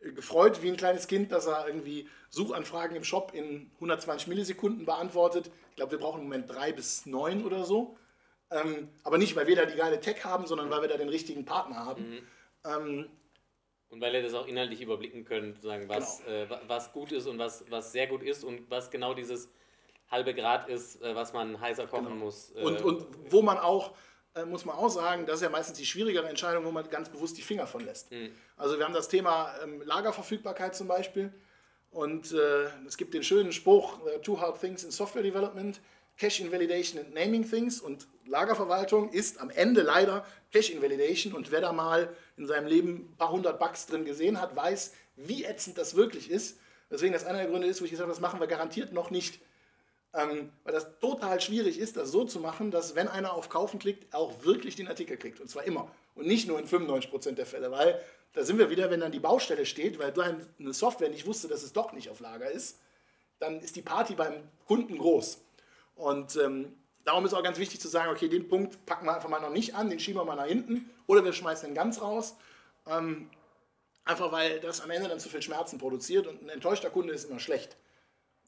äh, 0.00 0.10
gefreut 0.12 0.62
wie 0.62 0.68
ein 0.68 0.78
kleines 0.78 1.06
Kind, 1.06 1.32
dass 1.32 1.46
er 1.46 1.66
irgendwie 1.66 2.08
Suchanfragen 2.30 2.96
im 2.96 3.04
Shop 3.04 3.32
in 3.34 3.70
120 3.74 4.26
Millisekunden 4.26 4.86
beantwortet. 4.86 5.50
Ich 5.70 5.76
glaube, 5.76 5.92
wir 5.92 5.98
brauchen 5.98 6.22
im 6.22 6.24
Moment 6.24 6.50
drei 6.50 6.72
bis 6.72 7.04
neun 7.04 7.44
oder 7.44 7.64
so. 7.64 7.98
Ähm, 8.50 8.88
aber 9.04 9.18
nicht, 9.18 9.36
weil 9.36 9.46
wir 9.46 9.56
da 9.56 9.66
die 9.66 9.76
geile 9.76 10.00
Tech 10.00 10.24
haben, 10.24 10.46
sondern 10.46 10.70
weil 10.70 10.80
wir 10.80 10.88
da 10.88 10.96
den 10.96 11.08
richtigen 11.08 11.44
Partner 11.44 11.84
haben. 11.84 12.08
Mhm. 12.08 12.22
Ähm, 12.64 13.10
und 13.90 14.00
weil 14.00 14.14
ihr 14.14 14.22
das 14.22 14.34
auch 14.34 14.46
inhaltlich 14.46 14.80
überblicken 14.80 15.24
könnt, 15.24 15.62
sagen, 15.62 15.88
was, 15.88 16.22
genau. 16.24 16.54
äh, 16.54 16.68
was 16.68 16.92
gut 16.92 17.12
ist 17.12 17.26
und 17.26 17.38
was, 17.38 17.64
was 17.70 17.92
sehr 17.92 18.06
gut 18.06 18.22
ist 18.22 18.44
und 18.44 18.70
was 18.70 18.90
genau 18.90 19.14
dieses 19.14 19.48
halbe 20.10 20.34
Grad 20.34 20.68
ist, 20.68 21.02
äh, 21.02 21.14
was 21.14 21.32
man 21.32 21.60
heißer 21.60 21.86
kochen 21.86 22.06
genau. 22.06 22.24
muss. 22.24 22.52
Äh, 22.54 22.62
und, 22.62 22.82
und 22.82 23.06
wo 23.30 23.42
man 23.42 23.58
auch 23.58 23.92
äh, 24.36 24.44
muss 24.44 24.64
man 24.64 24.76
auch 24.76 24.90
sagen, 24.90 25.24
das 25.24 25.36
ist 25.36 25.42
ja 25.42 25.48
meistens 25.48 25.78
die 25.78 25.86
schwierigere 25.86 26.28
Entscheidung, 26.28 26.64
wo 26.64 26.70
man 26.70 26.88
ganz 26.90 27.08
bewusst 27.08 27.38
die 27.38 27.42
Finger 27.42 27.66
von 27.66 27.84
lässt. 27.84 28.12
Mhm. 28.12 28.32
Also 28.56 28.78
wir 28.78 28.84
haben 28.84 28.94
das 28.94 29.08
Thema 29.08 29.54
ähm, 29.62 29.82
Lagerverfügbarkeit 29.82 30.74
zum 30.74 30.88
Beispiel. 30.88 31.32
Und 31.90 32.32
äh, 32.32 32.64
es 32.86 32.98
gibt 32.98 33.14
den 33.14 33.22
schönen 33.22 33.52
Spruch, 33.52 33.98
two 34.22 34.38
hard 34.38 34.60
things 34.60 34.84
in 34.84 34.90
software 34.90 35.22
development, 35.22 35.80
Cache 36.18 36.42
Invalidation 36.42 37.00
and 37.00 37.14
Naming 37.14 37.48
Things. 37.48 37.80
Und 37.80 38.06
Lagerverwaltung 38.26 39.10
ist 39.10 39.40
am 39.40 39.48
Ende 39.48 39.80
leider 39.80 40.26
Cache 40.52 40.72
Invalidation. 40.72 41.32
Und 41.32 41.50
wer 41.50 41.62
da 41.62 41.72
mal 41.72 42.14
in 42.36 42.46
seinem 42.46 42.66
Leben 42.66 43.08
ein 43.10 43.16
paar 43.16 43.30
hundert 43.30 43.58
Bugs 43.58 43.86
drin 43.86 44.04
gesehen 44.04 44.40
hat, 44.40 44.54
weiß, 44.54 44.92
wie 45.16 45.44
ätzend 45.44 45.78
das 45.78 45.96
wirklich 45.96 46.30
ist. 46.30 46.58
Deswegen 46.90 47.12
das 47.12 47.24
einer 47.24 47.38
der 47.38 47.48
Gründe 47.48 47.66
ist, 47.66 47.80
wo 47.80 47.84
ich 47.84 47.90
gesagt 47.90 48.06
habe, 48.06 48.12
das 48.12 48.20
machen 48.20 48.40
wir 48.40 48.46
garantiert 48.46 48.92
noch 48.92 49.10
nicht. 49.10 49.40
Ähm, 50.14 50.50
weil 50.64 50.72
das 50.72 50.98
total 51.00 51.40
schwierig 51.40 51.78
ist, 51.78 51.96
das 51.96 52.10
so 52.10 52.24
zu 52.24 52.40
machen, 52.40 52.70
dass 52.70 52.94
wenn 52.94 53.08
einer 53.08 53.32
auf 53.32 53.48
Kaufen 53.48 53.78
klickt, 53.78 54.12
er 54.12 54.20
auch 54.20 54.44
wirklich 54.44 54.76
den 54.76 54.88
Artikel 54.88 55.16
kriegt. 55.16 55.40
Und 55.40 55.48
zwar 55.48 55.64
immer. 55.64 55.90
Und 56.14 56.26
nicht 56.26 56.48
nur 56.48 56.58
in 56.58 56.66
95% 56.66 57.32
der 57.32 57.46
Fälle. 57.46 57.70
Weil 57.70 58.00
da 58.32 58.44
sind 58.44 58.58
wir 58.58 58.70
wieder, 58.70 58.90
wenn 58.90 59.00
dann 59.00 59.12
die 59.12 59.18
Baustelle 59.18 59.66
steht, 59.66 59.98
weil 59.98 60.14
eine 60.58 60.74
Software 60.74 61.10
nicht 61.10 61.26
wusste, 61.26 61.48
dass 61.48 61.62
es 61.62 61.72
doch 61.72 61.92
nicht 61.92 62.10
auf 62.10 62.20
Lager 62.20 62.50
ist, 62.50 62.78
dann 63.38 63.60
ist 63.60 63.76
die 63.76 63.82
Party 63.82 64.14
beim 64.14 64.34
Kunden 64.66 64.98
groß. 64.98 65.42
Und 65.94 66.36
ähm, 66.36 66.74
darum 67.04 67.24
ist 67.24 67.34
auch 67.34 67.42
ganz 67.42 67.58
wichtig 67.58 67.80
zu 67.80 67.88
sagen, 67.88 68.10
okay, 68.10 68.28
den 68.28 68.48
Punkt 68.48 68.84
packen 68.86 69.06
wir 69.06 69.14
einfach 69.14 69.28
mal 69.28 69.40
noch 69.40 69.50
nicht 69.50 69.74
an, 69.74 69.90
den 69.90 69.98
schieben 69.98 70.20
wir 70.20 70.24
mal 70.24 70.36
nach 70.36 70.46
hinten 70.46 70.90
oder 71.06 71.24
wir 71.24 71.32
schmeißen 71.32 71.68
den 71.68 71.74
ganz 71.74 72.00
raus. 72.00 72.36
Ähm, 72.88 73.30
einfach 74.04 74.32
weil 74.32 74.60
das 74.60 74.80
am 74.80 74.90
Ende 74.90 75.08
dann 75.08 75.20
zu 75.20 75.28
viel 75.28 75.42
Schmerzen 75.42 75.78
produziert 75.78 76.26
und 76.26 76.42
ein 76.42 76.48
enttäuschter 76.48 76.90
Kunde 76.90 77.12
ist 77.12 77.28
immer 77.28 77.40
schlecht. 77.40 77.76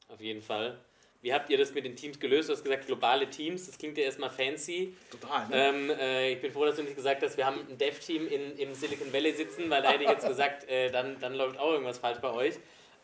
Auf 0.08 0.20
jeden 0.20 0.42
Fall. 0.42 0.78
Wie 1.20 1.34
habt 1.34 1.50
ihr 1.50 1.58
das 1.58 1.74
mit 1.74 1.84
den 1.84 1.96
Teams 1.96 2.20
gelöst? 2.20 2.48
Du 2.48 2.52
hast 2.52 2.62
gesagt, 2.62 2.86
globale 2.86 3.28
Teams, 3.28 3.66
das 3.66 3.76
klingt 3.76 3.98
ja 3.98 4.04
erstmal 4.04 4.30
fancy. 4.30 4.96
Total. 5.10 5.48
Ne? 5.48 5.68
Ähm, 5.68 5.90
äh, 5.90 6.32
ich 6.32 6.40
bin 6.40 6.52
froh, 6.52 6.64
dass 6.64 6.76
du 6.76 6.82
nicht 6.82 6.94
gesagt 6.94 7.22
hast, 7.24 7.36
wir 7.36 7.44
haben 7.44 7.66
ein 7.68 7.76
Dev-Team 7.76 8.28
im 8.28 8.74
Silicon 8.74 9.12
Valley 9.12 9.32
sitzen, 9.32 9.68
weil 9.68 9.82
da 9.82 9.90
hätte 9.90 10.04
ich 10.04 10.10
jetzt 10.10 10.26
gesagt, 10.28 10.68
äh, 10.68 10.90
dann, 10.90 11.18
dann 11.18 11.34
läuft 11.34 11.58
auch 11.58 11.72
irgendwas 11.72 11.98
falsch 11.98 12.20
bei 12.20 12.30
euch. 12.30 12.54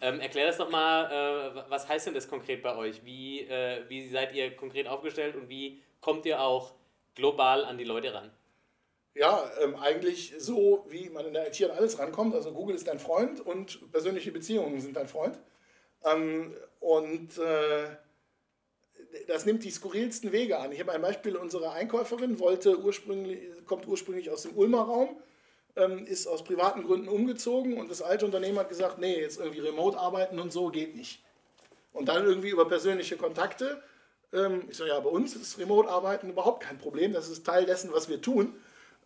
Ähm, 0.01 0.21
erklär 0.21 0.47
das 0.47 0.59
doch 0.59 0.71
mal, 0.71 1.11
äh, 1.11 1.71
was 1.71 1.89
heißt 1.89 2.07
denn 2.07 2.15
das 2.15 2.29
konkret 2.29 2.63
bei 2.63 2.77
euch? 2.77 3.05
Wie, 3.05 3.41
äh, 3.41 3.83
wie 3.89 4.09
seid 4.09 4.33
ihr 4.35 4.55
konkret 4.55 4.87
aufgestellt 4.87 5.35
und 5.35 5.49
wie 5.49 5.83
kommt 6.01 6.25
ihr 6.25 6.41
auch 6.41 6.73
global 7.17 7.65
an 7.65 7.79
die 7.79 7.85
Leute 7.85 8.15
ran? 8.15 8.31
Ja, 9.15 9.49
ähm, 9.61 9.77
eigentlich 9.77 10.35
so, 10.39 10.85
wie 10.89 11.09
man 11.09 11.25
in 11.27 11.35
der 11.35 11.47
IT 11.47 11.63
an 11.63 11.71
alles 11.71 11.99
rankommt. 12.01 12.35
Also 12.35 12.53
Google 12.53 12.75
ist 12.75 12.89
dein 12.89 12.99
Freund 12.99 13.41
und 13.41 13.91
persönliche 13.93 14.33
Beziehungen 14.33 14.81
sind 14.81 14.97
dein 14.97 15.07
Freund. 15.07 15.39
Ähm, 16.05 16.53
und 16.81 17.39
äh, 17.39 17.87
das 19.29 19.47
nimmt 19.47 19.63
die 19.63 19.71
skurrilsten 19.71 20.33
Wege 20.33 20.59
an. 20.59 20.73
Ich 20.73 20.81
habe 20.81 20.93
ein 20.93 21.03
Beispiel, 21.03 21.37
unsere 21.37 21.71
Einkäuferin 21.71 22.41
wollte 22.41 22.79
ursprünglich, 22.79 23.39
kommt 23.67 23.87
ursprünglich 23.87 24.31
aus 24.31 24.43
dem 24.43 24.57
Ulmer 24.57 24.83
Raum, 24.83 25.17
ähm, 25.77 26.07
ist 26.07 26.27
aus 26.27 26.43
privaten 26.43 26.83
Gründen 26.83 27.09
umgezogen 27.09 27.79
und 27.79 27.91
das 27.91 28.03
alte 28.03 28.25
Unternehmen 28.25 28.59
hat 28.59 28.69
gesagt, 28.69 28.99
nee, 28.99 29.21
jetzt 29.21 29.39
irgendwie 29.39 29.61
remote 29.61 29.97
arbeiten 29.97 30.41
und 30.41 30.53
so 30.53 30.69
geht 30.69 30.97
nicht. 30.97 31.23
Und 31.93 32.09
dann 32.09 32.25
irgendwie 32.25 32.51
über 32.51 32.67
persönliche 32.67 33.17
Kontakte, 33.17 33.81
ähm, 34.33 34.65
ich 34.69 34.77
sage 34.77 34.91
ja, 34.91 34.99
bei 34.99 35.11
uns 35.11 35.37
ist 35.37 35.59
remote 35.59 35.89
arbeiten 35.89 36.31
überhaupt 36.31 36.65
kein 36.65 36.79
Problem, 36.79 37.13
das 37.13 37.29
ist 37.29 37.47
Teil 37.47 37.65
dessen, 37.65 37.93
was 37.93 38.09
wir 38.09 38.21
tun. 38.21 38.55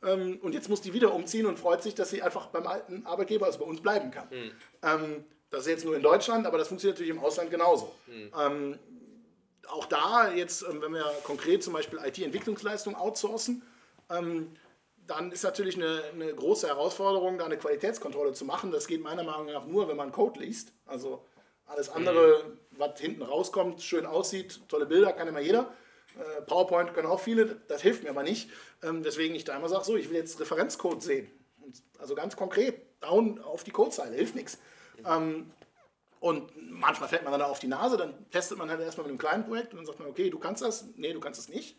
Ähm, 0.03 0.39
und 0.43 0.55
jetzt 0.55 0.69
muss 0.69 0.81
die 0.81 0.93
wieder 0.93 1.15
umziehen 1.15 1.47
und 1.47 1.59
freut 1.59 1.83
sich, 1.83 1.95
dass 1.95 2.11
sie 2.11 2.23
einfach 2.23 2.47
beim 2.47 2.67
alten 2.67 3.07
Arbeitgeber, 3.07 3.47
also 3.47 3.59
bei 3.59 3.65
uns 3.65 3.81
bleiben 3.81 4.11
kann. 4.11 4.29
Mhm. 4.31 5.25
das 5.51 5.63
ist 5.63 5.69
jetzt 5.69 5.85
nur 5.85 5.97
in 5.97 6.03
Deutschland, 6.03 6.47
aber 6.47 6.59
das 6.59 6.69
funktioniert 6.69 6.97
natürlich 6.99 7.17
im 7.17 7.25
Ausland 7.25 7.51
genauso. 7.51 7.95
Mhm 8.07 8.79
auch 9.71 9.87
da 9.87 10.33
jetzt, 10.33 10.63
ähm, 10.63 10.83
wenn 10.83 10.93
wir 10.93 11.05
konkret 11.25 11.63
zum 11.63 11.73
Beispiel 11.73 11.99
IT-Entwicklungsleistung 12.03 12.95
outsourcen, 12.95 13.63
ähm, 14.11 14.55
dann 15.07 15.33
ist 15.33 15.43
natürlich 15.43 15.77
eine, 15.77 16.03
eine, 16.13 16.35
große 16.35 16.67
Herausforderung, 16.67 17.39
da 17.39 17.47
eine 17.47 17.57
Qualitätskontrolle 17.57 18.33
zu 18.33 18.45
machen. 18.45 18.71
Das 18.71 18.87
geht 18.87 19.03
meiner 19.03 19.23
Meinung 19.23 19.47
nach 19.47 19.67
nur, 19.67 19.89
wenn 19.89 19.97
man 19.97 20.13
Code 20.13 20.41
liest. 20.41 20.73
Also 20.85 21.25
alles 21.65 21.89
andere, 21.89 22.45
mhm. 22.45 22.59
was 22.79 23.01
hinten 23.01 23.23
rauskommt, 23.23 23.83
schön 23.83 24.05
aussieht, 24.05 24.61
tolle 24.69 24.87
Bilder, 24.87 25.13
kann 25.13 25.29
immer 25.29 25.41
jeder. 25.41 25.73
Äh, 26.17 26.43
PowerPoint 26.43 26.95
können 26.95 27.09
auch 27.09 27.21
viele, 27.21 27.61
das 27.69 27.83
hilft 27.83 28.03
mir 28.03 28.11
aber 28.11 28.23
nicht. 28.23 28.51
Ähm, 28.83 29.03
deswegen 29.03 29.35
ich 29.35 29.45
da 29.45 29.57
immer 29.57 29.69
sage, 29.69 29.85
so, 29.85 29.97
ich 29.97 30.09
will 30.09 30.17
jetzt 30.17 30.41
Referenzcode 30.41 31.03
sehen. 31.03 31.31
Also 31.99 32.15
ganz 32.15 32.37
konkret, 32.37 32.81
down 33.01 33.41
auf 33.41 33.65
die 33.65 33.71
Codezeile, 33.71 34.15
hilft 34.17 34.35
nichts. 34.35 34.59
Mhm. 34.99 35.53
Und 36.21 36.51
manchmal 36.57 37.09
fällt 37.09 37.23
man 37.23 37.33
dann 37.33 37.43
auf 37.43 37.61
die 37.61 37.69
Nase, 37.69 37.97
dann 37.97 38.29
testet 38.31 38.59
man 38.59 38.71
halt 38.71 38.81
erstmal 38.81 39.05
mit 39.05 39.11
einem 39.11 39.19
kleinen 39.19 39.45
Projekt 39.45 39.73
und 39.73 39.79
dann 39.79 39.87
sagt 39.87 40.01
man, 40.01 40.09
okay, 40.09 40.31
du 40.31 40.39
kannst 40.39 40.63
das, 40.63 40.87
nee, 40.97 41.13
du 41.13 41.21
kannst 41.21 41.39
das 41.39 41.49
nicht. 41.49 41.79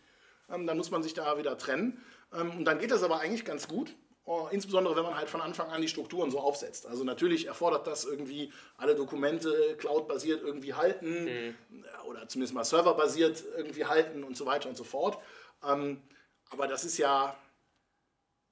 Ähm, 0.50 0.66
dann 0.66 0.78
muss 0.78 0.92
man 0.92 1.04
sich 1.04 1.14
da 1.14 1.38
wieder 1.38 1.58
trennen. 1.58 2.02
Ähm, 2.34 2.52
und 2.52 2.66
dann 2.66 2.80
geht 2.80 2.92
das 2.92 3.04
aber 3.04 3.20
eigentlich 3.20 3.44
ganz 3.44 3.68
gut, 3.68 3.96
insbesondere 4.52 4.96
wenn 4.96 5.04
man 5.04 5.16
halt 5.18 5.30
von 5.30 5.42
Anfang 5.42 5.72
an 5.72 5.82
die 5.82 5.88
Strukturen 5.88 6.30
so 6.30 6.40
aufsetzt. 6.40 6.86
Also 6.86 7.04
natürlich 7.04 7.48
erfordert 7.48 7.88
das 7.88 8.06
irgendwie 8.06 8.52
alle 8.78 8.96
Dokumente 8.96 9.76
cloud-basiert 9.78 10.44
irgendwie 10.44 10.74
halten 10.74 11.26
mhm. 11.26 11.86
oder 12.08 12.28
zumindest 12.28 12.54
mal 12.54 12.64
serverbasiert 12.64 13.44
irgendwie 13.58 13.86
halten 13.86 14.24
und 14.24 14.38
so 14.38 14.46
weiter 14.46 14.70
und 14.70 14.78
so 14.78 14.84
fort. 14.84 15.18
Ähm, 15.68 16.02
aber 16.52 16.68
das 16.68 16.84
ist 16.86 16.98
ja, 16.98 17.36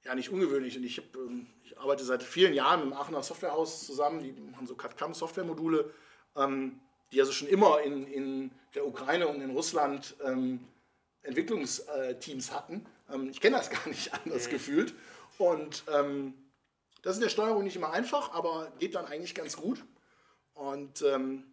ja 0.03 0.15
nicht 0.15 0.29
ungewöhnlich 0.29 0.77
und 0.77 0.83
ich 0.83 0.97
habe 0.97 1.07
ähm, 1.19 1.47
ich 1.63 1.77
arbeite 1.77 2.03
seit 2.03 2.23
vielen 2.23 2.53
Jahren 2.53 2.79
mit 2.79 2.89
dem 2.89 2.97
Aachener 2.97 3.21
Softwarehaus 3.21 3.85
zusammen, 3.85 4.23
die 4.23 4.33
haben 4.55 4.65
so 4.65 4.75
CAD-CAM-Softwaremodule, 4.75 5.91
ähm, 6.35 6.79
die 7.11 7.19
also 7.19 7.31
schon 7.31 7.47
immer 7.47 7.81
in, 7.81 8.07
in 8.07 8.51
der 8.73 8.87
Ukraine 8.87 9.27
und 9.27 9.41
in 9.41 9.51
Russland 9.51 10.15
Entwicklungsteams 11.23 12.51
hatten. 12.51 12.85
Ich 13.31 13.39
kenne 13.39 13.57
das 13.57 13.69
gar 13.69 13.87
nicht 13.87 14.13
anders 14.13 14.47
mhm. 14.47 14.51
gefühlt. 14.51 14.93
Und 15.37 15.83
ähm, 15.91 16.33
das 17.01 17.13
ist 17.13 17.17
in 17.17 17.23
der 17.23 17.29
Steuerung 17.29 17.63
nicht 17.63 17.75
immer 17.75 17.91
einfach, 17.91 18.33
aber 18.33 18.71
geht 18.79 18.95
dann 18.95 19.05
eigentlich 19.05 19.35
ganz 19.35 19.55
gut. 19.55 19.83
Und 20.53 21.01
ähm, 21.03 21.45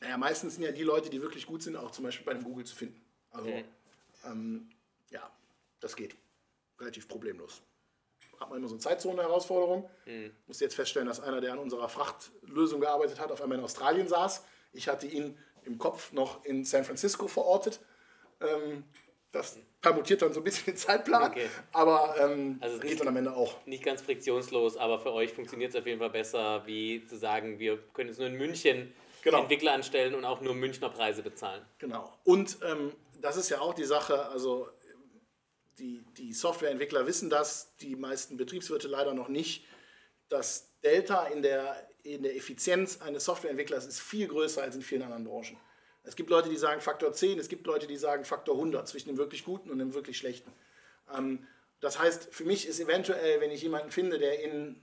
naja, 0.00 0.16
meistens 0.16 0.54
sind 0.54 0.64
ja 0.64 0.72
die 0.72 0.82
Leute, 0.82 1.10
die 1.10 1.22
wirklich 1.22 1.46
gut 1.46 1.62
sind, 1.62 1.76
auch 1.76 1.90
zum 1.90 2.04
Beispiel 2.04 2.26
bei 2.26 2.34
dem 2.34 2.44
Google 2.44 2.64
zu 2.64 2.74
finden. 2.74 3.00
Also 3.30 3.50
mhm. 3.50 3.64
Ähm, 4.24 4.68
ja, 5.10 5.30
das 5.80 5.94
geht 5.94 6.16
relativ 6.80 7.06
problemlos 7.06 7.62
hat 8.40 8.50
man 8.50 8.58
immer 8.58 8.68
so 8.68 8.74
eine 8.74 8.80
Zeitzone-Herausforderung. 8.80 9.88
Mhm. 10.06 10.32
Musste 10.46 10.64
jetzt 10.64 10.74
feststellen, 10.74 11.08
dass 11.08 11.20
einer, 11.20 11.40
der 11.40 11.52
an 11.52 11.58
unserer 11.58 11.88
Frachtlösung 11.88 12.80
gearbeitet 12.80 13.20
hat, 13.20 13.32
auf 13.32 13.42
einmal 13.42 13.58
in 13.58 13.64
Australien 13.64 14.08
saß. 14.08 14.44
Ich 14.72 14.88
hatte 14.88 15.06
ihn 15.06 15.36
im 15.64 15.78
Kopf 15.78 16.12
noch 16.12 16.44
in 16.44 16.64
San 16.64 16.84
Francisco 16.84 17.28
verortet. 17.28 17.80
Ähm, 18.40 18.84
das 19.32 19.58
permutiert 19.80 20.22
dann 20.22 20.32
so 20.32 20.40
ein 20.40 20.44
bisschen 20.44 20.66
den 20.66 20.76
Zeitplan, 20.76 21.30
okay. 21.30 21.48
aber 21.72 22.16
ähm, 22.20 22.58
also 22.60 22.78
geht 22.78 23.00
dann 23.00 23.08
am 23.08 23.16
Ende 23.16 23.34
auch. 23.34 23.64
Nicht 23.66 23.84
ganz 23.84 24.02
friktionslos, 24.02 24.76
aber 24.76 24.98
für 24.98 25.12
euch 25.12 25.32
funktioniert 25.32 25.70
es 25.70 25.76
auf 25.76 25.86
jeden 25.86 26.00
Fall 26.00 26.10
besser, 26.10 26.66
wie 26.66 27.04
zu 27.06 27.16
sagen, 27.16 27.58
wir 27.58 27.78
können 27.92 28.08
jetzt 28.08 28.18
nur 28.18 28.28
in 28.28 28.34
München 28.34 28.92
genau. 29.22 29.42
Entwickler 29.42 29.72
anstellen 29.72 30.14
und 30.14 30.24
auch 30.24 30.40
nur 30.40 30.54
Münchner 30.54 30.88
Preise 30.88 31.22
bezahlen. 31.22 31.64
Genau. 31.78 32.12
Und 32.24 32.58
ähm, 32.64 32.92
das 33.20 33.36
ist 33.36 33.48
ja 33.50 33.60
auch 33.60 33.74
die 33.74 33.84
Sache, 33.84 34.26
also 34.26 34.68
die, 35.78 36.04
die 36.16 36.32
Softwareentwickler 36.32 37.06
wissen 37.06 37.30
das, 37.30 37.76
die 37.76 37.94
meisten 37.94 38.36
Betriebswirte 38.36 38.88
leider 38.88 39.14
noch 39.14 39.28
nicht. 39.28 39.64
Das 40.28 40.72
Delta 40.82 41.26
in 41.26 41.42
der, 41.42 41.88
in 42.02 42.22
der 42.22 42.36
Effizienz 42.36 43.00
eines 43.00 43.24
Softwareentwicklers 43.24 43.86
ist 43.86 44.00
viel 44.00 44.26
größer 44.26 44.62
als 44.62 44.74
in 44.74 44.82
vielen 44.82 45.02
anderen 45.02 45.24
Branchen. 45.24 45.56
Es 46.08 46.16
gibt 46.16 46.30
Leute, 46.30 46.48
die 46.48 46.56
sagen 46.56 46.80
Faktor 46.80 47.12
10, 47.12 47.38
es 47.38 47.48
gibt 47.48 47.66
Leute, 47.66 47.86
die 47.86 47.98
sagen 47.98 48.24
Faktor 48.24 48.54
100 48.54 48.88
zwischen 48.88 49.10
dem 49.10 49.18
wirklich 49.18 49.44
Guten 49.44 49.70
und 49.70 49.78
dem 49.78 49.92
wirklich 49.92 50.16
Schlechten. 50.16 50.50
Ähm, 51.14 51.46
das 51.80 51.98
heißt, 51.98 52.28
für 52.30 52.44
mich 52.44 52.66
ist 52.66 52.80
eventuell, 52.80 53.42
wenn 53.42 53.50
ich 53.50 53.62
jemanden 53.62 53.90
finde, 53.90 54.18
der 54.18 54.42
in, 54.42 54.82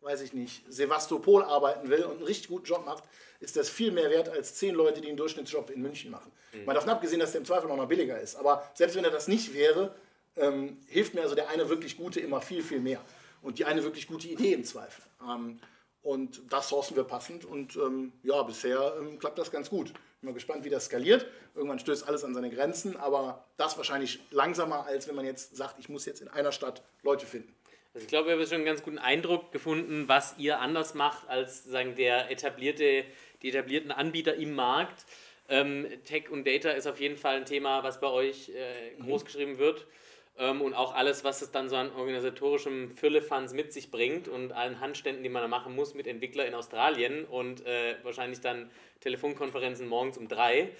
weiß 0.00 0.20
ich 0.20 0.32
nicht, 0.32 0.62
Sevastopol 0.72 1.42
arbeiten 1.42 1.90
will 1.90 2.04
und 2.04 2.18
einen 2.18 2.22
richtig 2.22 2.48
guten 2.48 2.66
Job 2.66 2.86
macht, 2.86 3.02
ist 3.40 3.56
das 3.56 3.68
viel 3.68 3.90
mehr 3.90 4.10
wert 4.10 4.28
als 4.28 4.54
zehn 4.54 4.74
Leute, 4.74 5.00
die 5.00 5.08
einen 5.08 5.16
Durchschnittsjob 5.16 5.70
in 5.70 5.82
München 5.82 6.10
machen. 6.12 6.30
Mhm. 6.52 6.64
Mal 6.66 6.74
davon 6.74 6.90
abgesehen, 6.90 7.18
dass 7.18 7.32
der 7.32 7.40
im 7.40 7.46
Zweifel 7.46 7.68
noch 7.68 7.76
mal 7.76 7.86
billiger 7.86 8.20
ist. 8.20 8.36
Aber 8.36 8.70
selbst 8.74 8.94
wenn 8.94 9.04
er 9.04 9.10
das 9.10 9.26
nicht 9.26 9.52
wäre, 9.52 9.92
ähm, 10.36 10.78
hilft 10.86 11.14
mir 11.14 11.22
also 11.22 11.34
der 11.34 11.48
eine 11.48 11.68
wirklich 11.68 11.96
gute 11.96 12.20
immer 12.20 12.40
viel, 12.40 12.62
viel 12.62 12.80
mehr. 12.80 13.00
Und 13.42 13.58
die 13.58 13.64
eine 13.64 13.82
wirklich 13.82 14.06
gute 14.06 14.28
Idee 14.28 14.52
im 14.52 14.64
Zweifel. 14.64 15.02
Ähm, 15.28 15.58
und 16.02 16.40
das 16.48 16.68
sourcen 16.68 16.96
wir 16.96 17.04
passend 17.04 17.44
und 17.44 17.76
ähm, 17.76 18.12
ja, 18.22 18.40
bisher 18.42 18.94
ähm, 19.00 19.18
klappt 19.18 19.38
das 19.38 19.50
ganz 19.50 19.68
gut. 19.68 19.92
Bin 20.20 20.30
mal 20.30 20.34
gespannt, 20.34 20.64
wie 20.64 20.70
das 20.70 20.86
skaliert. 20.86 21.26
Irgendwann 21.54 21.78
stößt 21.78 22.06
alles 22.06 22.24
an 22.24 22.34
seine 22.34 22.50
Grenzen, 22.50 22.96
aber 22.96 23.46
das 23.56 23.78
wahrscheinlich 23.78 24.20
langsamer, 24.30 24.84
als 24.86 25.08
wenn 25.08 25.14
man 25.14 25.24
jetzt 25.24 25.56
sagt, 25.56 25.78
ich 25.78 25.88
muss 25.88 26.04
jetzt 26.04 26.20
in 26.20 26.28
einer 26.28 26.52
Stadt 26.52 26.82
Leute 27.02 27.24
finden. 27.24 27.54
Also 27.94 28.04
ich 28.04 28.08
glaube, 28.08 28.28
wir 28.28 28.36
haben 28.36 28.44
schon 28.44 28.56
einen 28.56 28.66
ganz 28.66 28.82
guten 28.82 28.98
Eindruck 28.98 29.50
gefunden, 29.50 30.08
was 30.08 30.34
ihr 30.36 30.60
anders 30.60 30.94
macht 30.94 31.28
als 31.28 31.64
sagen, 31.64 31.96
der 31.96 32.30
etablierte, 32.30 33.04
die 33.42 33.48
etablierten 33.48 33.90
Anbieter 33.90 34.34
im 34.34 34.54
Markt. 34.54 35.06
Ähm, 35.48 35.86
Tech 36.04 36.30
und 36.30 36.46
Data 36.46 36.70
ist 36.70 36.86
auf 36.86 37.00
jeden 37.00 37.16
Fall 37.16 37.36
ein 37.36 37.46
Thema, 37.46 37.82
was 37.82 37.98
bei 37.98 38.06
euch 38.06 38.50
äh, 38.50 38.96
mhm. 38.98 39.06
groß 39.06 39.24
geschrieben 39.24 39.58
wird 39.58 39.86
und 40.36 40.72
auch 40.72 40.94
alles, 40.94 41.22
was 41.22 41.42
es 41.42 41.50
dann 41.50 41.68
so 41.68 41.76
an 41.76 41.92
organisatorischem 41.92 42.96
Füllefanz 42.96 43.52
mit 43.52 43.74
sich 43.74 43.90
bringt 43.90 44.26
und 44.26 44.52
allen 44.52 44.80
Handständen, 44.80 45.22
die 45.22 45.28
man 45.28 45.42
da 45.42 45.48
machen 45.48 45.74
muss 45.74 45.92
mit 45.92 46.06
Entwicklern 46.06 46.46
in 46.46 46.54
Australien 46.54 47.26
und 47.26 47.66
äh, 47.66 47.96
wahrscheinlich 48.04 48.40
dann 48.40 48.70
Telefonkonferenzen 49.00 49.86
morgens 49.86 50.16
um 50.16 50.28
drei. 50.28 50.70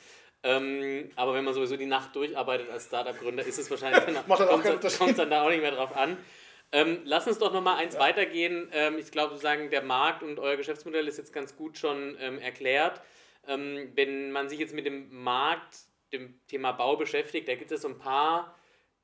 Ähm, 0.43 1.11
aber 1.17 1.35
wenn 1.35 1.45
man 1.45 1.53
sowieso 1.53 1.77
die 1.77 1.87
Nacht 1.87 2.17
durcharbeitet 2.17 2.71
als 2.71 2.87
Startup-Gründer, 2.87 3.45
ist 3.45 3.59
es 3.59 3.71
wahrscheinlich 3.71 4.05
dann, 4.05 4.27
kommt 4.99 5.13
es 5.13 5.17
dann 5.17 5.31
da 5.31 5.45
auch 5.45 5.51
nicht 5.51 5.61
mehr 5.61 5.73
drauf 5.73 5.95
an. 5.95 6.17
Ähm, 6.73 7.01
lass 7.05 7.27
uns 7.27 7.39
doch 7.39 7.53
nochmal 7.53 7.79
eins 7.79 7.95
ja. 7.95 8.01
weitergehen. 8.01 8.69
Ähm, 8.73 8.97
ich 8.99 9.11
glaube, 9.11 9.31
sozusagen 9.31 9.71
der 9.71 9.83
Markt 9.83 10.23
und 10.23 10.39
euer 10.39 10.57
Geschäftsmodell 10.57 11.09
ist 11.09 11.19
jetzt 11.19 11.33
ganz 11.33 11.57
gut 11.57 11.77
schon 11.79 12.17
ähm, 12.21 12.39
erklärt. 12.39 13.03
Ähm, 13.47 13.93
wenn 13.95 14.31
man 14.31 14.49
sich 14.49 14.59
jetzt 14.59 14.73
mit 14.73 14.87
dem 14.87 15.13
Markt, 15.23 15.77
dem 16.13 16.39
Thema 16.47 16.73
Bau 16.73 16.97
beschäftigt, 16.97 17.49
da 17.49 17.55
gibt 17.55 17.73
es 17.73 17.83
so 17.83 17.89
ein 17.89 17.99
paar 17.99 18.57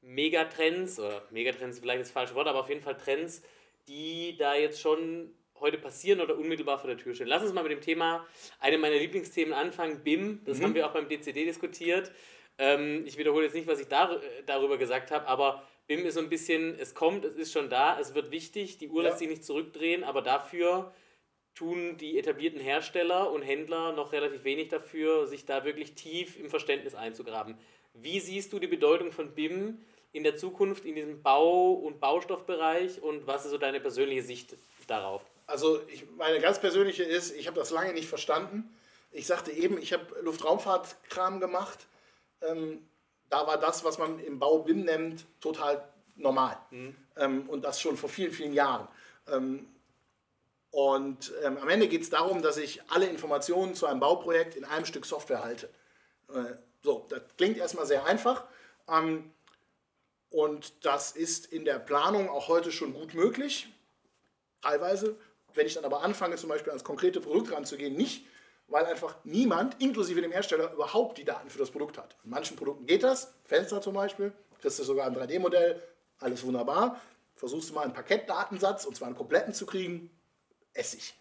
Megatrends, 0.07 0.99
oder 0.99 1.23
Megatrends 1.31 1.77
ist 1.77 1.83
vielleicht 1.83 2.01
das 2.01 2.11
falsche 2.11 2.35
Wort, 2.35 2.47
aber 2.47 2.61
auf 2.61 2.69
jeden 2.69 2.81
Fall 2.81 2.97
Trends, 2.97 3.43
die 3.89 4.37
da 4.37 4.55
jetzt 4.55 4.81
schon 4.81 5.33
heute 5.61 5.79
passieren 5.79 6.21
oder 6.21 6.37
unmittelbar 6.37 6.79
vor 6.79 6.89
der 6.89 6.99
Tür 6.99 7.15
stehen. 7.15 7.27
Lass 7.27 7.43
uns 7.43 7.53
mal 7.53 7.63
mit 7.63 7.73
dem 7.73 7.81
Thema, 7.81 8.27
einem 8.61 8.81
meiner 8.81 8.97
Lieblingsthemen 8.97 9.53
anfangen, 9.53 10.03
BIM. 10.05 10.43
Das 10.45 10.59
mhm. 10.59 10.65
haben 10.65 10.75
wir 10.75 10.87
auch 10.87 10.93
beim 10.93 11.09
DCD 11.09 11.45
diskutiert. 11.45 12.13
Ähm, 12.59 13.05
ich 13.07 13.19
wiederhole 13.19 13.45
jetzt 13.45 13.55
nicht, 13.55 13.67
was 13.67 13.81
ich 13.81 13.89
dar 13.89 14.21
darüber 14.47 14.79
gesagt 14.79 15.11
habe, 15.11 15.27
aber 15.27 15.63
BIM 15.87 16.05
ist 16.07 16.15
so 16.15 16.21
ein 16.21 16.29
bisschen, 16.29 16.79
es 16.79 16.95
kommt, 16.95 17.25
es 17.25 17.37
ist 17.37 17.53
schon 17.53 17.69
da, 17.69 17.99
es 17.99 18.15
wird 18.15 18.31
wichtig, 18.31 18.79
die 18.79 18.89
Uhr 18.89 19.03
ja. 19.03 19.09
lässt 19.09 19.19
sich 19.19 19.29
nicht 19.29 19.45
zurückdrehen, 19.45 20.05
aber 20.05 20.23
dafür 20.23 20.93
tun 21.55 21.97
die 21.97 22.19
etablierten 22.19 22.61
Hersteller 22.61 23.31
und 23.31 23.43
Händler 23.43 23.93
noch 23.93 24.13
relativ 24.13 24.45
wenig 24.45 24.69
dafür, 24.69 25.27
sich 25.27 25.47
da 25.47 25.65
wirklich 25.65 25.95
tief 25.95 26.39
im 26.39 26.51
Verständnis 26.51 26.95
einzugraben. 26.95 27.57
Wie 27.95 28.21
siehst 28.21 28.53
du 28.53 28.59
die 28.59 28.67
Bedeutung 28.67 29.11
von 29.11 29.35
BIM 29.35 29.79
in 30.17 30.25
der 30.25 30.37
Zukunft 30.37 30.87
in 30.87 30.95
diesem 30.95 31.23
Bau- 31.23 31.73
und 31.73 32.01
Baustoffbereich 32.01 33.03
und 33.03 33.27
was 33.27 33.45
ist 33.45 33.51
so 33.51 33.59
deine 33.59 33.81
persönliche 33.81 34.23
Sicht 34.23 34.57
darauf? 34.87 35.23
Also 35.47 35.81
ich, 35.89 36.07
meine 36.17 36.41
ganz 36.41 36.59
persönliche 36.59 37.03
ist, 37.03 37.37
ich 37.37 37.47
habe 37.47 37.61
das 37.61 37.71
lange 37.71 37.93
nicht 37.93 38.09
verstanden. 38.09 38.75
Ich 39.13 39.27
sagte 39.27 39.53
eben, 39.53 39.77
ich 39.77 39.93
habe 39.93 40.07
Luftraumfahrtkram 40.23 41.39
gemacht. 41.39 41.87
Ähm, 42.41 42.89
da 43.29 43.47
war 43.47 43.59
das, 43.59 43.85
was 43.85 43.99
man 43.99 44.19
im 44.21 44.39
Bau 44.39 44.61
BIM 44.61 44.87
nennt, 44.87 45.27
total 45.41 45.87
normal. 46.17 46.59
Mhm. 46.71 46.97
Ähm, 47.17 47.49
und 47.51 47.63
das 47.63 47.79
schon 47.79 47.99
vor 47.99 48.09
vielen, 48.09 48.33
vielen 48.33 48.55
Jahren. 48.55 48.89
Ähm, 49.31 49.69
und 50.71 51.33
ähm, 51.45 51.59
am 51.59 51.69
Ende 51.69 51.89
geht 51.89 52.03
es 52.03 52.11
darum, 52.11 52.41
dass 52.41 52.57
ich 52.57 52.81
alle 52.89 53.07
Informationen 53.07 53.75
zu 53.75 53.85
einem 53.85 54.01
Bauprojekt 54.01 54.57
in 54.57 54.65
einem 54.65 54.87
Stück 54.87 55.05
Software 55.05 55.45
halte. 55.45 55.69
Äh, 56.31 56.55
so, 56.83 57.07
das 57.11 57.21
klingt 57.37 57.59
erstmal 57.59 57.87
sehr 57.87 58.07
einfach. 58.07 58.45
Ähm, 58.89 59.31
und 60.31 60.85
das 60.85 61.13
ist 61.13 61.47
in 61.47 61.65
der 61.65 61.79
Planung 61.79 62.29
auch 62.29 62.49
heute 62.49 62.73
schon 62.73 62.93
gut 62.93 63.15
möglich. 63.15 63.69
Teilweise. 64.63 65.17
Wenn 65.55 65.67
ich 65.67 65.75
dann 65.75 65.85
aber 65.85 66.03
anfange, 66.03 66.37
zum 66.37 66.51
Beispiel 66.51 66.71
ans 66.71 66.85
konkrete 66.85 67.21
Produkt 67.21 67.51
ranzugehen, 67.51 67.97
nicht, 67.97 68.27
weil 68.69 68.85
einfach 68.85 69.17
niemand, 69.25 69.81
inklusive 69.81 70.21
dem 70.21 70.33
Hersteller, 70.33 70.73
überhaupt 70.73 71.17
die 71.19 71.25
Daten 71.25 71.49
für 71.49 71.59
das 71.59 71.71
Produkt 71.71 71.97
hat. 71.97 72.17
In 72.25 72.31
manchen 72.31 72.57
Produkten 72.57 72.85
geht 72.87 73.03
das, 73.03 73.33
Fenster 73.45 73.81
zum 73.81 73.95
Beispiel, 73.95 74.33
kriegst 74.61 74.79
du 74.79 74.85
sogar 74.85 75.07
ein 75.07 75.17
3D-Modell, 75.17 75.83
alles 76.19 76.43
wunderbar. 76.45 77.01
Versuchst 77.37 77.71
du 77.71 77.75
mal 77.75 77.85
einen 77.85 77.95
Paketdatensatz, 77.95 78.85
und 78.85 78.97
zwar 78.97 79.07
einen 79.07 79.17
kompletten 79.17 79.55
zu 79.55 79.67
kriegen, 79.67 80.11
Essig. 80.75 81.15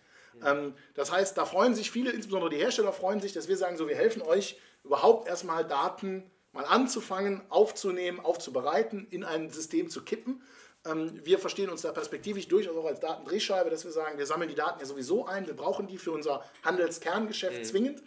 Ähm, 0.44 0.74
das 0.96 1.12
heißt, 1.12 1.38
da 1.38 1.46
freuen 1.46 1.76
sich 1.76 1.92
viele, 1.92 2.12
insbesondere 2.12 2.50
die 2.50 2.58
Hersteller 2.58 2.92
freuen 2.92 3.22
sich, 3.22 3.34
dass 3.34 3.48
wir 3.48 3.58
sagen, 3.58 3.78
so 3.78 3.88
wir 3.88 3.96
helfen 3.96 4.22
euch 4.22 4.60
überhaupt 4.84 5.28
erstmal 5.28 5.66
Daten 5.66 6.30
mal 6.56 6.66
anzufangen, 6.66 7.42
aufzunehmen, 7.50 8.20
aufzubereiten, 8.20 9.08
in 9.12 9.24
ein 9.24 9.50
System 9.52 9.90
zu 9.90 10.04
kippen. 10.04 10.42
Ähm, 10.86 11.20
wir 11.24 11.38
verstehen 11.38 11.70
uns 11.70 11.82
da 11.82 11.92
perspektivisch 11.92 12.48
durchaus 12.48 12.78
auch 12.78 12.86
als 12.86 13.00
Datendrehscheibe, 13.02 13.70
dass 13.70 13.84
wir 13.84 13.92
sagen, 13.92 14.18
wir 14.18 14.26
sammeln 14.26 14.50
die 14.50 14.56
Daten 14.56 14.80
ja 14.80 14.86
sowieso 14.86 15.26
ein, 15.26 15.46
wir 15.46 15.56
brauchen 15.56 15.88
die 15.88 15.98
für 15.98 16.12
unser 16.12 16.44
Handelskerngeschäft 16.64 17.60
mhm. 17.60 17.64
zwingend. 17.64 18.04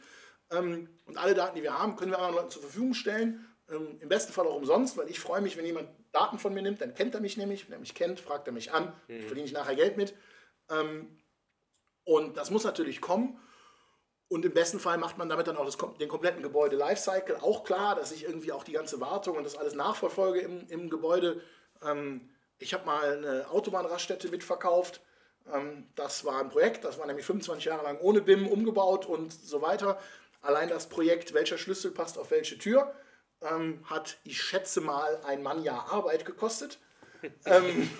Ähm, 0.50 0.88
und 1.04 1.18
alle 1.18 1.34
Daten, 1.34 1.56
die 1.56 1.62
wir 1.62 1.78
haben, 1.78 1.96
können 1.96 2.10
wir 2.10 2.18
anderen 2.18 2.36
Leuten 2.36 2.50
zur 2.50 2.62
Verfügung 2.62 2.94
stellen. 2.94 3.46
Ähm, 3.70 3.98
Im 4.00 4.08
besten 4.08 4.32
Fall 4.32 4.46
auch 4.46 4.56
umsonst, 4.56 4.96
weil 4.96 5.10
ich 5.10 5.20
freue 5.20 5.42
mich, 5.42 5.58
wenn 5.58 5.66
jemand 5.66 5.88
Daten 6.12 6.38
von 6.38 6.54
mir 6.54 6.62
nimmt, 6.62 6.80
dann 6.80 6.94
kennt 6.94 7.14
er 7.14 7.20
mich 7.20 7.36
nämlich. 7.36 7.66
Wenn 7.66 7.74
er 7.74 7.80
mich 7.80 7.94
kennt, 7.94 8.18
fragt 8.18 8.46
er 8.46 8.54
mich 8.54 8.72
an, 8.72 8.94
mhm. 9.08 9.22
verdiene 9.22 9.46
ich 9.46 9.52
nachher 9.52 9.76
Geld 9.76 9.98
mit. 9.98 10.14
Und 12.04 12.36
das 12.36 12.50
muss 12.50 12.64
natürlich 12.64 13.00
kommen. 13.00 13.38
Und 14.28 14.44
im 14.44 14.52
besten 14.52 14.78
Fall 14.78 14.98
macht 14.98 15.16
man 15.16 15.28
damit 15.28 15.46
dann 15.46 15.56
auch 15.56 15.64
das, 15.64 15.78
den 15.98 16.08
kompletten 16.08 16.42
Gebäude-Lifecycle 16.42 17.36
auch 17.40 17.64
klar, 17.64 17.94
dass 17.94 18.12
ich 18.12 18.24
irgendwie 18.24 18.52
auch 18.52 18.62
die 18.62 18.72
ganze 18.72 19.00
Wartung 19.00 19.36
und 19.36 19.44
das 19.44 19.56
alles 19.56 19.74
nachverfolge 19.74 20.40
im, 20.40 20.66
im 20.68 20.90
Gebäude. 20.90 21.40
Ähm, 21.82 22.28
ich 22.58 22.74
habe 22.74 22.84
mal 22.84 23.16
eine 23.16 23.50
Autobahnraststätte 23.50 24.28
mitverkauft. 24.28 25.00
Ähm, 25.52 25.86
das 25.94 26.26
war 26.26 26.40
ein 26.40 26.50
Projekt, 26.50 26.84
das 26.84 26.98
war 26.98 27.06
nämlich 27.06 27.24
25 27.24 27.64
Jahre 27.64 27.84
lang 27.84 27.98
ohne 28.00 28.20
BIM 28.20 28.46
umgebaut 28.46 29.06
und 29.06 29.32
so 29.32 29.62
weiter. 29.62 29.98
Allein 30.42 30.68
das 30.68 30.90
Projekt, 30.90 31.32
welcher 31.32 31.56
Schlüssel 31.56 31.90
passt 31.90 32.18
auf 32.18 32.30
welche 32.30 32.58
Tür, 32.58 32.94
ähm, 33.40 33.82
hat, 33.84 34.18
ich 34.24 34.42
schätze 34.42 34.82
mal, 34.82 35.20
ein 35.24 35.42
Mann 35.42 35.62
Jahr 35.62 35.90
Arbeit 35.90 36.26
gekostet. 36.26 36.78
ähm, 37.46 37.90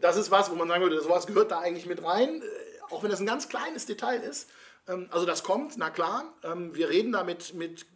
das 0.00 0.16
ist 0.16 0.30
was, 0.30 0.50
wo 0.52 0.54
man 0.54 0.68
sagen 0.68 0.82
würde, 0.82 1.00
sowas 1.00 1.26
gehört 1.26 1.50
da 1.50 1.58
eigentlich 1.58 1.86
mit 1.86 2.02
rein 2.04 2.42
auch 2.90 3.02
wenn 3.02 3.10
das 3.10 3.20
ein 3.20 3.26
ganz 3.26 3.48
kleines 3.48 3.86
Detail 3.86 4.22
ist. 4.22 4.48
Ähm, 4.88 5.08
also 5.10 5.26
das 5.26 5.42
kommt, 5.42 5.76
na 5.76 5.90
klar. 5.90 6.32
Ähm, 6.42 6.74
wir 6.74 6.88
reden 6.88 7.12
da 7.12 7.24
mit, 7.24 7.54
mit 7.54 7.86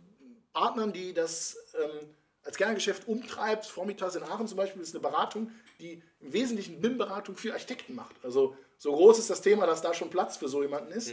Partnern, 0.52 0.92
die 0.92 1.12
das 1.12 1.56
ähm, 1.74 2.08
als 2.42 2.56
Kerngeschäft 2.56 3.06
umtreibt. 3.08 3.66
Vormittags 3.66 4.14
in 4.14 4.22
Aachen 4.22 4.48
zum 4.48 4.56
Beispiel 4.56 4.82
ist 4.82 4.94
eine 4.94 5.02
Beratung, 5.02 5.50
die 5.80 6.02
im 6.20 6.32
Wesentlichen 6.32 6.80
BIM-Beratung 6.80 7.36
für 7.36 7.52
Architekten 7.52 7.94
macht. 7.94 8.16
Also 8.22 8.56
so 8.78 8.92
groß 8.92 9.18
ist 9.18 9.30
das 9.30 9.42
Thema, 9.42 9.66
dass 9.66 9.82
da 9.82 9.92
schon 9.94 10.10
Platz 10.10 10.36
für 10.36 10.48
so 10.48 10.62
jemanden 10.62 10.92
ist. 10.92 11.12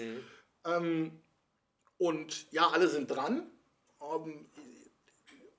Mhm. 0.66 1.12
und 1.98 2.52
ja, 2.52 2.70
alle 2.70 2.88
sind 2.88 3.12
dran. 3.12 3.52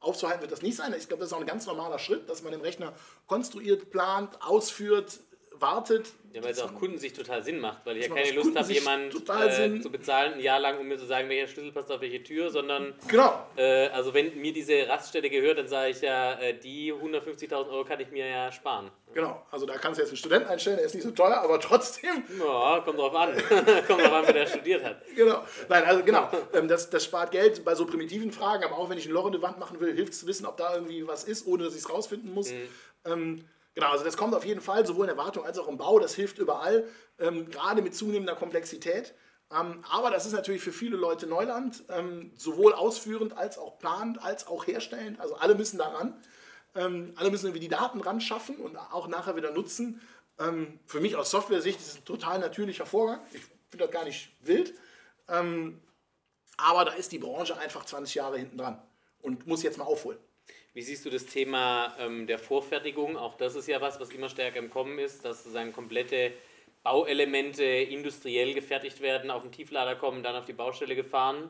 aufzuhalten 0.01 0.41
wird 0.41 0.51
das 0.51 0.63
nicht 0.63 0.77
sein. 0.77 0.93
Ich 0.99 1.07
glaube, 1.07 1.21
das 1.21 1.31
ist 1.31 1.33
auch 1.33 1.41
ein 1.41 1.47
ganz 1.47 1.67
normaler 1.67 2.01
Schritt, 2.01 2.29
dass 2.29 2.43
man 2.43 2.53
den 2.53 2.61
Rechner 2.61 2.93
konstruiert, 3.27 3.91
plant, 3.91 4.43
ausführt, 4.43 5.21
wartet. 5.61 6.13
Ja, 6.33 6.45
weil 6.45 6.51
es 6.51 6.61
auch 6.61 6.75
Kundensicht 6.75 7.17
total 7.17 7.43
Sinn 7.43 7.61
macht, 7.61 7.87
weil 7.87 7.97
ich 7.97 8.09
ja 8.09 8.15
keine 8.15 8.33
Lust 8.33 8.55
habe, 8.55 8.71
jemanden 8.71 9.09
äh, 9.09 9.81
zu 9.81 9.91
bezahlen, 9.91 10.35
ein 10.35 10.41
Jahr 10.41 10.61
lang, 10.61 10.79
um 10.79 10.87
mir 10.87 10.99
zu 10.99 11.07
sagen, 11.07 11.31
welcher 11.31 11.51
Schlüssel 11.51 11.73
passt 11.73 11.91
auf 11.91 12.03
welche 12.03 12.23
Tür, 12.23 12.51
sondern. 12.51 12.95
Genau. 13.09 13.47
Äh, 13.57 13.89
also, 13.89 14.13
wenn 14.13 14.39
mir 14.39 14.53
diese 14.53 14.87
Raststätte 14.87 15.31
gehört, 15.31 15.59
dann 15.59 15.69
sage 15.69 15.93
ich 15.93 16.03
ja, 16.03 16.35
äh, 16.35 16.53
die 16.59 16.93
150.000 16.93 17.71
Euro 17.71 17.85
kann 17.85 18.01
ich 18.01 18.11
mir 18.11 18.27
ja 18.27 18.53
sparen. 18.53 18.91
Genau, 19.15 19.43
also 19.51 19.65
da 19.65 19.79
kannst 19.79 19.99
du 19.99 20.03
jetzt 20.03 20.11
einen 20.11 20.19
Studenten 20.19 20.49
einstellen, 20.49 20.77
der 20.77 20.85
ist 20.85 20.95
nicht 20.95 21.05
so 21.05 21.11
teuer, 21.11 21.39
aber 21.39 21.59
trotzdem. 21.59 22.23
Ja, 22.39 22.83
kommt 22.85 22.99
drauf 22.99 23.15
an. 23.15 23.31
kommt 23.87 24.03
drauf 24.03 24.13
an, 24.13 24.27
wer 24.27 24.35
der 24.35 24.47
studiert 24.47 24.85
hat. 24.85 25.01
Genau, 25.17 25.43
nein, 25.71 25.85
also 25.85 26.05
genau. 26.05 26.29
Ähm, 26.53 26.69
das, 26.69 26.91
das 26.91 27.05
spart 27.05 27.31
Geld 27.31 27.65
bei 27.65 27.75
so 27.75 27.87
primitiven 27.87 28.31
Fragen, 28.31 28.63
aber 28.63 28.77
auch 28.77 28.91
wenn 28.91 28.99
ich 28.99 29.07
ein 29.07 29.13
Loch 29.13 29.25
in 29.25 29.33
die 29.33 29.41
Wand 29.41 29.59
machen 29.59 29.81
will, 29.81 29.95
hilft 29.95 30.13
es 30.13 30.21
zu 30.21 30.27
wissen, 30.27 30.45
ob 30.45 30.59
da 30.59 30.75
irgendwie 30.75 31.09
was 31.09 31.25
ist, 31.25 31.47
ohne 31.47 31.65
dass 31.65 31.73
ich 31.73 31.81
es 31.81 31.89
rausfinden 31.89 32.35
muss. 32.35 32.51
Mhm. 32.51 32.69
Ähm, 33.07 33.45
Genau, 33.77 33.91
also 33.91 34.05
das 34.05 34.17
kommt 34.17 34.35
auf 34.35 34.47
jeden 34.47 34.63
Fall 34.63 34.87
sowohl 34.87 35.05
in 35.05 35.15
der 35.15 35.23
Wartung 35.23 35.45
als 35.45 35.59
auch 35.59 35.69
im 35.69 35.77
Bau. 35.77 35.99
Das 35.99 36.15
hilft 36.15 36.39
überall, 36.39 36.89
ähm, 37.19 37.51
gerade 37.51 37.83
mit 37.83 37.95
zunehmender 37.95 38.35
Komplexität. 38.35 39.15
Ähm, 39.53 39.85
aber 39.91 40.11
das 40.11 40.25
ist 40.25 40.33
natürlich 40.33 40.63
für 40.63 40.73
viele 40.73 40.97
Leute 40.97 41.27
Neuland, 41.27 41.85
ähm, 41.91 42.33
sowohl 42.37 42.73
ausführend 42.73 43.37
als 43.37 43.59
auch 43.59 43.79
planend, 43.79 44.23
als 44.23 44.47
auch 44.47 44.67
herstellend. 44.67 45.21
Also 45.21 45.35
alle 45.35 45.55
müssen 45.55 45.77
daran. 45.77 46.19
Ähm, 46.75 47.13
alle 47.17 47.31
müssen 47.31 47.45
irgendwie 47.47 47.61
die 47.61 47.69
Daten 47.69 48.01
ran 48.01 48.23
schaffen 48.23 48.57
und 48.57 48.79
auch 48.79 49.09
nachher 49.09 49.37
wieder 49.37 49.53
nutzen. 49.53 50.01
Ähm, 50.39 50.81
für 50.87 51.01
mich 51.01 51.15
aus 51.15 51.31
Software-Sicht 51.31 51.79
ist 51.79 51.87
es 51.87 51.97
ein 51.99 52.05
total 52.07 52.39
natürlicher 52.39 52.87
Vorgang. 52.87 53.21
Ich 53.33 53.43
finde 53.69 53.85
das 53.85 53.91
gar 53.91 54.05
nicht 54.05 54.31
wild. 54.41 54.73
Ähm, 55.29 55.83
aber 56.57 56.87
da 56.87 56.93
ist 56.93 57.13
die 57.13 57.19
Branche 57.19 57.59
einfach 57.59 57.85
20 57.85 58.15
Jahre 58.15 58.39
hinten 58.39 58.57
dran 58.57 58.83
und 59.21 59.47
muss 59.47 59.63
jetzt 59.63 59.77
mal 59.77 59.85
aufholen. 59.85 60.19
Wie 60.77 60.83
siehst 60.83 61.07
du 61.07 61.09
das 61.09 61.25
Thema 61.25 61.97
ähm, 61.99 62.27
der 62.27 62.39
Vorfertigung? 62.39 63.17
Auch 63.17 63.39
das 63.39 63.55
ist 63.55 63.67
ja 63.67 63.81
was, 63.81 63.99
was 63.99 64.11
immer 64.11 64.29
stärker 64.29 64.59
im 64.59 64.69
Kommen 64.69 64.99
ist, 64.99 65.25
dass 65.25 65.39
sozusagen 65.39 65.73
komplette 65.73 66.33
Bauelemente 66.83 67.65
industriell 67.65 68.53
gefertigt 68.53 69.01
werden, 69.01 69.31
auf 69.31 69.41
den 69.41 69.53
Tieflader 69.53 69.97
kommen, 69.97 70.23
dann 70.23 70.37
auf 70.37 70.45
die 70.45 70.53
Baustelle 70.53 70.95
gefahren. 70.95 71.49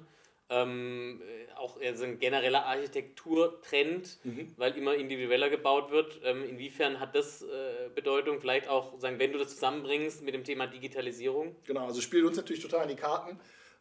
Ähm, 0.49 1.20
äh, 1.22 1.53
auch 1.57 1.81
also 1.81 2.05
ein 2.05 2.20
genereller 2.20 2.66
Architekturtrend, 2.66 4.16
mhm. 4.22 4.55
weil 4.59 4.77
immer 4.77 4.95
individueller 4.95 5.51
gebaut 5.51 5.91
wird. 5.91 6.20
Ähm, 6.22 6.49
inwiefern 6.49 7.01
hat 7.01 7.16
das 7.16 7.43
äh, 7.43 7.89
Bedeutung? 7.93 8.39
Vielleicht 8.39 8.68
auch, 8.68 8.97
sagen, 9.01 9.18
wenn 9.18 9.33
du 9.33 9.41
das 9.41 9.55
zusammenbringst 9.55 10.22
mit 10.22 10.35
dem 10.35 10.45
Thema 10.45 10.68
Digitalisierung? 10.68 11.57
Genau, 11.64 11.85
also 11.85 12.01
spielt 12.01 12.24
uns 12.27 12.37
natürlich 12.37 12.62
total 12.62 12.85
in 12.85 12.91
die 12.91 13.03
Karten, 13.03 13.41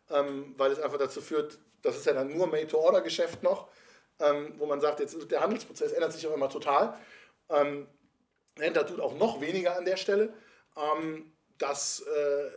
ähm, 0.09 0.55
weil 0.57 0.71
es 0.71 0.79
einfach 0.79 0.97
dazu 0.97 1.21
führt, 1.21 1.59
das 1.83 1.97
ist 1.97 2.07
ja 2.07 2.13
dann 2.13 2.35
nur 2.35 2.47
Made-to-Order-Geschäft 2.47 3.43
noch 3.43 3.67
ähm, 4.19 4.53
wo 4.57 4.65
man 4.65 4.81
sagt, 4.81 4.99
jetzt 4.99 5.15
der 5.31 5.41
Handelsprozess 5.41 5.91
ändert 5.91 6.13
sich 6.13 6.25
auch 6.27 6.33
immer 6.33 6.49
total. 6.49 6.97
Ähm, 7.49 7.87
Händler 8.57 8.87
tut 8.87 8.99
auch 8.99 9.17
noch 9.17 9.41
weniger 9.41 9.77
an 9.77 9.85
der 9.85 9.97
Stelle. 9.97 10.33
Ähm, 10.77 11.31
das 11.57 12.01
äh, 12.01 12.49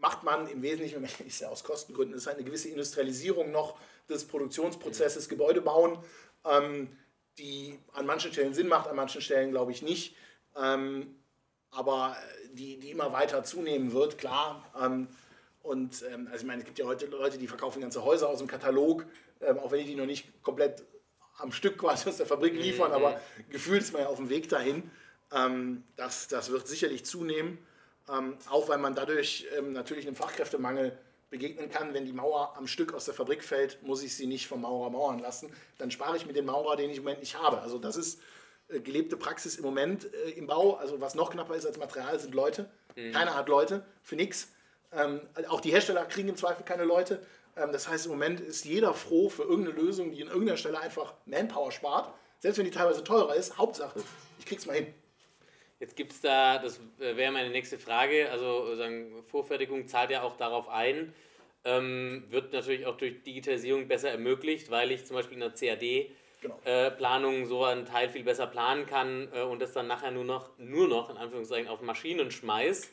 macht 0.00 0.22
man 0.22 0.48
im 0.48 0.62
Wesentlichen, 0.62 1.06
ist 1.26 1.40
ja 1.40 1.48
aus 1.48 1.64
Kostengründen, 1.64 2.16
ist 2.16 2.26
halt 2.26 2.36
eine 2.36 2.46
gewisse 2.46 2.68
Industrialisierung 2.68 3.50
noch 3.50 3.78
des 4.08 4.26
Produktionsprozesses, 4.26 5.28
Gebäude 5.28 5.60
bauen, 5.60 5.98
ähm, 6.44 6.96
die 7.38 7.78
an 7.92 8.06
manchen 8.06 8.32
Stellen 8.32 8.54
Sinn 8.54 8.68
macht, 8.68 8.88
an 8.88 8.96
manchen 8.96 9.20
Stellen 9.20 9.50
glaube 9.50 9.72
ich 9.72 9.82
nicht. 9.82 10.16
Ähm, 10.56 11.14
aber 11.70 12.16
die, 12.52 12.78
die 12.78 12.90
immer 12.90 13.12
weiter 13.12 13.44
zunehmen 13.44 13.92
wird, 13.92 14.18
klar. 14.18 14.64
Ähm, 14.80 15.08
und 15.62 16.02
ähm, 16.10 16.26
also 16.26 16.42
ich 16.42 16.46
meine, 16.46 16.60
es 16.60 16.66
gibt 16.66 16.78
ja 16.78 16.86
heute 16.86 17.06
Leute, 17.06 17.38
die 17.38 17.46
verkaufen 17.46 17.80
ganze 17.80 18.04
Häuser 18.04 18.28
aus 18.28 18.38
dem 18.38 18.48
Katalog, 18.48 19.06
ähm, 19.40 19.58
auch 19.58 19.70
wenn 19.70 19.80
die 19.80 19.86
die 19.86 19.94
noch 19.94 20.06
nicht 20.06 20.42
komplett 20.42 20.84
am 21.38 21.52
Stück 21.52 21.78
quasi 21.78 22.08
aus 22.08 22.16
der 22.16 22.26
Fabrik 22.26 22.54
mhm, 22.54 22.60
liefern, 22.60 22.88
mhm. 22.88 22.96
aber 22.96 23.20
gefühlt 23.48 23.82
ist 23.82 23.92
man 23.92 24.02
ja 24.02 24.08
auf 24.08 24.16
dem 24.16 24.28
Weg 24.28 24.48
dahin. 24.48 24.90
Ähm, 25.32 25.84
das, 25.96 26.28
das 26.28 26.50
wird 26.50 26.66
sicherlich 26.68 27.04
zunehmen, 27.04 27.58
ähm, 28.08 28.36
auch 28.48 28.68
weil 28.68 28.78
man 28.78 28.94
dadurch 28.94 29.46
ähm, 29.56 29.72
natürlich 29.72 30.06
einem 30.06 30.16
Fachkräftemangel 30.16 30.98
begegnen 31.30 31.70
kann. 31.70 31.94
Wenn 31.94 32.04
die 32.04 32.12
Mauer 32.12 32.54
am 32.56 32.66
Stück 32.66 32.92
aus 32.92 33.04
der 33.04 33.14
Fabrik 33.14 33.44
fällt, 33.44 33.82
muss 33.82 34.02
ich 34.02 34.16
sie 34.16 34.26
nicht 34.26 34.48
vom 34.48 34.62
Maurer 34.62 34.90
mauern 34.90 35.20
lassen. 35.20 35.52
Dann 35.78 35.90
spare 35.90 36.16
ich 36.16 36.26
mir 36.26 36.32
den 36.32 36.46
Maurer, 36.46 36.76
den 36.76 36.90
ich 36.90 36.98
im 36.98 37.04
Moment 37.04 37.20
nicht 37.20 37.40
habe. 37.40 37.60
Also 37.60 37.78
das 37.78 37.96
ist 37.96 38.20
äh, 38.68 38.80
gelebte 38.80 39.16
Praxis 39.16 39.56
im 39.56 39.64
Moment 39.64 40.12
äh, 40.12 40.30
im 40.30 40.46
Bau. 40.46 40.74
Also 40.74 41.00
was 41.00 41.14
noch 41.14 41.30
knapper 41.30 41.54
ist 41.54 41.66
als 41.66 41.78
Material 41.78 42.18
sind 42.18 42.34
Leute. 42.34 42.68
Mhm. 42.96 43.12
Keiner 43.12 43.34
hat 43.34 43.48
Leute 43.48 43.84
für 44.02 44.16
nichts. 44.16 44.48
Ähm, 44.92 45.20
auch 45.48 45.60
die 45.60 45.70
Hersteller 45.70 46.04
kriegen 46.04 46.28
im 46.28 46.36
Zweifel 46.36 46.64
keine 46.64 46.84
Leute. 46.84 47.24
Ähm, 47.60 47.72
das 47.72 47.88
heißt, 47.88 48.06
im 48.06 48.12
Moment 48.12 48.40
ist 48.40 48.64
jeder 48.64 48.94
froh 48.94 49.28
für 49.28 49.42
irgendeine 49.42 49.76
Lösung, 49.76 50.12
die 50.12 50.22
an 50.22 50.28
irgendeiner 50.28 50.56
Stelle 50.56 50.80
einfach 50.80 51.14
Manpower 51.26 51.72
spart. 51.72 52.12
Selbst 52.38 52.58
wenn 52.58 52.64
die 52.64 52.70
teilweise 52.70 53.04
teurer 53.04 53.34
ist, 53.34 53.58
Hauptsache, 53.58 54.02
ich 54.38 54.46
krieg's 54.46 54.66
mal 54.66 54.76
hin. 54.76 54.86
Jetzt 55.78 55.96
gibt 55.96 56.12
es 56.12 56.20
da, 56.20 56.58
das 56.58 56.80
wäre 56.98 57.32
meine 57.32 57.50
nächste 57.50 57.78
Frage, 57.78 58.30
also 58.30 58.74
sagen, 58.76 59.22
Vorfertigung 59.24 59.88
zahlt 59.88 60.10
ja 60.10 60.22
auch 60.22 60.36
darauf 60.36 60.68
ein, 60.68 61.14
ähm, 61.64 62.24
wird 62.28 62.52
natürlich 62.52 62.84
auch 62.84 62.96
durch 62.96 63.22
Digitalisierung 63.22 63.88
besser 63.88 64.10
ermöglicht, 64.10 64.70
weil 64.70 64.90
ich 64.90 65.06
zum 65.06 65.16
Beispiel 65.16 65.34
in 65.34 65.40
der 65.40 65.52
CAD-Planung 65.52 67.32
genau. 67.32 67.44
äh, 67.44 67.48
so 67.48 67.64
einen 67.64 67.86
Teil 67.86 68.10
viel 68.10 68.24
besser 68.24 68.46
planen 68.46 68.84
kann 68.86 69.28
äh, 69.32 69.40
und 69.40 69.60
das 69.60 69.72
dann 69.72 69.86
nachher 69.86 70.10
nur 70.10 70.24
noch, 70.24 70.50
nur 70.58 70.86
noch 70.86 71.08
in 71.08 71.16
Anführungszeichen 71.16 71.68
auf 71.68 71.80
Maschinen 71.80 72.30
schmeiß, 72.30 72.90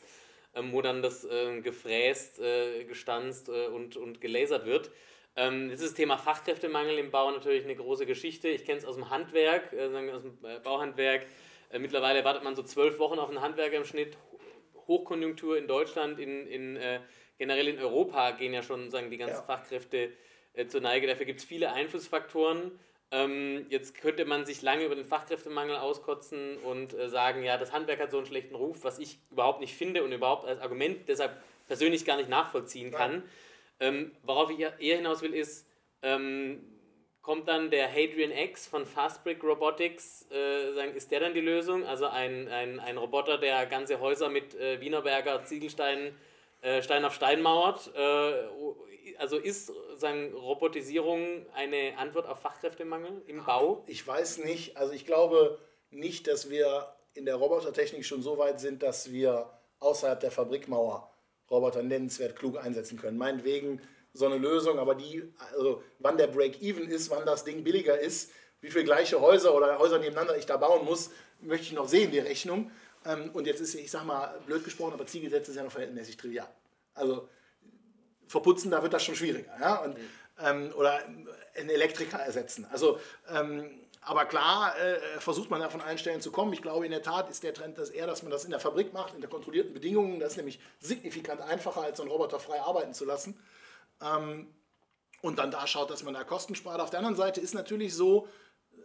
ähm, 0.54 0.72
wo 0.72 0.82
dann 0.82 1.02
das 1.02 1.24
äh, 1.26 1.62
gefräst, 1.62 2.40
äh, 2.40 2.84
gestanzt 2.86 3.50
äh, 3.50 3.68
und, 3.68 3.98
und 3.98 4.22
gelasert 4.22 4.66
wird. 4.66 4.92
Ähm, 5.36 5.70
das 5.70 5.82
ist 5.82 5.90
das 5.90 5.96
Thema 5.96 6.18
Fachkräftemangel 6.18 6.98
im 6.98 7.12
Bau 7.12 7.32
natürlich 7.32 7.64
eine 7.64 7.76
große 7.76 8.06
Geschichte. 8.06 8.48
Ich 8.48 8.66
kenne 8.66 8.80
es 8.80 8.86
aus 8.86 8.96
dem 8.96 9.10
Handwerk, 9.10 9.74
äh, 9.74 10.12
aus 10.12 10.24
dem 10.24 10.38
Bauhandwerk 10.64 11.26
äh, 11.70 11.80
mittlerweile 11.80 12.24
wartet 12.24 12.44
man 12.44 12.56
so 12.56 12.64
zwölf 12.64 13.00
Wochen 13.00 13.20
auf 13.20 13.30
einen 13.30 13.42
Handwerker 13.42 13.78
im 13.78 13.86
Schnitt. 13.86 14.18
Hochkonjunktur 14.88 15.58
in 15.58 15.68
Deutschland, 15.68 16.20
in, 16.20 16.48
in, 16.48 16.78
äh, 16.78 17.02
generell 17.38 17.68
in 17.68 17.78
Europa 17.78 18.32
gehen 18.32 18.54
ja 18.54 18.64
schon 18.64 18.90
sagen, 18.90 19.12
die 19.12 19.18
ganzen 19.18 19.38
ja. 19.38 19.44
Fachkräfte 19.44 20.14
äh, 20.54 20.68
zur 20.68 20.82
Neige. 20.82 21.08
Dafür 21.08 21.26
gibt 21.26 21.40
es 21.40 21.46
viele 21.46 21.74
Einflussfaktoren. 21.74 22.72
Ähm, 23.10 23.66
jetzt 23.70 23.96
könnte 23.96 24.26
man 24.26 24.46
sich 24.46 24.62
lange 24.62 24.84
über 24.84 24.96
den 24.96 25.06
Fachkräftemangel 25.06 25.78
auskotzen 25.78 26.58
und 26.58 26.94
äh, 26.94 27.08
sagen, 27.08 27.44
ja, 27.44 27.58
das 27.58 27.72
Handwerk 27.72 28.02
hat 28.02 28.12
so 28.12 28.18
einen 28.18 28.26
schlechten 28.26 28.56
Ruf, 28.56 28.84
was 28.84 29.00
ich 29.00 29.20
überhaupt 29.32 29.62
nicht 29.62 29.76
finde 29.76 30.04
und 30.04 30.12
überhaupt 30.12 30.46
als 30.46 30.60
Argument 30.60 31.08
deshalb 31.08 31.42
persönlich 31.68 32.04
gar 32.04 32.18
nicht 32.18 32.30
nachvollziehen 32.30 32.92
kann. 32.92 33.24
Ähm, 33.80 34.12
worauf 34.24 34.50
ich 34.50 34.60
eher 34.60 34.98
hinaus 34.98 35.22
will, 35.22 35.34
ist, 35.34 35.68
ähm, 36.02 36.62
kommt 37.22 37.48
dann 37.48 37.70
der 37.70 37.90
Hadrian 37.90 38.32
X 38.32 38.68
von 38.68 38.86
Fastbrick 38.86 39.44
Robotics, 39.44 40.30
äh, 40.32 40.74
sagen, 40.74 40.94
ist 40.94 41.12
der 41.12 41.22
dann 41.22 41.34
die 41.34 41.42
Lösung? 41.42 41.86
Also 41.86 42.08
ein, 42.08 42.48
ein, 42.50 42.80
ein 42.80 42.98
Roboter, 42.98 43.38
der 43.38 43.66
ganze 43.68 44.00
Häuser 44.02 44.30
mit 44.30 44.56
äh, 44.56 44.82
Wienerberger 44.82 45.44
Ziegelsteinen 45.46 46.14
äh, 46.62 46.82
Stein 46.82 47.06
auf 47.06 47.14
Stein 47.14 47.42
mauert. 47.42 47.92
Also 49.18 49.38
ist 49.38 49.72
sagen, 49.96 50.34
Robotisierung 50.34 51.46
eine 51.54 51.98
Antwort 51.98 52.28
auf 52.28 52.40
Fachkräftemangel 52.40 53.22
im 53.28 53.44
Bau? 53.46 53.84
Ich 53.88 54.06
weiß 54.06 54.40
nicht. 54.40 54.78
Also 54.78 54.94
ich 54.94 55.06
glaube 55.06 55.60
nicht, 55.90 56.28
dass 56.28 56.50
wir 56.50 56.94
in 57.14 57.26
der 57.26 57.36
Robotertechnik 57.36 58.06
schon 58.06 58.22
so 58.22 58.38
weit 58.38 58.60
sind, 58.60 58.84
dass 58.84 59.12
wir 59.12 59.50
außerhalb 59.80 60.20
der 60.20 60.32
Fabrikmauer 60.32 61.12
Roboter 61.50 61.82
nennenswert 61.82 62.36
klug 62.36 62.58
einsetzen 62.58 63.00
können. 63.00 63.18
Meinetwegen 63.18 63.82
so 64.14 64.26
eine 64.26 64.38
Lösung, 64.38 64.80
aber 64.80 64.96
die, 64.96 65.24
also 65.54 65.84
wann 66.00 66.18
der 66.18 66.28
Break-Even 66.28 66.90
ist, 66.90 67.10
wann 67.10 67.26
das 67.26 67.44
Ding 67.44 67.64
billiger 67.64 68.00
ist, 68.00 68.32
wie 68.62 68.72
viele 68.72 68.84
gleiche 68.84 69.22
Häuser 69.22 69.56
oder 69.56 69.78
Häuser 69.78 70.00
nebeneinander 70.00 70.38
ich 70.38 70.46
da 70.46 70.58
bauen 70.58 70.86
muss, 70.86 71.12
möchte 71.42 71.68
ich 71.68 71.74
noch 71.74 71.88
sehen, 71.88 72.12
die 72.12 72.20
Rechnung. 72.20 72.72
Ähm, 73.06 73.30
und 73.34 73.46
jetzt 73.46 73.62
ist, 73.62 73.76
ich 73.76 73.92
sag 73.92 74.06
mal, 74.06 74.40
blöd 74.46 74.64
gesprochen, 74.64 74.94
aber 74.94 75.06
Ziegelsätze 75.06 75.52
ist 75.52 75.58
ja 75.58 75.64
noch 75.64 75.72
verhältnismäßig 75.72 76.18
trivial. 76.18 76.50
Also 76.94 77.30
verputzen, 78.28 78.72
da 78.72 78.82
wird 78.84 78.94
das 78.94 79.04
schon 79.04 79.16
schwieriger. 79.16 79.52
Ja? 79.60 79.78
Und, 79.78 79.98
mhm. 79.98 80.04
ähm, 80.44 80.74
oder 80.76 81.00
einen 81.56 81.70
Elektriker 81.70 82.20
ersetzen. 82.20 82.68
Also, 82.72 83.00
ähm, 83.30 83.70
aber 84.02 84.26
klar 84.26 84.78
äh, 84.80 85.20
versucht 85.20 85.50
man 85.50 85.60
da 85.60 85.70
von 85.70 85.82
allen 85.82 85.98
Stellen 85.98 86.22
zu 86.22 86.32
kommen. 86.32 86.54
Ich 86.54 86.62
glaube, 86.62 86.86
in 86.86 86.92
der 86.92 87.02
Tat 87.02 87.30
ist 87.30 87.44
der 87.44 87.54
Trend 87.54 87.78
dass 87.78 87.90
eher, 87.90 88.08
dass 88.08 88.24
man 88.24 88.32
das 88.32 88.46
in 88.46 88.52
der 88.52 88.60
Fabrik 88.60 88.94
macht, 88.94 89.14
in 89.14 89.22
der 89.22 89.30
kontrollierten 89.30 89.74
Bedingungen. 89.74 90.20
Das 90.20 90.32
ist 90.32 90.38
nämlich 90.38 90.60
signifikant 90.80 91.42
einfacher, 91.42 91.82
als 91.82 91.98
so 91.98 92.04
einen 92.04 92.12
Roboter 92.12 92.40
frei 92.40 92.62
arbeiten 92.62 92.94
zu 92.94 93.04
lassen 93.04 93.38
ähm, 94.02 94.48
und 95.22 95.40
dann 95.40 95.52
da 95.52 95.68
schaut, 95.68 95.90
dass 95.90 96.04
man 96.04 96.14
da 96.14 96.24
Kosten 96.24 96.56
spart. 96.56 96.80
Auf 96.80 96.90
der 96.90 97.00
anderen 97.00 97.16
Seite 97.16 97.42
ist 97.42 97.54
natürlich 97.54 97.94
so, 97.94 98.28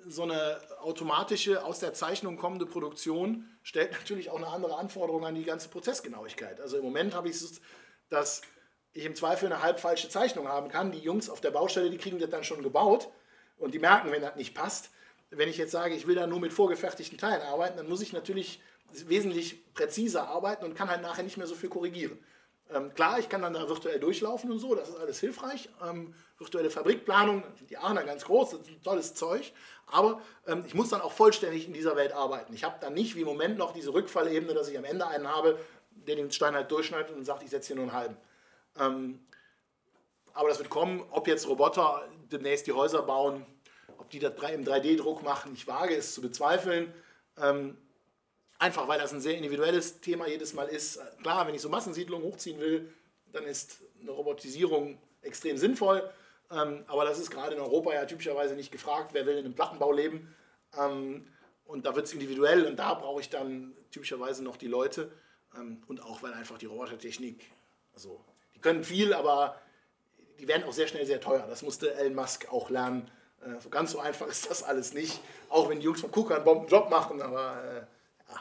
so 0.08 0.22
eine 0.22 0.60
automatische, 0.80 1.64
aus 1.64 1.78
der 1.78 1.94
Zeichnung 1.94 2.36
kommende 2.36 2.66
Produktion 2.66 3.48
stellt 3.62 3.92
natürlich 3.92 4.30
auch 4.30 4.36
eine 4.36 4.48
andere 4.48 4.76
Anforderung 4.76 5.24
an 5.24 5.34
die 5.34 5.44
ganze 5.44 5.68
Prozessgenauigkeit. 5.68 6.60
Also 6.60 6.78
im 6.78 6.84
Moment 6.84 7.14
habe 7.14 7.28
ich 7.28 7.36
es, 7.36 7.60
dass 8.08 8.42
ich 8.94 9.04
im 9.04 9.14
Zweifel 9.14 9.46
eine 9.46 9.62
halb 9.62 9.80
falsche 9.80 10.08
Zeichnung 10.08 10.48
haben 10.48 10.68
kann. 10.68 10.92
Die 10.92 10.98
Jungs 10.98 11.30
auf 11.30 11.40
der 11.40 11.50
Baustelle, 11.50 11.90
die 11.90 11.98
kriegen 11.98 12.18
das 12.18 12.30
dann 12.30 12.44
schon 12.44 12.62
gebaut 12.62 13.08
und 13.58 13.74
die 13.74 13.78
merken, 13.78 14.10
wenn 14.10 14.22
das 14.22 14.36
nicht 14.36 14.54
passt. 14.54 14.90
Wenn 15.30 15.48
ich 15.48 15.56
jetzt 15.56 15.72
sage, 15.72 15.94
ich 15.94 16.06
will 16.06 16.14
da 16.14 16.26
nur 16.26 16.40
mit 16.40 16.52
vorgefertigten 16.52 17.16
Teilen 17.16 17.42
arbeiten, 17.42 17.78
dann 17.78 17.88
muss 17.88 18.02
ich 18.02 18.12
natürlich 18.12 18.60
wesentlich 18.92 19.72
präziser 19.72 20.28
arbeiten 20.28 20.64
und 20.64 20.74
kann 20.74 20.90
halt 20.90 21.00
nachher 21.00 21.22
nicht 21.22 21.38
mehr 21.38 21.46
so 21.46 21.54
viel 21.54 21.70
korrigieren. 21.70 22.18
Ähm, 22.70 22.92
klar, 22.94 23.18
ich 23.18 23.28
kann 23.28 23.42
dann 23.42 23.54
da 23.54 23.68
virtuell 23.68 23.98
durchlaufen 23.98 24.50
und 24.50 24.58
so, 24.58 24.74
das 24.74 24.90
ist 24.90 24.96
alles 24.96 25.20
hilfreich. 25.20 25.68
Ähm, 25.82 26.14
virtuelle 26.38 26.70
Fabrikplanung, 26.70 27.44
die 27.68 27.76
Aachener 27.76 28.04
ganz 28.04 28.24
groß, 28.24 28.50
das 28.50 28.60
ist 28.60 28.84
tolles 28.84 29.14
Zeug. 29.14 29.52
Aber 29.86 30.20
ähm, 30.46 30.64
ich 30.66 30.74
muss 30.74 30.90
dann 30.90 31.00
auch 31.00 31.12
vollständig 31.12 31.66
in 31.66 31.72
dieser 31.72 31.96
Welt 31.96 32.12
arbeiten. 32.12 32.52
Ich 32.54 32.64
habe 32.64 32.76
dann 32.80 32.94
nicht 32.94 33.14
wie 33.14 33.20
im 33.20 33.26
Moment 33.26 33.58
noch 33.58 33.72
diese 33.72 33.92
Rückfallebene, 33.92 34.54
dass 34.54 34.68
ich 34.68 34.76
am 34.78 34.84
Ende 34.84 35.06
einen 35.06 35.28
habe, 35.28 35.58
der 35.90 36.16
den 36.16 36.30
Stein 36.30 36.54
halt 36.54 36.70
durchschneidet 36.70 37.14
und 37.14 37.24
sagt, 37.24 37.42
ich 37.42 37.50
setze 37.50 37.68
hier 37.68 37.76
nur 37.76 37.84
einen 37.84 37.92
halben. 37.92 38.16
Ähm, 38.78 39.20
aber 40.32 40.48
das 40.48 40.58
wird 40.58 40.70
kommen, 40.70 41.04
ob 41.10 41.28
jetzt 41.28 41.46
Roboter 41.46 42.08
demnächst 42.30 42.66
die 42.66 42.72
Häuser 42.72 43.02
bauen, 43.02 43.44
ob 43.98 44.10
die 44.10 44.18
das 44.18 44.32
im 44.52 44.64
3D-Druck 44.64 45.22
machen, 45.22 45.52
ich 45.54 45.66
wage 45.66 45.94
es 45.94 46.14
zu 46.14 46.22
bezweifeln. 46.22 46.92
Ähm, 47.36 47.76
Einfach 48.62 48.86
weil 48.86 49.00
das 49.00 49.12
ein 49.12 49.20
sehr 49.20 49.36
individuelles 49.36 50.00
Thema 50.00 50.28
jedes 50.28 50.54
Mal 50.54 50.68
ist. 50.68 51.00
Klar, 51.20 51.48
wenn 51.48 51.54
ich 51.56 51.60
so 51.60 51.68
Massensiedlungen 51.68 52.24
hochziehen 52.24 52.60
will, 52.60 52.94
dann 53.32 53.42
ist 53.42 53.82
eine 54.00 54.12
Robotisierung 54.12 55.00
extrem 55.20 55.58
sinnvoll. 55.58 56.08
Ähm, 56.48 56.84
aber 56.86 57.04
das 57.04 57.18
ist 57.18 57.32
gerade 57.32 57.56
in 57.56 57.60
Europa 57.60 57.92
ja 57.92 58.04
typischerweise 58.04 58.54
nicht 58.54 58.70
gefragt. 58.70 59.14
Wer 59.14 59.26
will 59.26 59.36
in 59.36 59.46
einem 59.46 59.56
Plattenbau 59.56 59.90
leben? 59.90 60.32
Ähm, 60.78 61.26
und 61.64 61.86
da 61.86 61.96
wird 61.96 62.06
es 62.06 62.12
individuell 62.12 62.64
und 62.66 62.76
da 62.76 62.94
brauche 62.94 63.20
ich 63.20 63.30
dann 63.30 63.74
typischerweise 63.90 64.44
noch 64.44 64.56
die 64.56 64.68
Leute. 64.68 65.10
Ähm, 65.58 65.82
und 65.88 66.00
auch 66.04 66.22
weil 66.22 66.32
einfach 66.32 66.56
die 66.56 66.66
Robotertechnik, 66.66 67.50
also 67.94 68.24
können 68.62 68.84
viel, 68.84 69.12
aber 69.12 69.60
die 70.38 70.48
werden 70.48 70.64
auch 70.64 70.72
sehr 70.72 70.88
schnell 70.88 71.06
sehr 71.06 71.20
teuer. 71.20 71.46
Das 71.48 71.62
musste 71.62 71.94
Elon 71.94 72.14
Musk 72.14 72.52
auch 72.52 72.70
lernen. 72.70 73.10
Äh, 73.44 73.60
so 73.60 73.68
ganz 73.68 73.92
so 73.92 74.00
einfach 74.00 74.26
ist 74.28 74.50
das 74.50 74.62
alles 74.62 74.94
nicht. 74.94 75.20
Auch 75.48 75.68
wenn 75.68 75.78
die 75.80 75.84
Jungs 75.84 76.00
von 76.00 76.10
KUKA 76.10 76.36
einen 76.36 76.44
Bombenjob 76.44 76.90
machen, 76.90 77.20
aber 77.22 77.62
äh, 77.64 78.34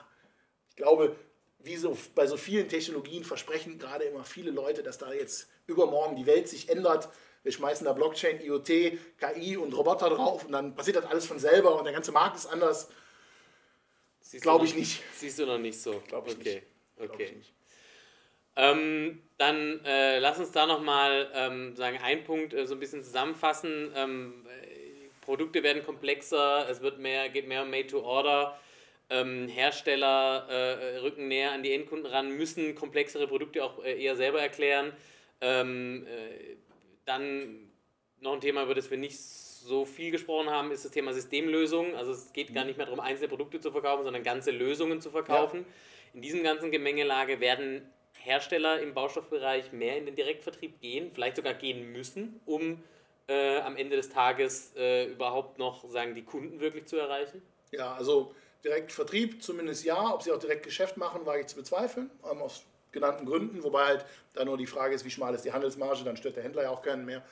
ich 0.70 0.76
glaube, 0.76 1.16
wie 1.60 1.76
so 1.76 1.98
bei 2.16 2.26
so 2.26 2.38
vielen 2.38 2.70
Technologien 2.70 3.24
versprechen 3.24 3.78
gerade 3.78 4.06
immer 4.06 4.24
viele 4.24 4.52
Leute, 4.52 4.84
dass 4.84 4.98
da 4.98 5.14
jetzt 5.14 5.48
übermorgen 5.68 6.16
die 6.16 6.26
Welt 6.26 6.48
sich 6.48 6.70
ändert. 6.70 7.10
Wir 7.44 7.52
schmeißen 7.52 7.86
da 7.86 7.94
Blockchain, 7.94 8.42
IoT, 8.42 8.68
KI 9.18 9.58
und 9.58 9.74
Roboter 9.74 10.10
drauf 10.10 10.46
und 10.46 10.52
dann 10.52 10.76
passiert 10.76 10.98
das 10.98 11.06
alles 11.06 11.26
von 11.26 11.40
selber 11.40 11.78
und 11.78 11.86
der 11.86 11.94
ganze 11.94 12.12
Markt 12.12 12.38
ist 12.38 12.46
anders. 12.48 12.90
Glaube 14.40 14.66
ich 14.66 14.76
nicht. 14.76 15.04
Siehst 15.16 15.40
du 15.40 15.46
noch 15.46 15.58
nicht 15.58 15.80
so? 15.80 16.02
Glaube 16.08 16.30
ich 16.30 16.38
okay. 16.38 16.64
nicht. 16.98 17.12
Okay. 17.12 17.42
Ähm, 18.56 19.22
dann 19.38 19.84
äh, 19.86 20.20
lass 20.20 20.40
uns 20.40 20.52
da 20.52 20.66
nochmal 20.66 21.30
ähm, 21.34 21.76
sagen, 21.76 21.98
einen 22.04 22.24
Punkt 22.24 22.54
äh, 22.54 22.66
so 22.66 22.76
ein 22.76 22.80
bisschen 22.80 23.04
zusammenfassen. 23.04 23.92
Ähm, 23.96 24.46
äh, 24.48 25.26
Produkte 25.26 25.64
werden 25.64 25.86
komplexer, 25.86 26.68
es 26.70 26.82
wird 26.82 27.00
mehr, 27.00 27.30
geht 27.30 27.48
mehr 27.48 27.64
um 27.64 27.70
Made 27.70 27.88
to 27.88 28.02
Order 28.02 28.60
ähm, 29.12 29.50
Hersteller 29.50 30.48
äh, 30.50 30.98
rücken 31.00 31.28
näher 31.28 31.52
an 31.52 31.64
die 31.64 31.74
Endkunden 31.74 32.10
ran, 32.10 32.36
müssen 32.38 32.76
komplexere 32.76 33.28
Produkte 33.28 33.64
auch 33.64 33.84
äh, 33.84 34.02
eher 34.02 34.16
selber 34.16 34.42
erklären. 34.42 34.94
Ähm, 35.42 36.08
äh, 36.08 36.56
dann 37.06 37.70
noch 38.22 38.34
ein 38.34 38.42
Thema, 38.42 38.64
über 38.64 38.74
das 38.74 38.90
wir 38.90 38.98
nicht 38.98 39.20
so 39.20 39.86
viel 39.86 40.12
gesprochen 40.12 40.50
haben, 40.50 40.72
ist 40.72 40.86
das 40.86 40.94
Thema 40.94 41.14
Systemlösungen. 41.14 41.94
Also 41.96 42.14
es 42.14 42.32
geht 42.32 42.54
gar 42.54 42.62
mhm. 42.64 42.68
nicht 42.68 42.78
mehr 42.78 42.86
darum, 42.86 43.02
einzelne 43.02 43.28
Produkte 43.28 43.60
zu 43.60 43.72
verkaufen, 43.72 44.06
sondern 44.06 44.24
ganze 44.24 44.52
Lösungen 44.52 45.02
zu 45.02 45.12
verkaufen. 45.12 45.60
Ja. 45.60 45.66
In 46.14 46.22
diesem 46.22 46.44
ganzen 46.44 46.72
Gemengelage 46.72 47.42
werden 47.42 47.82
Hersteller 48.24 48.80
im 48.80 48.94
Baustoffbereich 48.94 49.72
mehr 49.72 49.98
in 49.98 50.06
den 50.06 50.16
Direktvertrieb 50.16 50.80
gehen, 50.82 51.12
vielleicht 51.14 51.36
sogar 51.36 51.54
gehen 51.54 51.92
müssen, 51.92 52.40
um 52.46 52.84
äh, 53.28 53.60
am 53.60 53.78
Ende 53.78 53.96
des 53.96 54.10
Tages 54.10 54.74
äh, 54.76 55.06
überhaupt 55.06 55.58
noch 55.58 55.90
sagen, 55.90 56.16
die 56.16 56.24
Kunden 56.24 56.60
wirklich 56.60 56.86
zu 56.86 56.98
erreichen? 56.98 57.42
Ja, 57.72 57.94
also 57.94 58.34
direkt 58.64 58.92
Vertrieb, 58.92 59.42
zumindest 59.42 59.84
ja. 59.86 60.14
Ob 60.14 60.22
sie 60.22 60.32
auch 60.32 60.40
direkt 60.40 60.64
Geschäft 60.64 60.98
machen, 60.98 61.26
wage 61.26 61.42
ich 61.42 61.48
zu 61.48 61.56
bezweifeln. 61.56 62.10
Ähm, 62.30 62.42
aus 62.42 62.64
genannten 62.92 63.26
Gründen, 63.26 63.64
wobei 63.64 63.86
halt 63.86 64.06
da 64.34 64.44
nur 64.44 64.58
die 64.58 64.68
Frage 64.68 64.94
ist, 64.94 65.06
wie 65.06 65.12
schmal 65.12 65.34
ist 65.34 65.46
die 65.46 65.54
Handelsmarge, 65.54 66.04
dann 66.04 66.18
stört 66.18 66.36
der 66.36 66.44
Händler 66.44 66.64
ja 66.64 66.70
auch 66.70 66.82
keinen 66.82 67.06
mehr. 67.06 67.24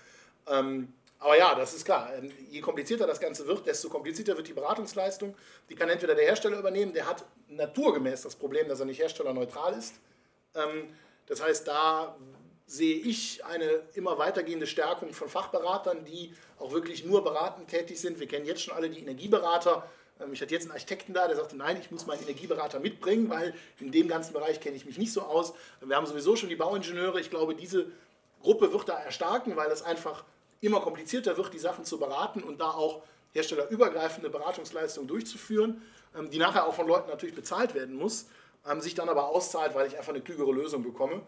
Ähm, 0.47 0.93
aber 1.19 1.37
ja, 1.37 1.53
das 1.53 1.73
ist 1.73 1.83
klar. 1.83 2.11
Ähm, 2.17 2.31
je 2.49 2.61
komplizierter 2.61 3.05
das 3.05 3.19
Ganze 3.19 3.45
wird, 3.45 3.67
desto 3.67 3.89
komplizierter 3.89 4.37
wird 4.37 4.47
die 4.47 4.53
Beratungsleistung. 4.53 5.35
Die 5.69 5.75
kann 5.75 5.89
entweder 5.89 6.15
der 6.15 6.25
Hersteller 6.25 6.59
übernehmen, 6.59 6.93
der 6.93 7.07
hat 7.07 7.25
naturgemäß 7.49 8.21
das 8.21 8.35
Problem, 8.35 8.69
dass 8.69 8.79
er 8.79 8.85
nicht 8.85 8.99
herstellerneutral 8.99 9.77
ist. 9.77 9.95
Ähm, 10.55 10.89
das 11.27 11.41
heißt, 11.41 11.67
da 11.67 12.15
sehe 12.65 12.97
ich 12.97 13.43
eine 13.45 13.81
immer 13.95 14.17
weitergehende 14.17 14.67
Stärkung 14.67 15.11
von 15.13 15.27
Fachberatern, 15.27 16.05
die 16.05 16.35
auch 16.59 16.71
wirklich 16.71 17.03
nur 17.03 17.23
beratend 17.23 17.67
tätig 17.67 17.99
sind. 17.99 18.19
Wir 18.19 18.27
kennen 18.27 18.45
jetzt 18.45 18.61
schon 18.61 18.75
alle 18.75 18.89
die 18.89 18.99
Energieberater. 18.99 19.89
Ähm, 20.19 20.33
ich 20.33 20.41
hatte 20.41 20.53
jetzt 20.53 20.63
einen 20.63 20.73
Architekten 20.73 21.13
da, 21.13 21.27
der 21.27 21.35
sagte, 21.35 21.57
nein, 21.57 21.77
ich 21.81 21.91
muss 21.91 22.05
meinen 22.05 22.21
Energieberater 22.21 22.79
mitbringen, 22.79 23.29
weil 23.29 23.53
in 23.79 23.91
dem 23.91 24.07
ganzen 24.07 24.33
Bereich 24.33 24.59
kenne 24.59 24.75
ich 24.75 24.85
mich 24.85 24.97
nicht 24.97 25.13
so 25.13 25.21
aus. 25.21 25.53
Wir 25.81 25.95
haben 25.95 26.05
sowieso 26.05 26.35
schon 26.35 26.49
die 26.49 26.55
Bauingenieure. 26.55 27.19
Ich 27.19 27.29
glaube, 27.29 27.55
diese 27.55 27.87
Gruppe 28.41 28.71
wird 28.71 28.87
da 28.87 28.99
erstarken, 28.99 29.55
weil 29.55 29.71
es 29.71 29.81
einfach 29.81 30.23
immer 30.61 30.81
komplizierter 30.81 31.37
wird, 31.37 31.53
die 31.53 31.59
Sachen 31.59 31.85
zu 31.85 31.99
beraten 31.99 32.43
und 32.43 32.59
da 32.59 32.71
auch 32.71 33.01
herstellerübergreifende 33.33 34.29
Beratungsleistungen 34.29 35.07
durchzuführen, 35.07 35.81
ähm, 36.15 36.29
die 36.29 36.37
nachher 36.37 36.65
auch 36.67 36.73
von 36.73 36.87
Leuten 36.87 37.09
natürlich 37.09 37.35
bezahlt 37.35 37.73
werden 37.75 37.95
muss, 37.95 38.27
ähm, 38.67 38.81
sich 38.81 38.95
dann 38.95 39.09
aber 39.09 39.29
auszahlt, 39.29 39.75
weil 39.75 39.87
ich 39.87 39.97
einfach 39.97 40.13
eine 40.13 40.21
klügere 40.21 40.51
Lösung 40.51 40.83
bekomme. 40.83 41.21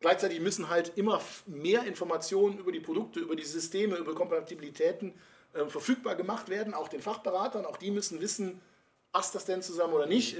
Gleichzeitig 0.00 0.40
müssen 0.40 0.68
halt 0.68 0.92
immer 0.96 1.20
mehr 1.46 1.84
Informationen 1.84 2.58
über 2.58 2.72
die 2.72 2.80
Produkte, 2.80 3.20
über 3.20 3.36
die 3.36 3.44
Systeme, 3.44 3.96
über 3.96 4.14
Kompatibilitäten 4.14 5.14
äh, 5.54 5.66
verfügbar 5.66 6.14
gemacht 6.14 6.48
werden, 6.48 6.74
auch 6.74 6.88
den 6.88 7.00
Fachberatern. 7.00 7.64
Auch 7.64 7.76
die 7.76 7.90
müssen 7.90 8.20
wissen, 8.20 8.60
passt 9.12 9.34
das 9.34 9.44
denn 9.44 9.62
zusammen 9.62 9.94
oder 9.94 10.06
nicht. 10.06 10.36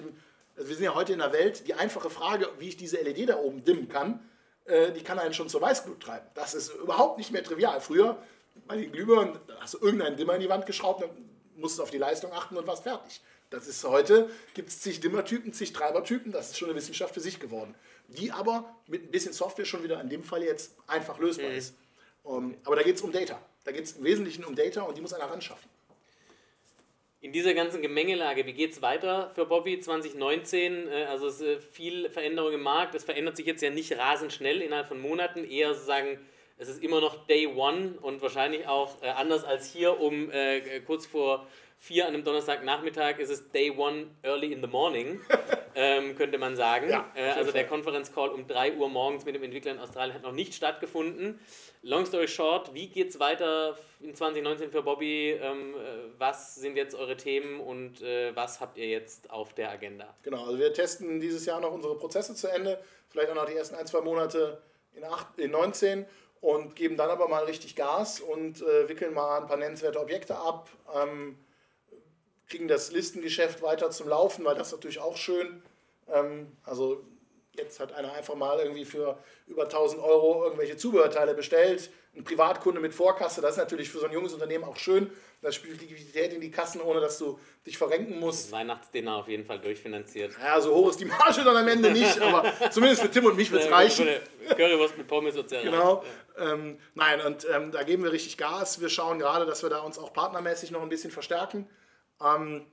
Also 0.57 0.69
wir 0.69 0.77
sind 0.77 0.85
ja 0.85 0.95
heute 0.95 1.13
in 1.13 1.21
einer 1.21 1.33
Welt, 1.33 1.67
die 1.67 1.75
einfache 1.75 2.11
Frage, 2.11 2.49
wie 2.59 2.69
ich 2.69 2.77
diese 2.77 3.01
LED 3.01 3.31
da 3.31 3.39
oben 3.39 3.65
dimmen 3.65 3.89
kann, 3.89 4.21
äh, 4.65 4.93
die 4.93 5.03
kann 5.03 5.19
einen 5.19 5.35
schon 5.35 5.49
zur 5.49 5.61
Weißglut 5.61 6.01
treiben. 6.01 6.27
Das 6.35 6.55
ist 6.55 6.75
überhaupt 6.75 7.19
nicht 7.19 7.33
mehr 7.33 7.43
trivial. 7.43 7.81
Früher 7.81 8.19
bei 8.67 8.77
den 8.77 8.93
Glühbirnen 8.93 9.39
hast 9.61 9.75
du 9.75 9.79
irgendeinen 9.79 10.17
Dimmer 10.17 10.35
in 10.35 10.41
die 10.41 10.49
Wand 10.49 10.67
geschraubt, 10.67 11.03
dann 11.03 11.11
musst 11.57 11.79
du 11.79 11.83
auf 11.83 11.91
die 11.91 11.99
Leistung 11.99 12.33
achten 12.33 12.57
und 12.57 12.67
warst 12.67 12.83
fertig. 12.83 13.21
Das 13.55 13.69
ist 13.69 13.85
heute, 13.85 14.29
gibt 14.55 14.69
es 14.69 14.81
zig 14.81 14.99
Dimmertypen, 14.99 15.53
zig 15.53 15.73
Treibertypen, 15.73 16.33
das 16.33 16.51
ist 16.51 16.59
schon 16.59 16.69
eine 16.69 16.77
Wissenschaft 16.77 17.15
für 17.15 17.21
sich 17.21 17.39
geworden. 17.39 17.77
Die 18.09 18.33
aber 18.33 18.75
mit 18.89 19.05
ein 19.05 19.11
bisschen 19.13 19.33
Software 19.33 19.65
schon 19.65 19.85
wieder 19.85 20.01
in 20.01 20.09
dem 20.09 20.25
Fall 20.25 20.43
jetzt 20.43 20.75
einfach 20.89 21.21
lösbar 21.21 21.51
mhm. 21.51 21.57
ist. 21.57 21.77
Um, 22.25 22.53
ähm, 22.53 22.57
aber 22.65 22.75
da 22.75 22.83
geht 22.83 22.97
es 22.97 23.03
um 23.03 23.13
Data. 23.13 23.41
Da 23.65 23.71
geht 23.71 23.85
es 23.85 23.93
im 23.93 24.03
Wesentlichen 24.03 24.45
um 24.45 24.57
Data 24.57 24.83
und 24.83 24.97
die 24.97 25.01
muss 25.01 25.13
einer 25.13 25.31
ran 25.31 25.41
schaffen. 25.41 25.69
In 27.21 27.33
dieser 27.33 27.55
ganzen 27.55 27.81
Gemengelage, 27.81 28.45
wie 28.45 28.55
geht 28.55 28.73
es 28.73 28.83
weiter 28.83 29.31
für 29.37 29.47
Bobby 29.47 29.79
2019? 29.79 30.89
Äh, 30.89 31.05
also 31.05 31.29
es 31.29 31.41
ist 31.41 31.65
viel 31.71 32.11
Veränderung 32.11 32.55
im 32.55 32.63
Markt. 32.63 32.97
Es 32.97 33.05
verändert 33.05 33.37
sich 33.37 33.47
jetzt 33.47 33.63
ja 33.63 33.71
nicht 33.71 33.97
rasend 33.97 34.33
schnell 34.33 34.63
innerhalb 34.63 34.89
von 34.89 35.01
Monaten, 35.01 35.45
eher 35.45 35.75
sozusagen, 35.75 36.19
es 36.59 36.69
ist 36.69 36.83
immer 36.83 37.01
noch 37.01 37.27
Day 37.29 37.47
One 37.47 37.99
und 38.03 38.21
wahrscheinlich 38.21 38.67
auch 38.67 39.01
äh, 39.01 39.11
anders 39.11 39.45
als 39.45 39.73
hier 39.73 40.01
um 40.01 40.31
äh, 40.33 40.81
kurz 40.81 41.07
vor 41.07 41.47
vier 41.85 42.07
an 42.07 42.15
einem 42.15 42.25
Donnerstagnachmittag 42.25 43.19
ist 43.19 43.29
es 43.29 43.51
Day 43.51 43.71
One 43.71 44.07
Early 44.23 44.55
in 44.55 44.63
the 44.63 44.67
Morning, 44.67 45.21
ähm, 45.75 46.17
könnte 46.17 46.39
man 46.39 46.57
sagen. 46.57 46.89
Ja, 46.89 47.13
äh, 47.15 47.33
also 47.33 47.53
der 47.53 47.67
Konferenzcall 47.67 48.31
um 48.31 48.47
3 48.47 48.77
Uhr 48.77 48.89
morgens 48.89 49.27
mit 49.27 49.35
dem 49.35 49.43
Entwickler 49.43 49.73
in 49.73 49.79
Australien 49.79 50.15
hat 50.15 50.23
noch 50.23 50.33
nicht 50.33 50.55
stattgefunden. 50.55 51.39
Long 51.83 52.07
story 52.07 52.27
short, 52.27 52.73
wie 52.73 52.89
geht 52.89 53.11
es 53.11 53.21
weiter 53.21 53.77
in 54.01 54.15
2019 54.15 54.71
für 54.71 54.83
Bobby? 54.83 55.33
Ähm, 55.33 55.75
äh, 55.75 55.77
was 56.17 56.55
sind 56.55 56.77
jetzt 56.77 56.95
eure 56.95 57.19
Themen 57.19 57.61
und 57.61 58.01
äh, 58.01 58.35
was 58.35 58.63
habt 58.63 58.79
ihr 58.79 58.89
jetzt 58.89 59.31
auf 59.31 59.53
der 59.53 59.71
Agenda? 59.71 60.15
Genau, 60.23 60.47
also 60.47 60.59
wir 60.59 60.73
testen 60.73 61.21
dieses 61.21 61.45
Jahr 61.45 61.61
noch 61.61 61.73
unsere 61.73 61.99
Prozesse 61.99 62.35
zu 62.35 62.49
Ende, 62.49 62.83
vielleicht 63.11 63.29
auch 63.29 63.35
noch 63.35 63.45
die 63.45 63.57
ersten 63.57 63.75
ein, 63.75 63.87
zwei 63.87 64.01
Monate 64.01 64.63
in, 64.95 65.05
8, 65.05 65.39
in 65.39 65.51
19 65.51 66.07
und 66.41 66.77
geben 66.77 66.97
dann 66.97 67.11
aber 67.11 67.29
mal 67.29 67.45
richtig 67.45 67.77
Gas 67.77 68.21
und 68.21 68.63
äh, 68.63 68.89
wickeln 68.89 69.13
mal 69.13 69.43
ein 69.43 69.47
paar 69.47 69.59
nennenswerte 69.59 70.01
Objekte 70.01 70.35
ab. 70.35 70.71
Ähm, 70.95 71.37
kriegen 72.49 72.69
das 72.69 72.93
Listengeschäft 72.93 73.63
weiter 73.63 73.91
zum 73.91 74.09
Laufen, 74.09 74.45
weil 74.45 74.55
das 74.55 74.69
ist 74.69 74.73
natürlich 74.75 75.01
auch 75.01 75.17
schön. 75.17 75.63
Ähm, 76.09 76.53
also 76.65 77.05
jetzt 77.57 77.81
hat 77.81 77.93
einer 77.93 78.13
einfach 78.13 78.35
mal 78.35 78.59
irgendwie 78.59 78.85
für 78.85 79.19
über 79.47 79.65
1000 79.65 80.03
Euro 80.03 80.45
irgendwelche 80.45 80.77
Zubehörteile 80.77 81.35
bestellt. 81.35 81.91
Ein 82.17 82.25
Privatkunde 82.25 82.81
mit 82.81 82.95
Vorkasse, 82.95 83.41
das 83.41 83.53
ist 83.53 83.57
natürlich 83.57 83.91
für 83.91 83.99
so 83.99 84.07
ein 84.07 84.13
junges 84.13 84.33
Unternehmen 84.33 84.65
auch 84.65 84.77
schön. 84.77 85.11
Das 85.43 85.57
spielt 85.57 85.81
Liquidität 85.81 86.33
in 86.33 86.41
die 86.41 86.51
Kassen, 86.51 86.81
ohne 86.81 87.01
dass 87.01 87.19
du 87.19 87.39
dich 87.67 87.77
verrenken 87.77 88.19
musst. 88.19 88.51
Weihnachtsdinner 88.51 89.17
auf 89.17 89.29
jeden 89.29 89.45
Fall 89.45 89.59
durchfinanziert. 89.59 90.33
Ja, 90.41 90.61
so 90.61 90.75
hoch 90.75 90.91
ist 90.91 91.01
die 91.01 91.05
Marge 91.05 91.43
dann 91.45 91.57
am 91.57 91.69
Ende 91.69 91.91
nicht, 91.91 92.19
aber 92.21 92.51
zumindest 92.71 93.03
für 93.03 93.11
Tim 93.11 93.27
und 93.27 93.37
mich 93.37 93.51
wird 93.51 93.65
es 93.65 93.71
reichen. 93.71 94.09
Currywurst 94.49 94.97
mit 94.97 95.07
Pommes 95.07 95.35
es 95.35 95.51
Genau. 95.51 96.03
Ähm, 96.39 96.79
nein, 96.95 97.21
und 97.21 97.47
ähm, 97.53 97.73
da 97.73 97.83
geben 97.83 98.05
wir 98.05 98.13
richtig 98.13 98.39
Gas. 98.39 98.81
Wir 98.81 98.89
schauen 98.89 99.19
gerade, 99.19 99.45
dass 99.45 99.63
wir 99.63 99.71
da 99.71 99.81
uns 99.81 99.99
auch 99.99 100.13
partnermäßig 100.13 100.71
noch 100.71 100.83
ein 100.83 100.89
bisschen 100.89 101.11
verstärken. 101.11 101.69
Ähm, 102.23 102.67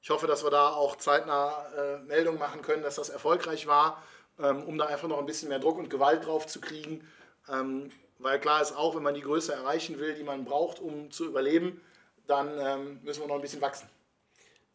ich 0.00 0.10
hoffe, 0.10 0.26
dass 0.26 0.44
wir 0.44 0.50
da 0.50 0.70
auch 0.70 0.96
zeitnah 0.96 1.66
äh, 1.76 1.98
Meldungen 1.98 2.38
machen 2.38 2.62
können, 2.62 2.82
dass 2.82 2.96
das 2.96 3.08
erfolgreich 3.08 3.66
war, 3.66 4.02
ähm, 4.38 4.64
um 4.64 4.76
da 4.76 4.86
einfach 4.86 5.08
noch 5.08 5.18
ein 5.18 5.26
bisschen 5.26 5.48
mehr 5.48 5.60
Druck 5.60 5.78
und 5.78 5.90
Gewalt 5.90 6.26
drauf 6.26 6.46
zu 6.46 6.60
kriegen. 6.60 7.06
Ähm, 7.48 7.90
weil 8.18 8.40
klar 8.40 8.62
ist 8.62 8.76
auch, 8.76 8.94
wenn 8.96 9.02
man 9.02 9.14
die 9.14 9.20
Größe 9.20 9.52
erreichen 9.52 9.98
will, 9.98 10.14
die 10.14 10.22
man 10.22 10.44
braucht, 10.44 10.80
um 10.80 11.10
zu 11.10 11.26
überleben, 11.26 11.80
dann 12.26 12.58
ähm, 12.58 13.00
müssen 13.02 13.20
wir 13.22 13.28
noch 13.28 13.36
ein 13.36 13.40
bisschen 13.40 13.60
wachsen. 13.60 13.88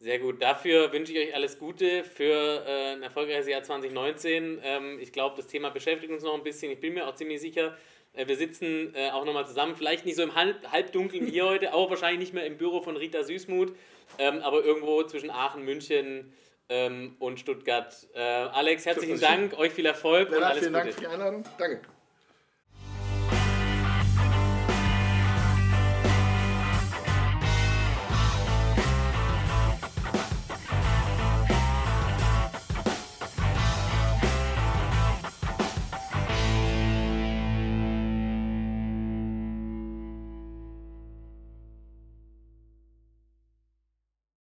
Sehr 0.00 0.20
gut. 0.20 0.40
Dafür 0.40 0.92
wünsche 0.92 1.12
ich 1.12 1.28
euch 1.28 1.34
alles 1.34 1.58
Gute 1.58 2.04
für 2.04 2.64
äh, 2.64 2.92
ein 2.92 3.02
erfolgreiches 3.02 3.48
Jahr 3.48 3.62
2019. 3.64 4.60
Ähm, 4.62 4.98
ich 5.00 5.12
glaube, 5.12 5.36
das 5.36 5.48
Thema 5.48 5.70
beschäftigt 5.70 6.12
uns 6.12 6.22
noch 6.22 6.34
ein 6.34 6.44
bisschen. 6.44 6.70
Ich 6.70 6.80
bin 6.80 6.94
mir 6.94 7.08
auch 7.08 7.14
ziemlich 7.14 7.40
sicher, 7.40 7.76
äh, 8.12 8.28
wir 8.28 8.36
sitzen 8.36 8.94
äh, 8.94 9.10
auch 9.10 9.24
nochmal 9.24 9.46
zusammen, 9.46 9.74
vielleicht 9.76 10.06
nicht 10.06 10.16
so 10.16 10.22
im 10.22 10.34
Halb 10.34 10.70
Halbdunkeln 10.70 11.26
hier 11.26 11.46
heute, 11.46 11.74
auch 11.74 11.90
wahrscheinlich 11.90 12.20
nicht 12.20 12.34
mehr 12.34 12.46
im 12.46 12.58
Büro 12.58 12.80
von 12.80 12.96
Rita 12.96 13.24
Süßmuth, 13.24 13.74
ähm, 14.18 14.40
aber 14.42 14.64
irgendwo 14.64 15.02
zwischen 15.04 15.30
Aachen, 15.30 15.64
München 15.64 16.32
ähm, 16.68 17.16
und 17.18 17.38
Stuttgart. 17.40 17.94
Äh, 18.14 18.20
Alex, 18.20 18.86
herzlichen 18.86 19.20
Dank, 19.20 19.58
euch 19.58 19.72
viel 19.72 19.86
Erfolg 19.86 20.30
Lennart, 20.30 20.38
und 20.38 20.44
alles 20.44 20.58
vielen 20.60 20.72
Gute. 20.72 20.84
Dank 20.84 20.94
für 20.94 21.00
die 21.00 21.06
Einladung. 21.06 21.44
Danke. 21.58 21.80